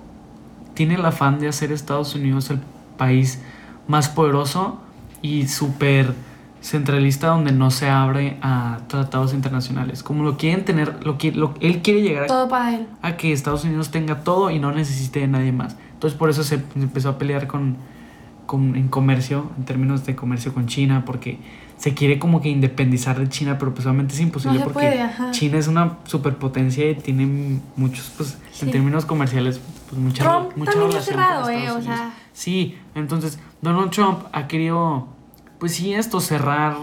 tiene 0.74 0.94
el 0.94 1.04
afán 1.04 1.38
de 1.40 1.48
hacer 1.48 1.72
Estados 1.72 2.14
Unidos 2.14 2.50
el 2.50 2.60
país 2.96 3.40
más 3.88 4.08
poderoso 4.08 4.80
y 5.22 5.48
súper 5.48 6.14
centralista 6.60 7.28
donde 7.28 7.50
no 7.52 7.70
se 7.72 7.88
abre 7.88 8.36
a 8.40 8.78
tratados 8.86 9.34
internacionales. 9.34 10.02
Como 10.02 10.22
lo 10.22 10.36
quieren 10.36 10.64
tener, 10.64 11.04
lo 11.04 11.18
lo, 11.34 11.54
él 11.60 11.82
quiere 11.82 12.02
llegar 12.02 12.24
a 12.24 12.26
Todo 12.28 12.48
para 12.48 12.74
él. 12.76 12.86
a 13.02 13.16
que 13.16 13.32
Estados 13.32 13.64
Unidos 13.64 13.90
tenga 13.90 14.22
todo 14.22 14.50
y 14.50 14.58
no 14.60 14.70
necesite 14.72 15.20
de 15.20 15.26
nadie 15.28 15.50
más. 15.52 15.76
Entonces 15.94 16.16
por 16.18 16.30
eso 16.30 16.44
se 16.44 16.62
empezó 16.76 17.08
a 17.10 17.18
pelear 17.18 17.48
con, 17.48 17.76
con- 18.46 18.76
en 18.76 18.86
comercio, 18.88 19.50
en 19.58 19.64
términos 19.64 20.06
de 20.06 20.14
comercio 20.14 20.54
con 20.54 20.66
China, 20.66 21.02
porque 21.04 21.38
se 21.78 21.94
quiere 21.94 22.20
como 22.20 22.40
que 22.40 22.48
independizar 22.48 23.18
de 23.18 23.28
China, 23.28 23.58
pero 23.58 23.74
pues 23.74 23.84
obviamente 23.86 24.14
es 24.14 24.20
imposible 24.20 24.60
No 24.60 24.64
porque 24.66 24.86
puede. 25.18 25.32
China 25.32 25.58
es 25.58 25.66
una 25.66 25.98
superpotencia 26.04 26.88
y 26.88 26.94
tiene 26.94 27.58
muchos, 27.74 28.12
pues 28.16 28.38
Sí. 28.52 28.66
en 28.66 28.70
términos 28.70 29.04
comerciales, 29.04 29.60
pues 29.92 30.00
mucha, 30.02 30.24
Trump 30.24 30.56
mucha 30.56 30.72
también 30.72 31.02
cerrado, 31.02 31.42
con 31.42 31.52
eh, 31.52 31.70
o 31.70 31.82
sea. 31.82 32.12
Sí, 32.32 32.78
entonces 32.94 33.38
Donald 33.60 33.90
Trump 33.90 34.20
ha 34.32 34.48
querido, 34.48 35.06
pues 35.58 35.74
sí, 35.74 35.92
esto, 35.92 36.18
cerrar 36.20 36.74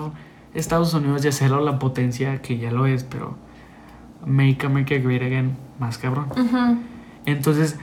Estados 0.54 0.94
Unidos 0.94 1.26
y 1.26 1.30
hacerlo 1.30 1.60
la 1.66 1.80
potencia 1.80 2.40
que 2.44 2.60
ya 2.60 2.70
lo 2.70 2.86
es, 2.86 3.04
pero 3.04 3.36
Make 4.26 4.64
America 4.66 4.96
Great 4.96 5.24
Again, 5.24 5.58
más 5.80 5.98
cabrón. 5.98 6.28
Entonces, 7.26 7.78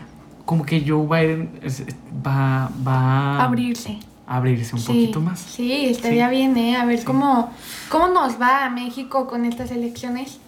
como 0.45 0.65
que 0.65 0.85
Joe 0.87 1.07
Biden 1.07 1.59
es- 1.62 1.85
va, 2.25 2.71
va 2.87 3.39
a 3.41 3.45
Abrirse. 3.47 3.99
abrirse 4.29 4.75
un 4.77 4.81
Sí, 4.81 4.87
poquito 4.87 5.21
más. 5.21 5.41
Sí, 5.41 5.87
estaría 5.87 6.29
bien, 6.29 6.57
¿eh? 6.57 6.77
A 6.77 6.85
ver 6.85 6.99
Sí. 7.01 7.05
cómo, 7.05 7.51
cómo 7.89 8.07
nos 8.09 8.41
va 8.41 8.65
a 8.65 8.71
México 8.71 9.27
con 9.27 9.45
estas 9.45 9.73
elecciones. 9.73 10.39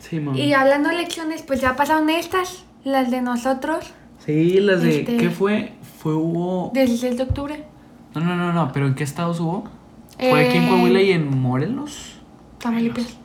Sí, 0.00 0.18
mamá. 0.18 0.36
Y 0.36 0.52
hablando 0.54 0.88
de 0.88 0.96
elecciones, 0.96 1.42
pues 1.42 1.60
ya 1.60 1.76
pasaron 1.76 2.10
estas, 2.10 2.64
las 2.84 3.10
de 3.12 3.22
nosotros, 3.22 3.92
Sí, 4.24 4.60
las 4.60 4.82
de. 4.82 5.00
Este- 5.00 5.16
¿Qué 5.16 5.30
fue? 5.30 5.74
Fue 5.98 6.14
hubo. 6.14 6.70
16 6.74 7.16
de 7.16 7.22
octubre. 7.24 7.64
No, 8.14 8.20
no, 8.20 8.36
no, 8.36 8.52
no, 8.52 8.72
pero 8.72 8.86
¿en 8.86 8.94
qué 8.94 9.04
estados 9.04 9.40
hubo? 9.40 9.64
¿Fue 10.18 10.46
aquí 10.48 10.56
en 10.58 10.64
Eh, 10.64 10.68
Coahuila 10.68 11.02
y 11.02 11.10
en 11.12 11.40
Morelos? 11.40 12.16
Tamaulipas. 12.58 13.16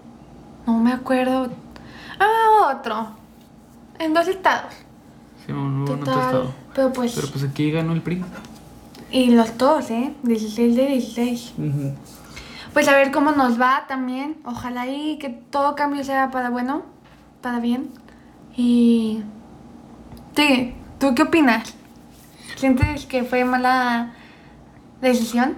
No 0.65 0.79
me 0.79 0.91
acuerdo. 0.91 1.49
Ah, 2.19 2.75
otro. 2.75 3.07
En 3.99 4.13
dos 4.13 4.27
estados. 4.27 4.73
Sí, 5.45 5.51
no, 5.51 5.59
hubo 5.61 5.67
en 5.67 5.81
otro 5.83 5.97
Total. 5.99 6.19
estado. 6.19 6.51
Pero 6.75 6.93
pues. 6.93 7.13
Pero 7.15 7.27
pues 7.31 7.43
aquí 7.43 7.71
ganó 7.71 7.93
el 7.93 8.01
PRI. 8.01 8.23
Y 9.11 9.31
los 9.31 9.57
dos, 9.57 9.89
¿eh? 9.91 10.13
16 10.23 10.75
de 10.75 10.85
16. 10.87 11.53
Pues 12.73 12.87
a 12.87 12.91
ver 12.95 13.11
cómo 13.11 13.31
nos 13.31 13.59
va 13.59 13.85
también. 13.87 14.37
Ojalá 14.45 14.87
y 14.87 15.17
que 15.17 15.29
todo 15.29 15.75
cambio 15.75 16.03
sea 16.03 16.29
para 16.31 16.49
bueno, 16.49 16.83
para 17.41 17.59
bien. 17.59 17.89
Y. 18.55 19.21
Sí, 20.35 20.73
¿tú 20.99 21.15
qué 21.15 21.23
opinas? 21.23 21.73
¿Sientes 22.55 23.05
que 23.05 23.23
fue 23.23 23.45
mala 23.45 24.11
decisión? 25.01 25.55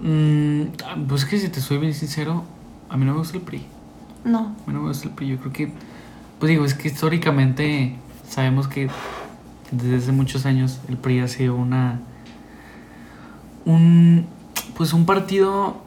Mm, 0.00 1.06
pues 1.08 1.24
que 1.24 1.38
si 1.38 1.48
te 1.48 1.60
soy 1.60 1.78
bien 1.78 1.94
sincero, 1.94 2.44
a 2.88 2.96
mí 2.96 3.04
no 3.04 3.12
me 3.12 3.18
gusta 3.18 3.38
el 3.38 3.42
PRI. 3.42 3.64
No. 4.24 4.38
A 4.38 4.70
mí 4.70 4.74
no 4.74 4.82
me 4.82 4.88
gusta 4.88 5.08
el 5.08 5.14
PRI. 5.14 5.28
Yo 5.28 5.38
creo 5.38 5.52
que. 5.52 5.72
Pues 6.38 6.50
digo, 6.50 6.64
es 6.64 6.74
que 6.74 6.88
históricamente 6.88 7.96
sabemos 8.28 8.68
que 8.68 8.88
desde 9.70 9.96
hace 9.96 10.12
muchos 10.12 10.46
años 10.46 10.80
el 10.88 10.96
PRI 10.96 11.20
ha 11.20 11.28
sido 11.28 11.54
una. 11.56 12.00
Un. 13.64 14.26
Pues 14.76 14.92
un 14.92 15.06
partido 15.06 15.82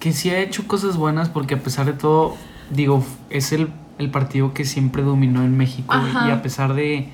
que 0.00 0.12
sí 0.12 0.30
ha 0.30 0.38
hecho 0.38 0.66
cosas 0.66 0.96
buenas 0.96 1.28
porque 1.28 1.54
a 1.54 1.58
pesar 1.58 1.86
de 1.86 1.94
todo, 1.94 2.36
digo, 2.70 3.04
es 3.30 3.52
el, 3.52 3.70
el 3.98 4.10
partido 4.10 4.52
que 4.54 4.64
siempre 4.64 5.02
dominó 5.02 5.42
en 5.42 5.56
México 5.56 5.94
Ajá. 5.94 6.28
y 6.28 6.30
a 6.30 6.42
pesar 6.42 6.74
de, 6.74 7.08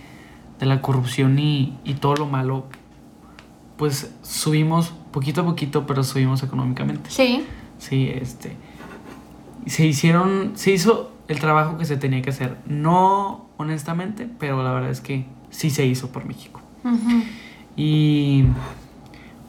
de 0.63 0.69
la 0.69 0.81
corrupción 0.81 1.41
y, 1.41 1.77
y 1.83 1.95
todo 1.95 2.15
lo 2.15 2.27
malo, 2.27 2.67
pues 3.77 4.15
subimos 4.23 4.95
poquito 5.11 5.41
a 5.41 5.45
poquito, 5.45 5.89
pero 5.89 6.05
subimos 6.05 6.41
económicamente. 6.45 7.11
Sí. 7.11 7.45
Sí, 7.79 8.09
este. 8.15 8.57
Se 9.67 9.85
hicieron. 9.85 10.53
Se 10.55 10.71
hizo 10.71 11.11
el 11.27 11.41
trabajo 11.41 11.79
que 11.79 11.85
se 11.85 11.97
tenía 11.97 12.23
que 12.23 12.31
hacer. 12.31 12.59
No 12.65 13.47
honestamente, 13.57 14.29
pero 14.39 14.63
la 14.63 14.71
verdad 14.73 14.91
es 14.91 15.01
que 15.01 15.27
sí 15.51 15.69
se 15.69 15.85
hizo 15.85 16.13
por 16.13 16.27
México. 16.27 16.61
Y. 17.77 18.45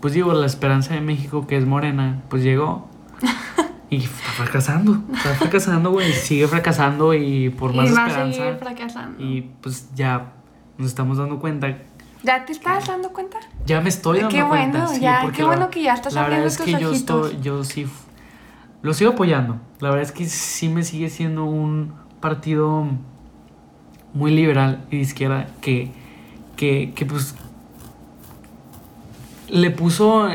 Pues 0.01 0.15
digo, 0.15 0.33
la 0.33 0.47
esperanza 0.47 0.95
de 0.95 1.01
México, 1.01 1.45
que 1.45 1.57
es 1.57 1.65
morena, 1.67 2.23
pues 2.27 2.43
llegó. 2.43 2.89
Y 3.91 3.97
está 3.97 4.23
fracasando. 4.31 5.03
Está 5.13 5.35
fracasando, 5.35 5.91
güey. 5.91 6.11
Sigue 6.13 6.47
fracasando 6.47 7.13
y 7.13 7.49
por 7.51 7.75
más 7.75 7.91
y 7.91 7.93
va 7.93 8.05
a 8.05 8.09
seguir 8.09 8.29
esperanza. 8.31 8.65
fracasando. 8.65 9.23
Y 9.23 9.41
pues 9.61 9.93
ya 9.93 10.33
nos 10.83 10.91
estamos 10.91 11.17
dando 11.17 11.39
cuenta. 11.39 11.77
¿Ya 12.23 12.45
te 12.45 12.51
estás 12.51 12.87
dando 12.87 13.09
cuenta? 13.09 13.37
Ya 13.65 13.81
me 13.81 13.89
estoy 13.89 14.19
dando 14.19 14.35
Qué 14.35 14.43
cuenta. 14.43 14.79
bueno, 14.79 14.93
sí, 14.93 15.01
ya, 15.01 15.29
qué 15.33 15.41
la- 15.41 15.47
bueno 15.47 15.69
que 15.69 15.81
ya 15.83 15.93
estás 15.93 16.13
La 16.13 16.23
verdad 16.23 16.45
es 16.45 16.57
que 16.57 16.71
yo 16.79 16.91
estoy, 16.91 17.39
yo 17.41 17.63
sí 17.63 17.87
lo 18.81 18.93
sigo 18.93 19.11
apoyando. 19.11 19.57
La 19.79 19.89
verdad 19.89 20.03
es 20.03 20.11
que 20.11 20.25
sí 20.25 20.69
me 20.69 20.83
sigue 20.83 21.09
siendo 21.09 21.45
un 21.45 21.93
partido 22.19 22.85
muy 24.13 24.31
liberal 24.31 24.85
y 24.91 24.97
de 24.97 25.01
izquierda 25.01 25.47
que, 25.61 25.91
que, 26.55 26.93
que 26.95 27.05
pues 27.05 27.35
le 29.49 29.69
puso, 29.71 30.27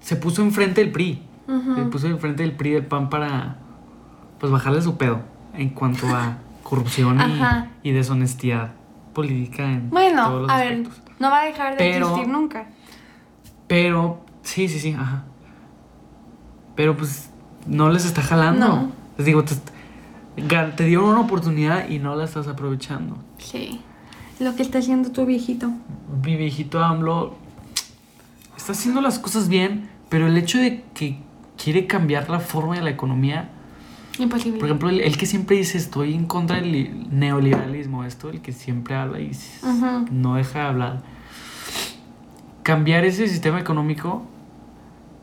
se 0.00 0.16
puso 0.16 0.42
enfrente 0.42 0.80
del 0.82 0.92
PRI. 0.92 1.22
Ujú. 1.48 1.72
Le 1.74 1.84
puso 1.86 2.06
enfrente 2.06 2.42
del 2.42 2.52
PRI 2.52 2.70
del 2.72 2.86
PAN 2.86 3.10
para 3.10 3.56
pues 4.40 4.50
bajarle 4.52 4.80
su 4.82 4.96
pedo 4.96 5.20
en 5.54 5.70
cuanto 5.70 6.06
a 6.08 6.38
corrupción 6.62 7.18
y, 7.82 7.88
y 7.88 7.92
deshonestidad 7.92 8.72
política 9.14 9.64
en 9.64 9.88
todos 9.88 9.90
Bueno, 9.92 10.40
los 10.40 10.50
a 10.50 10.56
ver, 10.58 10.72
aspectos. 10.74 11.02
no 11.18 11.30
va 11.30 11.40
a 11.40 11.44
dejar 11.46 11.72
de 11.72 11.78
Pero- 11.78 12.06
existir 12.08 12.28
nunca. 12.28 12.66
Pero, 13.66 14.20
sí, 14.42 14.68
sí, 14.68 14.78
sí, 14.78 14.92
ajá. 14.98 15.24
Pero 16.76 16.96
pues 16.96 17.30
no 17.66 17.88
les 17.88 18.04
está 18.04 18.20
jalando. 18.22 18.66
No. 18.68 18.92
Les 19.16 19.26
digo, 19.26 19.44
te, 19.44 19.54
te 20.76 20.84
dieron 20.84 21.04
una 21.06 21.20
oportunidad 21.20 21.88
y 21.88 21.98
no 21.98 22.14
la 22.16 22.24
estás 22.24 22.48
aprovechando. 22.48 23.16
Sí. 23.38 23.80
Lo 24.40 24.54
que 24.56 24.62
está 24.62 24.78
haciendo 24.80 25.12
tu 25.12 25.24
viejito. 25.24 25.70
Mi 26.24 26.36
viejito 26.36 26.82
AMLO 26.82 27.34
está 28.56 28.72
haciendo 28.72 29.00
las 29.00 29.18
cosas 29.20 29.48
bien, 29.48 29.88
pero 30.08 30.26
el 30.26 30.36
hecho 30.36 30.58
de 30.58 30.82
que 30.94 31.18
quiere 31.62 31.86
cambiar 31.86 32.28
la 32.28 32.40
forma 32.40 32.74
de 32.74 32.82
la 32.82 32.90
economía, 32.90 33.48
Imposible. 34.18 34.58
por 34.60 34.68
ejemplo, 34.68 34.88
el, 34.90 35.00
el 35.00 35.16
que 35.16 35.26
siempre 35.26 35.56
dice 35.56 35.76
estoy 35.78 36.14
en 36.14 36.26
contra 36.26 36.56
del 36.56 36.70
li- 36.72 37.06
neoliberalismo, 37.10 38.04
esto, 38.04 38.30
el 38.30 38.40
que 38.40 38.52
siempre 38.52 38.94
habla 38.94 39.20
y 39.20 39.32
no 40.10 40.36
deja 40.36 40.60
de 40.60 40.64
hablar. 40.66 41.02
Cambiar 42.62 43.04
ese 43.04 43.28
sistema 43.28 43.60
económico, 43.60 44.22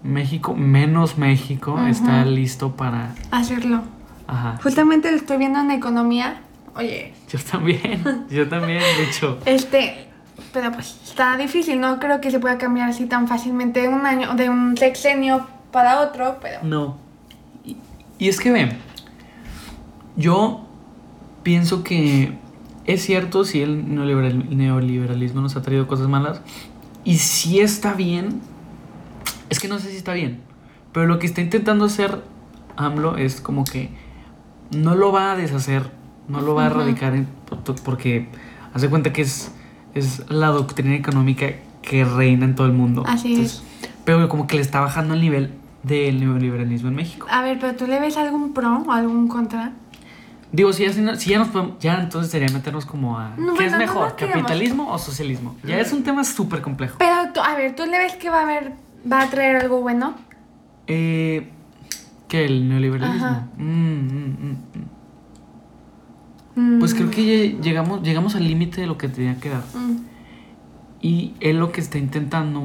México, 0.04 0.54
menos 0.54 1.18
México, 1.18 1.80
está 1.88 2.24
listo 2.26 2.76
para... 2.76 3.16
Hacerlo. 3.32 3.82
Ajá. 4.28 4.60
Justamente 4.62 5.10
lo 5.10 5.18
estoy 5.18 5.38
viendo 5.38 5.60
en 5.60 5.72
economía. 5.72 6.42
Oye, 6.76 7.14
Yo 7.30 7.40
también, 7.40 8.04
yo 8.30 8.48
también, 8.48 8.80
de 8.98 9.04
hecho. 9.04 9.40
este. 9.46 10.08
Pero 10.54 10.72
pues 10.72 11.00
está 11.06 11.38
difícil, 11.38 11.80
no 11.80 12.00
creo 12.00 12.20
que 12.20 12.30
se 12.32 12.40
pueda 12.40 12.58
cambiar 12.58 12.90
así 12.90 13.06
tan 13.06 13.28
fácilmente 13.28 13.82
de 13.82 13.88
un 13.90 14.06
año, 14.06 14.34
de 14.36 14.50
un 14.50 14.76
sexenio 14.78 15.46
para 15.72 16.02
otro, 16.02 16.38
pero. 16.42 16.60
No. 16.64 16.98
Y, 17.64 17.78
y 18.20 18.28
es 18.30 18.40
que 18.40 18.52
ven, 18.52 18.78
yo 20.16 20.62
pienso 21.44 21.84
que 21.84 22.38
es 22.86 23.04
cierto 23.04 23.44
si 23.46 23.62
el 23.62 23.86
neoliberal- 23.88 24.50
neoliberalismo 24.50 25.42
nos 25.42 25.56
ha 25.56 25.62
traído 25.62 25.88
cosas 25.88 26.08
malas 26.08 26.42
y 27.04 27.18
si 27.18 27.60
está 27.60 27.94
bien, 27.94 28.42
es 29.50 29.60
que 29.60 29.68
no 29.68 29.80
sé 29.80 29.92
si 29.92 29.98
está 29.98 30.14
bien, 30.14 30.40
pero 30.92 31.06
lo 31.08 31.20
que 31.20 31.26
está 31.26 31.42
intentando 31.42 31.86
hacer 31.86 32.24
AMLO 32.78 33.18
es 33.18 33.42
como 33.42 33.64
que 33.64 33.90
no 34.76 34.96
lo 34.96 35.12
va 35.12 35.32
a 35.34 35.36
deshacer, 35.36 35.92
no 36.28 36.42
lo 36.42 36.56
va 36.56 36.64
a 36.64 36.68
erradicar 36.68 37.16
en- 37.16 37.28
porque 37.84 38.28
hace 38.74 38.90
cuenta 38.90 39.12
que 39.14 39.22
es, 39.24 39.52
es 39.94 40.24
la 40.30 40.48
doctrina 40.48 40.96
económica 40.96 41.48
que 41.82 42.06
reina 42.06 42.46
en 42.46 42.56
todo 42.56 42.68
el 42.68 42.74
mundo. 42.74 43.04
Así 43.06 43.42
es. 43.42 43.64
Pero 44.06 44.30
como 44.30 44.48
que 44.48 44.56
le 44.56 44.62
está 44.62 44.80
bajando 44.80 45.14
el 45.16 45.22
nivel 45.22 45.52
del 45.84 46.20
neoliberalismo 46.20 46.90
en 46.90 46.96
México. 46.96 47.28
A 47.30 47.42
ver, 47.42 47.58
pero 47.60 47.76
tú 47.76 47.88
le 47.88 48.00
ves 48.00 48.16
algún 48.18 48.54
pro 48.54 48.84
o 48.88 48.92
algún 48.92 49.28
contra. 49.28 49.74
Digo, 50.52 50.74
si 50.74 50.84
ya, 50.86 51.16
si 51.16 51.30
ya 51.30 51.40
nos 51.40 51.48
podemos, 51.48 51.80
ya 51.80 52.02
entonces 52.02 52.30
sería 52.32 52.50
meternos 52.50 52.86
como 52.86 53.18
a... 53.18 53.36
No, 53.38 53.54
¿Qué 53.54 53.66
es 53.68 53.72
no 53.72 53.78
mejor, 53.78 54.16
capitalismo 54.18 54.92
o 54.92 54.98
socialismo? 54.98 55.56
Ya 55.64 55.80
es 55.80 55.94
un 55.94 56.04
tema 56.04 56.24
súper 56.26 56.62
complejo. 56.62 56.98
Pero 57.00 57.14
a 57.42 57.56
ver, 57.56 57.74
tú 57.76 57.86
le 57.86 57.98
ves 57.98 58.16
que 58.18 58.30
va 58.30 58.40
a 58.40 58.44
haber, 58.44 58.74
va 59.10 59.22
a 59.22 59.30
traer 59.30 59.56
algo 59.56 59.80
bueno. 59.82 60.16
Eh, 60.88 61.48
¿Qué? 62.28 62.46
¿El 62.46 62.68
neoliberalismo? 62.68 63.48
Mm, 63.58 63.64
mm, 63.66 64.58
mm, 66.56 66.80
Pues 66.80 66.94
creo 66.94 67.10
que 67.12 67.58
llegamos, 67.62 68.02
llegamos 68.04 68.36
al 68.36 68.46
límite 68.46 68.82
de 68.82 68.88
lo 68.88 68.98
que 68.98 69.08
tenía 69.08 69.38
que 69.40 69.50
dar. 69.50 69.64
Y 71.02 71.34
él 71.40 71.58
lo 71.60 71.72
que 71.72 71.82
está 71.82 71.98
intentando, 71.98 72.62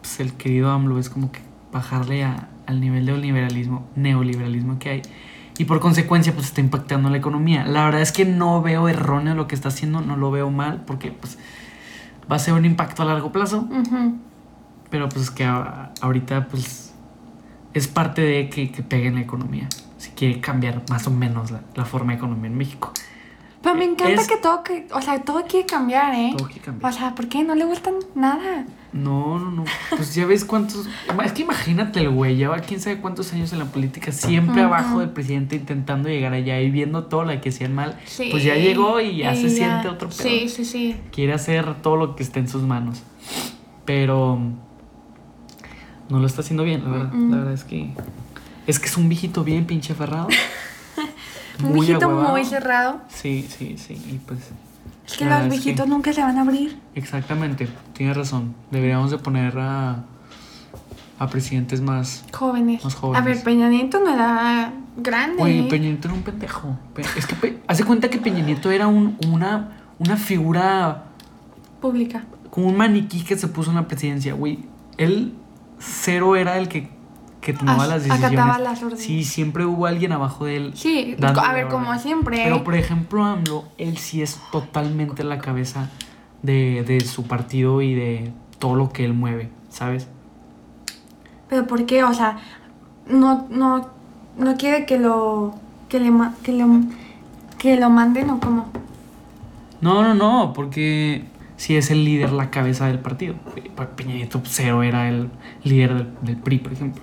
pues 0.00 0.20
el 0.20 0.32
querido 0.34 0.70
AMLO, 0.70 0.98
es 0.98 1.10
como 1.10 1.30
que 1.32 1.40
bajarle 1.72 2.24
a- 2.24 2.48
al 2.66 2.80
nivel 2.80 3.04
de 3.06 3.16
liberalismo, 3.18 3.86
neoliberalismo 3.96 4.78
que 4.78 4.88
hay. 4.90 5.02
Y 5.58 5.66
por 5.66 5.78
consecuencia, 5.80 6.32
pues 6.34 6.46
está 6.46 6.60
impactando 6.60 7.08
la 7.10 7.16
economía. 7.18 7.64
La 7.64 7.84
verdad 7.84 8.00
es 8.00 8.10
que 8.12 8.24
no 8.24 8.60
veo 8.62 8.88
erróneo 8.88 9.34
lo 9.34 9.46
que 9.46 9.54
está 9.54 9.68
haciendo, 9.68 10.00
no 10.00 10.16
lo 10.16 10.30
veo 10.30 10.50
mal, 10.50 10.82
porque 10.84 11.12
pues 11.12 11.38
va 12.30 12.36
a 12.36 12.38
ser 12.40 12.54
un 12.54 12.64
impacto 12.64 13.02
a 13.02 13.04
largo 13.06 13.30
plazo. 13.32 13.68
Pero 14.90 15.08
pues 15.08 15.22
es 15.24 15.30
que 15.30 15.44
a- 15.44 15.92
ahorita 16.00 16.48
pues 16.48 16.92
es 17.72 17.88
parte 17.88 18.22
de 18.22 18.48
que, 18.50 18.70
que 18.72 18.82
pegue 18.82 19.08
en 19.08 19.14
la 19.16 19.20
economía. 19.20 19.68
Si 19.98 20.10
quiere 20.10 20.40
cambiar 20.40 20.82
más 20.90 21.06
o 21.06 21.10
menos 21.10 21.50
la, 21.50 21.60
la 21.74 21.84
forma 21.84 22.12
de 22.12 22.18
economía 22.18 22.50
en 22.50 22.56
México. 22.58 22.92
Pero 23.62 23.76
me 23.76 23.84
encanta 23.84 24.20
Es- 24.20 24.28
que 24.28 24.36
todo, 24.36 24.62
que, 24.62 24.86
o 24.92 25.00
sea, 25.00 25.20
todo 25.22 25.44
quiere 25.46 25.66
cambiar, 25.66 26.14
¿eh? 26.14 26.34
Todo 26.36 26.46
quiere 26.48 26.62
cambiar. 26.62 26.92
O 26.92 26.94
sea, 26.96 27.14
¿por 27.14 27.28
qué 27.28 27.42
no 27.44 27.54
le 27.54 27.64
gustan 27.64 27.94
nada? 28.14 28.66
No, 28.94 29.40
no, 29.40 29.50
no. 29.50 29.64
Pues 29.90 30.14
ya 30.14 30.24
ves 30.24 30.44
cuántos. 30.44 30.86
Es 31.24 31.32
que 31.32 31.42
imagínate 31.42 31.98
el 31.98 32.10
güey, 32.10 32.36
lleva 32.36 32.60
quién 32.60 32.78
sabe 32.78 33.00
cuántos 33.00 33.32
años 33.32 33.52
en 33.52 33.58
la 33.58 33.64
política, 33.64 34.12
siempre 34.12 34.62
abajo 34.62 35.00
del 35.00 35.10
presidente 35.10 35.56
intentando 35.56 36.08
llegar 36.08 36.32
allá 36.32 36.60
y 36.60 36.70
viendo 36.70 37.06
todo 37.06 37.24
lo 37.24 37.40
que 37.40 37.48
hacían 37.48 37.74
mal. 37.74 37.98
Sí. 38.04 38.28
Pues 38.30 38.44
ya 38.44 38.54
llegó 38.54 39.00
y 39.00 39.16
ya 39.16 39.34
se 39.34 39.50
siente 39.50 39.88
otro 39.88 40.08
pedo. 40.10 40.28
Sí, 40.28 40.48
sí, 40.48 40.64
sí. 40.64 40.96
Quiere 41.10 41.32
hacer 41.32 41.82
todo 41.82 41.96
lo 41.96 42.14
que 42.14 42.22
esté 42.22 42.38
en 42.38 42.48
sus 42.48 42.62
manos. 42.62 43.02
Pero. 43.84 44.38
No 46.08 46.20
lo 46.20 46.26
está 46.26 46.42
haciendo 46.42 46.62
bien, 46.62 46.84
la 46.84 46.90
verdad. 46.90 47.12
Mm. 47.12 47.30
La 47.32 47.36
verdad 47.38 47.54
es 47.54 47.64
que. 47.64 47.90
Es 48.68 48.78
que 48.78 48.86
es 48.86 48.96
un 48.96 49.08
viejito 49.08 49.42
bien 49.42 49.66
pinche 49.66 49.92
aferrado. 49.92 50.28
Un 51.64 51.72
viejito 51.72 52.08
muy 52.10 52.44
cerrado. 52.44 53.00
Sí, 53.08 53.44
sí, 53.48 53.76
sí. 53.76 53.94
Y 53.94 54.18
pues. 54.18 54.38
Es 55.06 55.16
que 55.16 55.24
los 55.26 55.40
que- 55.42 55.48
viejitos 55.48 55.86
nunca 55.86 56.12
se 56.12 56.22
van 56.22 56.38
a 56.38 56.42
abrir. 56.42 56.78
Exactamente, 56.94 57.68
tienes 57.92 58.16
razón. 58.16 58.54
Deberíamos 58.70 59.10
de 59.10 59.18
poner 59.18 59.58
a, 59.58 60.04
a 61.18 61.26
presidentes 61.28 61.80
más... 61.80 62.24
Jóvenes. 62.32 62.82
Más 62.84 62.94
jóvenes. 62.94 63.20
A 63.22 63.24
ver, 63.24 63.42
Peña 63.42 63.68
Nieto 63.68 64.00
no 64.00 64.12
era 64.14 64.72
grande. 64.96 65.42
Oye. 65.42 65.66
Peña 65.68 65.84
Nieto 65.88 66.08
era 66.08 66.16
un 66.16 66.22
pendejo. 66.22 66.76
Pe- 66.94 67.02
Es 67.16 67.26
que 67.26 67.34
Pe- 67.36 67.58
hace 67.66 67.84
cuenta 67.84 68.08
que 68.08 68.18
Peña 68.18 68.40
Nieto 68.44 68.70
era 68.70 68.86
un, 68.86 69.16
una, 69.28 69.72
una 69.98 70.16
figura, 70.16 71.04
Pública. 71.80 72.24
como 72.50 72.68
un 72.68 72.76
maniquí 72.76 73.22
que 73.24 73.36
se 73.36 73.48
puso 73.48 73.70
en 73.70 73.76
la 73.76 73.86
presidencia, 73.86 74.32
güey. 74.34 74.60
Él 74.96 75.34
cero 75.78 76.34
era 76.36 76.56
el 76.58 76.68
que, 76.68 76.88
que 77.44 77.52
tomaba 77.52 77.82
As- 77.84 77.88
las 77.90 78.04
decisiones. 78.04 78.38
acataba 78.40 78.58
las 78.58 78.82
órdenes. 78.82 79.04
Sí, 79.04 79.22
siempre 79.22 79.66
hubo 79.66 79.84
alguien 79.86 80.12
abajo 80.12 80.46
de 80.46 80.56
él. 80.56 80.72
Sí, 80.74 81.14
a 81.22 81.52
ver, 81.52 81.68
como 81.68 81.96
siempre. 81.98 82.40
Pero 82.42 82.64
por 82.64 82.74
ejemplo, 82.74 83.22
AMLO, 83.22 83.64
él 83.76 83.98
sí 83.98 84.22
es 84.22 84.40
totalmente 84.50 85.22
la 85.24 85.38
cabeza 85.38 85.90
de, 86.42 86.82
de 86.86 87.00
su 87.02 87.24
partido 87.26 87.82
y 87.82 87.94
de 87.94 88.32
todo 88.58 88.76
lo 88.76 88.90
que 88.90 89.04
él 89.04 89.12
mueve, 89.12 89.50
¿sabes? 89.68 90.08
Pero 91.48 91.66
¿por 91.66 91.84
qué? 91.84 92.02
O 92.02 92.14
sea, 92.14 92.38
no, 93.08 93.46
no, 93.50 93.90
no 94.38 94.56
quiere 94.56 94.86
que 94.86 94.98
lo, 94.98 95.54
que 95.90 96.00
le, 96.00 96.10
que 96.42 96.52
lo, 96.52 96.66
que 97.58 97.76
lo 97.76 97.90
manden 97.90 98.30
o 98.30 98.40
como. 98.40 98.66
No, 99.82 100.02
no, 100.02 100.14
no, 100.14 100.52
porque 100.54 101.24
sí 101.58 101.76
es 101.76 101.90
el 101.90 102.06
líder, 102.06 102.32
la 102.32 102.50
cabeza 102.50 102.86
del 102.86 103.00
partido. 103.00 103.34
Peña 103.96 104.14
Nieto 104.14 104.40
cero 104.44 104.82
era 104.82 105.08
el 105.10 105.28
líder 105.62 105.94
del, 105.94 106.08
del 106.22 106.36
PRI, 106.38 106.58
por 106.58 106.72
ejemplo. 106.72 107.02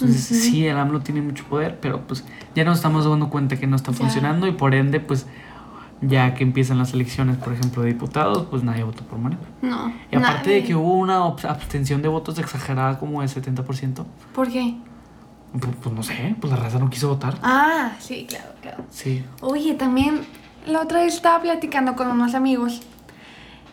Entonces, 0.00 0.42
sí, 0.42 0.64
el 0.66 0.78
AMLO 0.78 1.00
tiene 1.00 1.20
mucho 1.22 1.44
poder, 1.44 1.78
pero 1.80 2.02
pues 2.06 2.24
ya 2.54 2.62
nos 2.64 2.76
estamos 2.76 3.04
dando 3.04 3.30
cuenta 3.30 3.56
que 3.56 3.66
no 3.66 3.74
está 3.76 3.90
Ya. 3.92 3.98
funcionando 3.98 4.46
y 4.46 4.52
por 4.52 4.74
ende, 4.74 5.00
pues 5.00 5.26
ya 6.00 6.34
que 6.34 6.44
empiezan 6.44 6.78
las 6.78 6.94
elecciones, 6.94 7.36
por 7.36 7.52
ejemplo, 7.52 7.82
de 7.82 7.88
diputados, 7.88 8.46
pues 8.48 8.62
nadie 8.62 8.84
votó 8.84 9.02
por 9.02 9.18
Morena. 9.18 9.40
No. 9.62 9.92
Y 10.12 10.16
aparte 10.16 10.50
de 10.50 10.62
que 10.62 10.76
hubo 10.76 10.92
una 10.94 11.16
abstención 11.24 12.00
de 12.02 12.06
votos 12.08 12.38
exagerada 12.38 13.00
como 13.00 13.22
de 13.22 13.26
70%, 13.28 14.04
¿Por 14.32 14.48
qué? 14.48 14.76
pues, 15.58 15.74
pues 15.82 15.94
no 15.94 16.02
sé, 16.04 16.36
pues 16.40 16.52
la 16.52 16.56
raza 16.60 16.78
no 16.78 16.88
quiso 16.90 17.08
votar. 17.08 17.34
Ah, 17.42 17.92
sí, 17.98 18.26
claro, 18.28 18.50
claro. 18.62 18.84
Sí. 18.90 19.24
Oye, 19.40 19.74
también 19.74 20.20
la 20.66 20.82
otra 20.82 21.00
vez 21.00 21.14
estaba 21.14 21.42
platicando 21.42 21.96
con 21.96 22.08
unos 22.08 22.34
amigos 22.34 22.82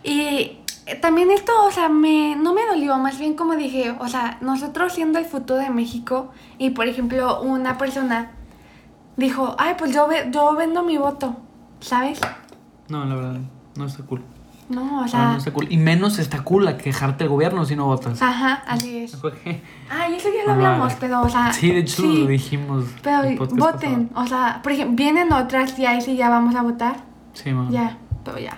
y 0.04 0.58
también 1.02 1.32
esto, 1.32 1.52
o 1.66 1.72
sea, 1.72 1.90
me, 1.90 2.36
no 2.36 2.54
me 2.54 2.66
dolió, 2.66 2.98
más 2.98 3.18
bien 3.18 3.36
como 3.36 3.56
dije, 3.56 3.96
o 4.00 4.08
sea, 4.08 4.38
nosotros 4.42 4.94
siendo 4.94 5.18
el 5.20 5.26
futuro 5.26 5.60
de 5.60 5.70
México 5.72 6.32
y 6.58 6.70
por 6.72 6.88
ejemplo 6.88 7.42
una 7.42 7.78
persona 7.78 8.32
dijo, 9.18 9.56
ay, 9.58 9.74
pues 9.78 9.92
yo, 9.94 10.08
ve- 10.08 10.28
yo 10.32 10.54
vendo 10.56 10.84
mi 10.84 10.98
voto, 10.98 11.36
¿sabes? 11.80 12.20
No, 12.88 13.04
la 13.06 13.16
verdad, 13.16 13.40
no 13.76 13.86
está 13.86 14.04
cool. 14.04 14.22
No, 14.68 15.00
o 15.02 15.04
Ah, 15.04 15.08
sea, 15.08 15.32
no 15.32 15.38
está 15.38 15.52
cool. 15.54 15.68
Y 15.72 15.78
menos 15.78 16.18
está 16.18 16.44
cool 16.44 16.68
a 16.68 16.76
quejarte 16.78 17.24
del 17.24 17.30
gobierno 17.30 17.66
si 17.66 17.76
no 17.76 17.86
votas. 17.86 18.20
ajá, 18.22 18.64
así 18.68 18.98
es. 18.98 19.16
Porque- 19.22 19.62
Ay, 19.90 20.16
eso 20.16 20.28
ya 20.30 20.42
lo 20.44 20.48
No 20.60 20.68
hablamos, 20.68 20.94
pero, 21.00 21.22
o 21.22 21.30
sea, 21.30 21.52
Sí, 21.54 21.72
de 21.72 21.80
hecho 21.80 22.02
sí, 22.02 22.22
lo 22.24 22.28
dijimos. 22.28 22.86
Pero 23.04 23.22
voten, 23.56 24.08
pasado. 24.10 24.26
o 24.26 24.28
sea, 24.28 24.60
por 24.64 24.72
ejemplo, 24.72 24.96
vienen 24.96 25.32
otras 25.34 25.78
y 25.80 25.86
ahí 25.86 26.02
sí 26.02 26.16
ya 26.16 26.30
vamos 26.30 26.56
a 26.56 26.62
votar. 26.64 26.98
Sí, 27.34 27.52
mamá. 27.54 27.70
Ya, 27.72 27.98
pero 28.24 28.38
ya. 28.40 28.58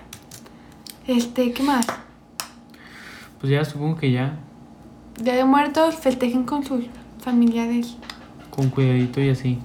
Este, 1.08 1.52
¿qué 1.54 1.64
más? 1.64 1.86
Pues 3.40 3.52
ya 3.52 3.64
supongo 3.66 3.98
que 3.98 4.12
ya, 4.12 4.36
Día 5.20 5.36
de 5.36 5.46
Muertos, 5.46 5.96
festejen 5.96 6.44
con 6.44 6.64
sus 6.64 6.86
familiares. 7.20 7.98
con 8.52 8.70
cuidadito 8.70 9.22
y 9.22 9.30
así. 9.30 9.60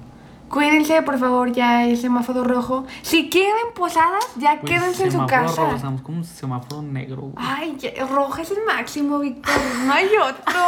Cuídense, 0.49 1.01
por 1.01 1.19
favor, 1.19 1.51
ya 1.53 1.87
el 1.87 1.97
semáforo 1.97 2.45
rojo. 2.45 2.85
Si 3.01 3.31
quieren 3.31 3.73
posadas, 3.75 4.23
ya 4.37 4.61
Pues, 4.61 4.71
quédense 4.73 5.05
en 5.05 5.11
su 5.13 5.17
semáforo 5.17 5.43
casa. 5.47 5.63
rojo, 5.63 5.77
estamos 5.77 6.03
como 6.03 6.19
un 6.19 6.25
semáforo 6.25 6.83
negro. 6.83 7.23
güey. 7.23 7.35
Ay, 7.39 7.75
ya- 7.79 8.05
rojo 8.07 8.37
es 8.43 8.51
el 8.51 8.59
máximo, 8.67 9.19
Víctor. 9.19 9.55
No 9.87 9.93
hay 9.95 10.09
otro. 10.23 10.61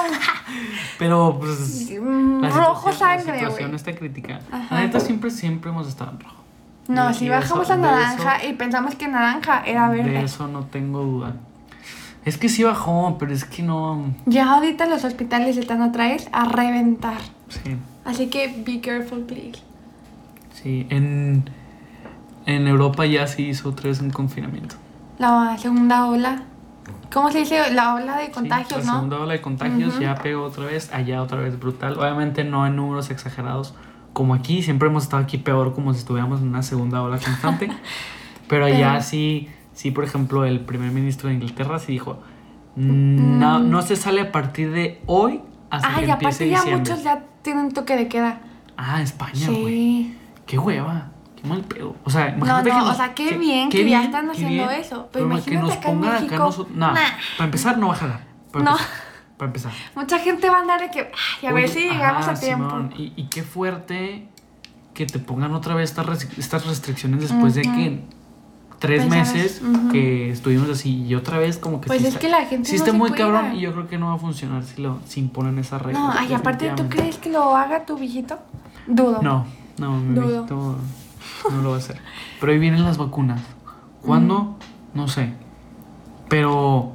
Pero 0.99 1.37
pues. 1.39 1.91
Mm, 2.01 2.41
la 2.41 2.49
rojo 2.49 2.91
situación- 2.93 2.93
La 2.93 3.17
sangre, 3.25 3.39
situación 3.41 3.69
güey. 3.71 3.77
está 3.77 3.95
crítica. 3.95 4.41
Ajá. 4.51 4.75
La 4.75 4.81
neta 4.83 5.01
siempre, 5.01 5.31
siempre 5.31 5.71
hemos 5.71 5.87
estado 5.87 6.13
en 6.13 6.21
rojo. 6.21 6.37
No, 6.89 7.13
si 7.13 7.27
de 7.27 7.33
bajamos 7.33 7.65
eso- 7.65 7.73
a 7.75 7.77
de 7.77 7.83
naranja 7.83 8.37
eso- 8.37 8.49
y 8.49 8.53
pensamos 8.55 8.95
que 8.95 9.09
naranja 9.09 9.63
era 9.67 9.91
De 9.91 9.99
verde. 9.99 10.23
eso 10.25 10.47
no 10.49 10.65
tengo 10.65 11.01
duda. 11.03 11.37
Es 12.25 12.39
que 12.39 12.49
sí 12.49 12.62
bajó, 12.64 13.16
pero 13.18 13.33
es 13.33 13.45
que 13.45 13.62
no. 13.62 14.14
Ya 14.27 14.53
ahorita 14.55 14.87
los 14.87 15.05
hospitales 15.05 15.57
están 15.57 15.83
otra 15.83 16.09
vez 16.09 16.29
a 16.33 16.47
reventar. 16.47 17.18
Sí. 17.49 17.77
Así 18.05 18.29
que 18.29 18.62
be 18.66 18.81
careful, 18.81 19.20
please. 19.20 19.61
Sí. 20.53 20.87
En, 20.91 21.45
en 22.47 22.66
Europa 22.66 23.05
ya 23.07 23.27
se 23.27 23.43
hizo 23.43 23.68
otra 23.70 23.89
vez 23.91 24.01
un 24.01 24.11
confinamiento. 24.11 24.77
La 25.18 25.57
segunda 25.59 26.07
ola. 26.07 26.43
¿Cómo 27.12 27.31
se 27.31 27.39
dice? 27.41 27.72
La 27.72 27.95
ola 27.95 28.16
de 28.16 28.27
Sí, 28.27 28.33
contagios, 28.33 28.81
la 28.81 28.87
¿no? 28.87 28.95
segunda 28.95 29.20
ola 29.20 29.33
de 29.35 29.41
contagios 29.41 29.99
ya 30.01 30.14
pegó 30.16 30.45
otra 30.45 30.64
vez, 30.66 30.93
allá 30.93 31.22
otra 31.22 31.39
vez 31.39 31.59
brutal. 31.61 31.99
Obviamente 31.99 32.43
no 32.45 32.66
en 32.66 32.77
números 32.77 33.11
exagerados 33.11 33.75
como 34.12 34.33
aquí, 34.35 34.62
siempre 34.62 34.89
hemos 34.89 35.05
estado 35.05 35.22
aquí 35.22 35.39
peor 35.39 35.75
como 35.75 35.93
si 35.93 36.01
estuviéramos 36.01 36.41
en 36.41 36.49
una 36.49 36.62
segunda 36.62 37.03
ola 37.03 37.18
constante. 37.18 37.68
pero 38.49 38.64
allá 38.66 38.93
Pero- 38.93 39.03
sí, 39.03 39.49
sí, 39.75 39.91
por 39.91 40.05
ejemplo, 40.05 40.45
el 40.47 40.61
primer 40.61 40.91
ministro 40.91 41.29
de 41.29 41.35
Inglaterra 41.35 41.79
sí 41.79 41.93
dijo, 41.93 42.20
no, 42.77 43.61
Mm. 43.61 43.70
no 43.70 43.83
se 43.83 43.97
sale 43.97 44.20
a 44.22 44.33
partir 44.33 44.70
de 44.72 45.01
hoy 45.07 45.41
hasta 45.70 45.89
Ah, 45.89 45.95
que 46.01 46.05
empiece 46.07 46.12
aparte 46.12 46.49
ya 46.49 46.57
diciembre. 46.62 46.79
muchos 46.93 47.05
ya 47.05 47.25
tienen 47.43 47.72
toque 47.72 47.97
de 47.97 48.09
queda. 48.09 48.41
Ah, 48.77 49.03
España, 49.03 49.47
güey. 49.49 49.64
Sí. 49.66 50.18
Qué 50.47 50.59
hueva. 50.59 51.11
Qué 51.37 51.47
mal 51.49 51.61
pedo. 51.62 51.95
O 52.05 52.11
sea, 52.11 52.31
No, 52.31 52.37
imagínate 52.39 52.68
no, 52.70 52.75
que 52.77 52.83
o 52.83 52.85
nos- 52.89 52.97
sea, 52.97 53.14
qué 53.14 53.37
bien 53.39 53.68
que 53.68 53.89
ya 53.89 54.03
están 54.03 54.29
haciendo 54.31 54.70
eso, 54.70 55.09
pero 55.12 55.27
que 55.29 55.33
imagínate 55.35 55.66
nos 55.66 55.77
acá 55.77 55.89
en 55.91 55.95
pongan 55.99 56.11
acá 56.14 56.20
México, 56.25 56.45
nosotros. 56.45 56.77
No, 56.77 56.93
nah. 56.93 57.01
para 57.37 57.45
empezar 57.45 57.79
no 57.79 57.89
va 57.89 57.95
a 57.95 57.97
jalar. 57.97 58.20
Para 58.51 58.64
No. 58.64 58.70
empezar. 58.72 58.91
Para 59.37 59.47
empezar. 59.49 59.72
Mucha 59.97 60.18
gente 60.20 60.49
va 60.51 60.57
a 60.59 60.61
andar 60.61 60.81
de 60.81 60.91
que, 60.91 61.01
ay, 61.01 61.49
a 61.49 61.53
ver 61.53 61.64
Oye, 61.64 61.72
si 61.72 61.81
llegamos 61.81 62.22
ajá, 62.25 62.33
a 62.33 62.41
tiempo. 62.41 62.68
Simón, 62.70 62.95
y, 62.97 63.12
y 63.16 63.27
qué 63.29 63.43
fuerte 63.43 64.29
que 64.95 65.07
te 65.07 65.18
pongan 65.18 65.53
otra 65.55 65.75
vez 65.75 65.91
estas, 65.91 66.07
res- 66.07 66.39
estas 66.39 66.66
restricciones 66.66 67.20
después 67.20 67.55
de 67.57 67.62
que 67.62 68.05
tres 68.87 69.05
Pues, 69.07 69.18
meses 69.18 69.62
que 69.93 70.30
estuvimos 70.30 70.68
así 70.70 71.03
y 71.05 71.14
otra 71.14 71.39
vez 71.39 71.59
como 71.59 71.80
que 71.80 71.87
Pues 71.87 72.01
sí 72.01 72.07
es 72.07 72.14
está- 72.14 72.20
que 72.20 72.28
la 72.28 72.45
gente 72.47 72.68
sí 72.68 72.72
no 72.76 72.78
está 72.78 72.91
se 72.93 72.97
muy 72.99 73.11
cuida. 73.11 73.24
cabrón 73.24 73.57
y 73.57 73.61
yo 73.61 73.72
creo 73.72 73.87
que 73.89 73.99
no 73.99 74.09
va 74.09 74.14
a 74.14 74.18
funcionar 74.18 74.62
si 74.64 74.82
lo 74.82 74.99
si 75.07 75.20
imponen 75.20 75.59
esas 75.59 75.80
reglas. 75.82 76.03
No, 76.03 76.11
ay, 76.12 76.32
aparte, 76.35 76.70
¿tú 76.76 76.89
crees 76.89 77.16
que 77.18 77.30
lo 77.30 77.57
haga 77.57 77.85
tu 77.87 77.97
viejito? 77.97 78.39
Dudo. 78.87 79.20
No, 79.22 79.47
no, 79.78 79.99
mi 79.99 80.14
Dudo. 80.14 80.26
viejito 80.28 80.76
no 81.51 81.62
lo 81.62 81.70
va 81.70 81.76
a 81.76 81.78
hacer. 81.78 81.99
Pero 82.41 82.53
ahí 82.53 82.59
vienen 82.59 82.85
las 82.85 82.99
vacunas. 82.99 83.41
¿Cuándo? 84.03 84.57
No 84.95 85.09
sé. 85.09 85.32
Pero 86.28 86.93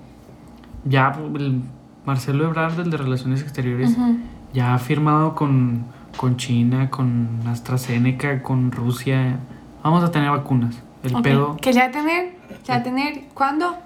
ya 0.86 1.16
el 1.36 1.62
Marcelo 2.06 2.46
Ebrard, 2.46 2.80
el 2.80 2.90
de 2.90 2.98
Relaciones 2.98 3.42
Exteriores, 3.42 3.96
ya 4.54 4.74
ha 4.74 4.80
firmado 4.80 5.36
con, 5.36 5.86
con 6.18 6.38
China, 6.38 6.90
con 6.90 7.28
AstraZeneca, 7.48 8.42
con 8.42 8.72
Rusia. 8.72 9.38
Vamos 9.84 10.04
a 10.04 10.12
tener 10.12 10.30
vacunas. 10.32 10.76
El 11.04 11.22
pedo. 11.22 11.58
Que 11.58 11.72
se 11.74 11.80
va 11.80 11.86
a 11.86 11.92
tener, 11.92 12.36
se 12.64 12.72
va 12.72 12.78
a 12.80 12.84
tener, 12.84 13.22
¿cuándo? 13.34 13.78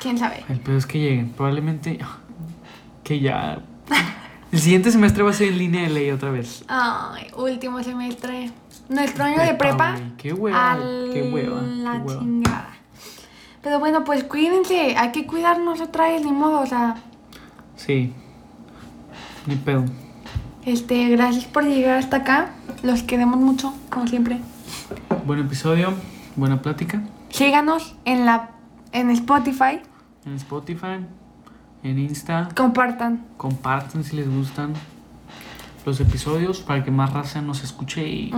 ¿Quién 0.00 0.18
sabe? 0.18 0.44
El 0.48 0.60
pedo 0.60 0.76
es 0.78 0.86
que 0.86 0.98
lleguen. 0.98 1.30
Probablemente 1.30 1.98
que 3.02 3.18
ya 3.20 3.58
El 4.52 4.58
siguiente 4.60 4.90
semestre 4.90 5.22
va 5.22 5.30
a 5.30 5.32
ser 5.32 5.48
en 5.48 5.58
línea 5.58 5.82
de 5.82 5.90
ley 5.90 6.10
otra 6.10 6.30
vez. 6.30 6.64
Ay, 6.68 7.28
último 7.36 7.82
semestre. 7.82 8.50
Nuestro 8.88 9.24
año 9.24 9.42
de 9.42 9.54
prepa. 9.54 9.96
Qué 10.18 10.32
hueva, 10.32 10.72
a 10.72 10.76
qué 11.12 11.30
hueva, 11.32 11.62
La 11.62 11.92
qué 11.92 11.98
hueva. 11.98 12.20
chingada. 12.20 12.68
Pero 13.62 13.78
bueno, 13.78 14.04
pues 14.04 14.24
cuídense. 14.24 14.96
Hay 14.96 15.12
que 15.12 15.26
cuidarnos 15.26 15.80
otra 15.80 16.08
vez, 16.08 16.24
ni 16.24 16.32
modo. 16.32 16.60
O 16.60 16.66
sea, 16.66 16.96
Sí. 17.76 18.12
Ni 19.46 19.54
pedo. 19.56 19.84
este, 20.66 21.08
gracias 21.10 21.44
por 21.46 21.64
llegar 21.64 21.98
hasta 21.98 22.18
acá. 22.18 22.50
Los 22.82 23.02
queremos 23.02 23.38
mucho, 23.38 23.72
como 23.88 24.06
siempre. 24.08 24.38
Buen 25.26 25.40
episodio, 25.40 25.94
buena 26.40 26.60
plática. 26.60 27.02
Síganos 27.28 27.94
en 28.04 28.26
la 28.26 28.50
en 28.92 29.10
Spotify. 29.10 29.80
En 30.26 30.34
Spotify, 30.34 31.06
en 31.82 31.98
Insta. 31.98 32.48
Compartan. 32.56 33.24
Compartan 33.36 34.02
si 34.02 34.16
les 34.16 34.28
gustan 34.28 34.72
los 35.86 36.00
episodios 36.00 36.60
para 36.60 36.84
que 36.84 36.90
más 36.90 37.12
raza 37.12 37.40
nos 37.40 37.62
escuche 37.62 38.06
y 38.06 38.32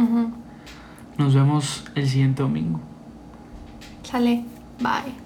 nos 1.18 1.34
vemos 1.34 1.84
el 1.94 2.08
siguiente 2.08 2.42
domingo. 2.42 2.80
Sale. 4.02 4.44
Bye. 4.78 5.21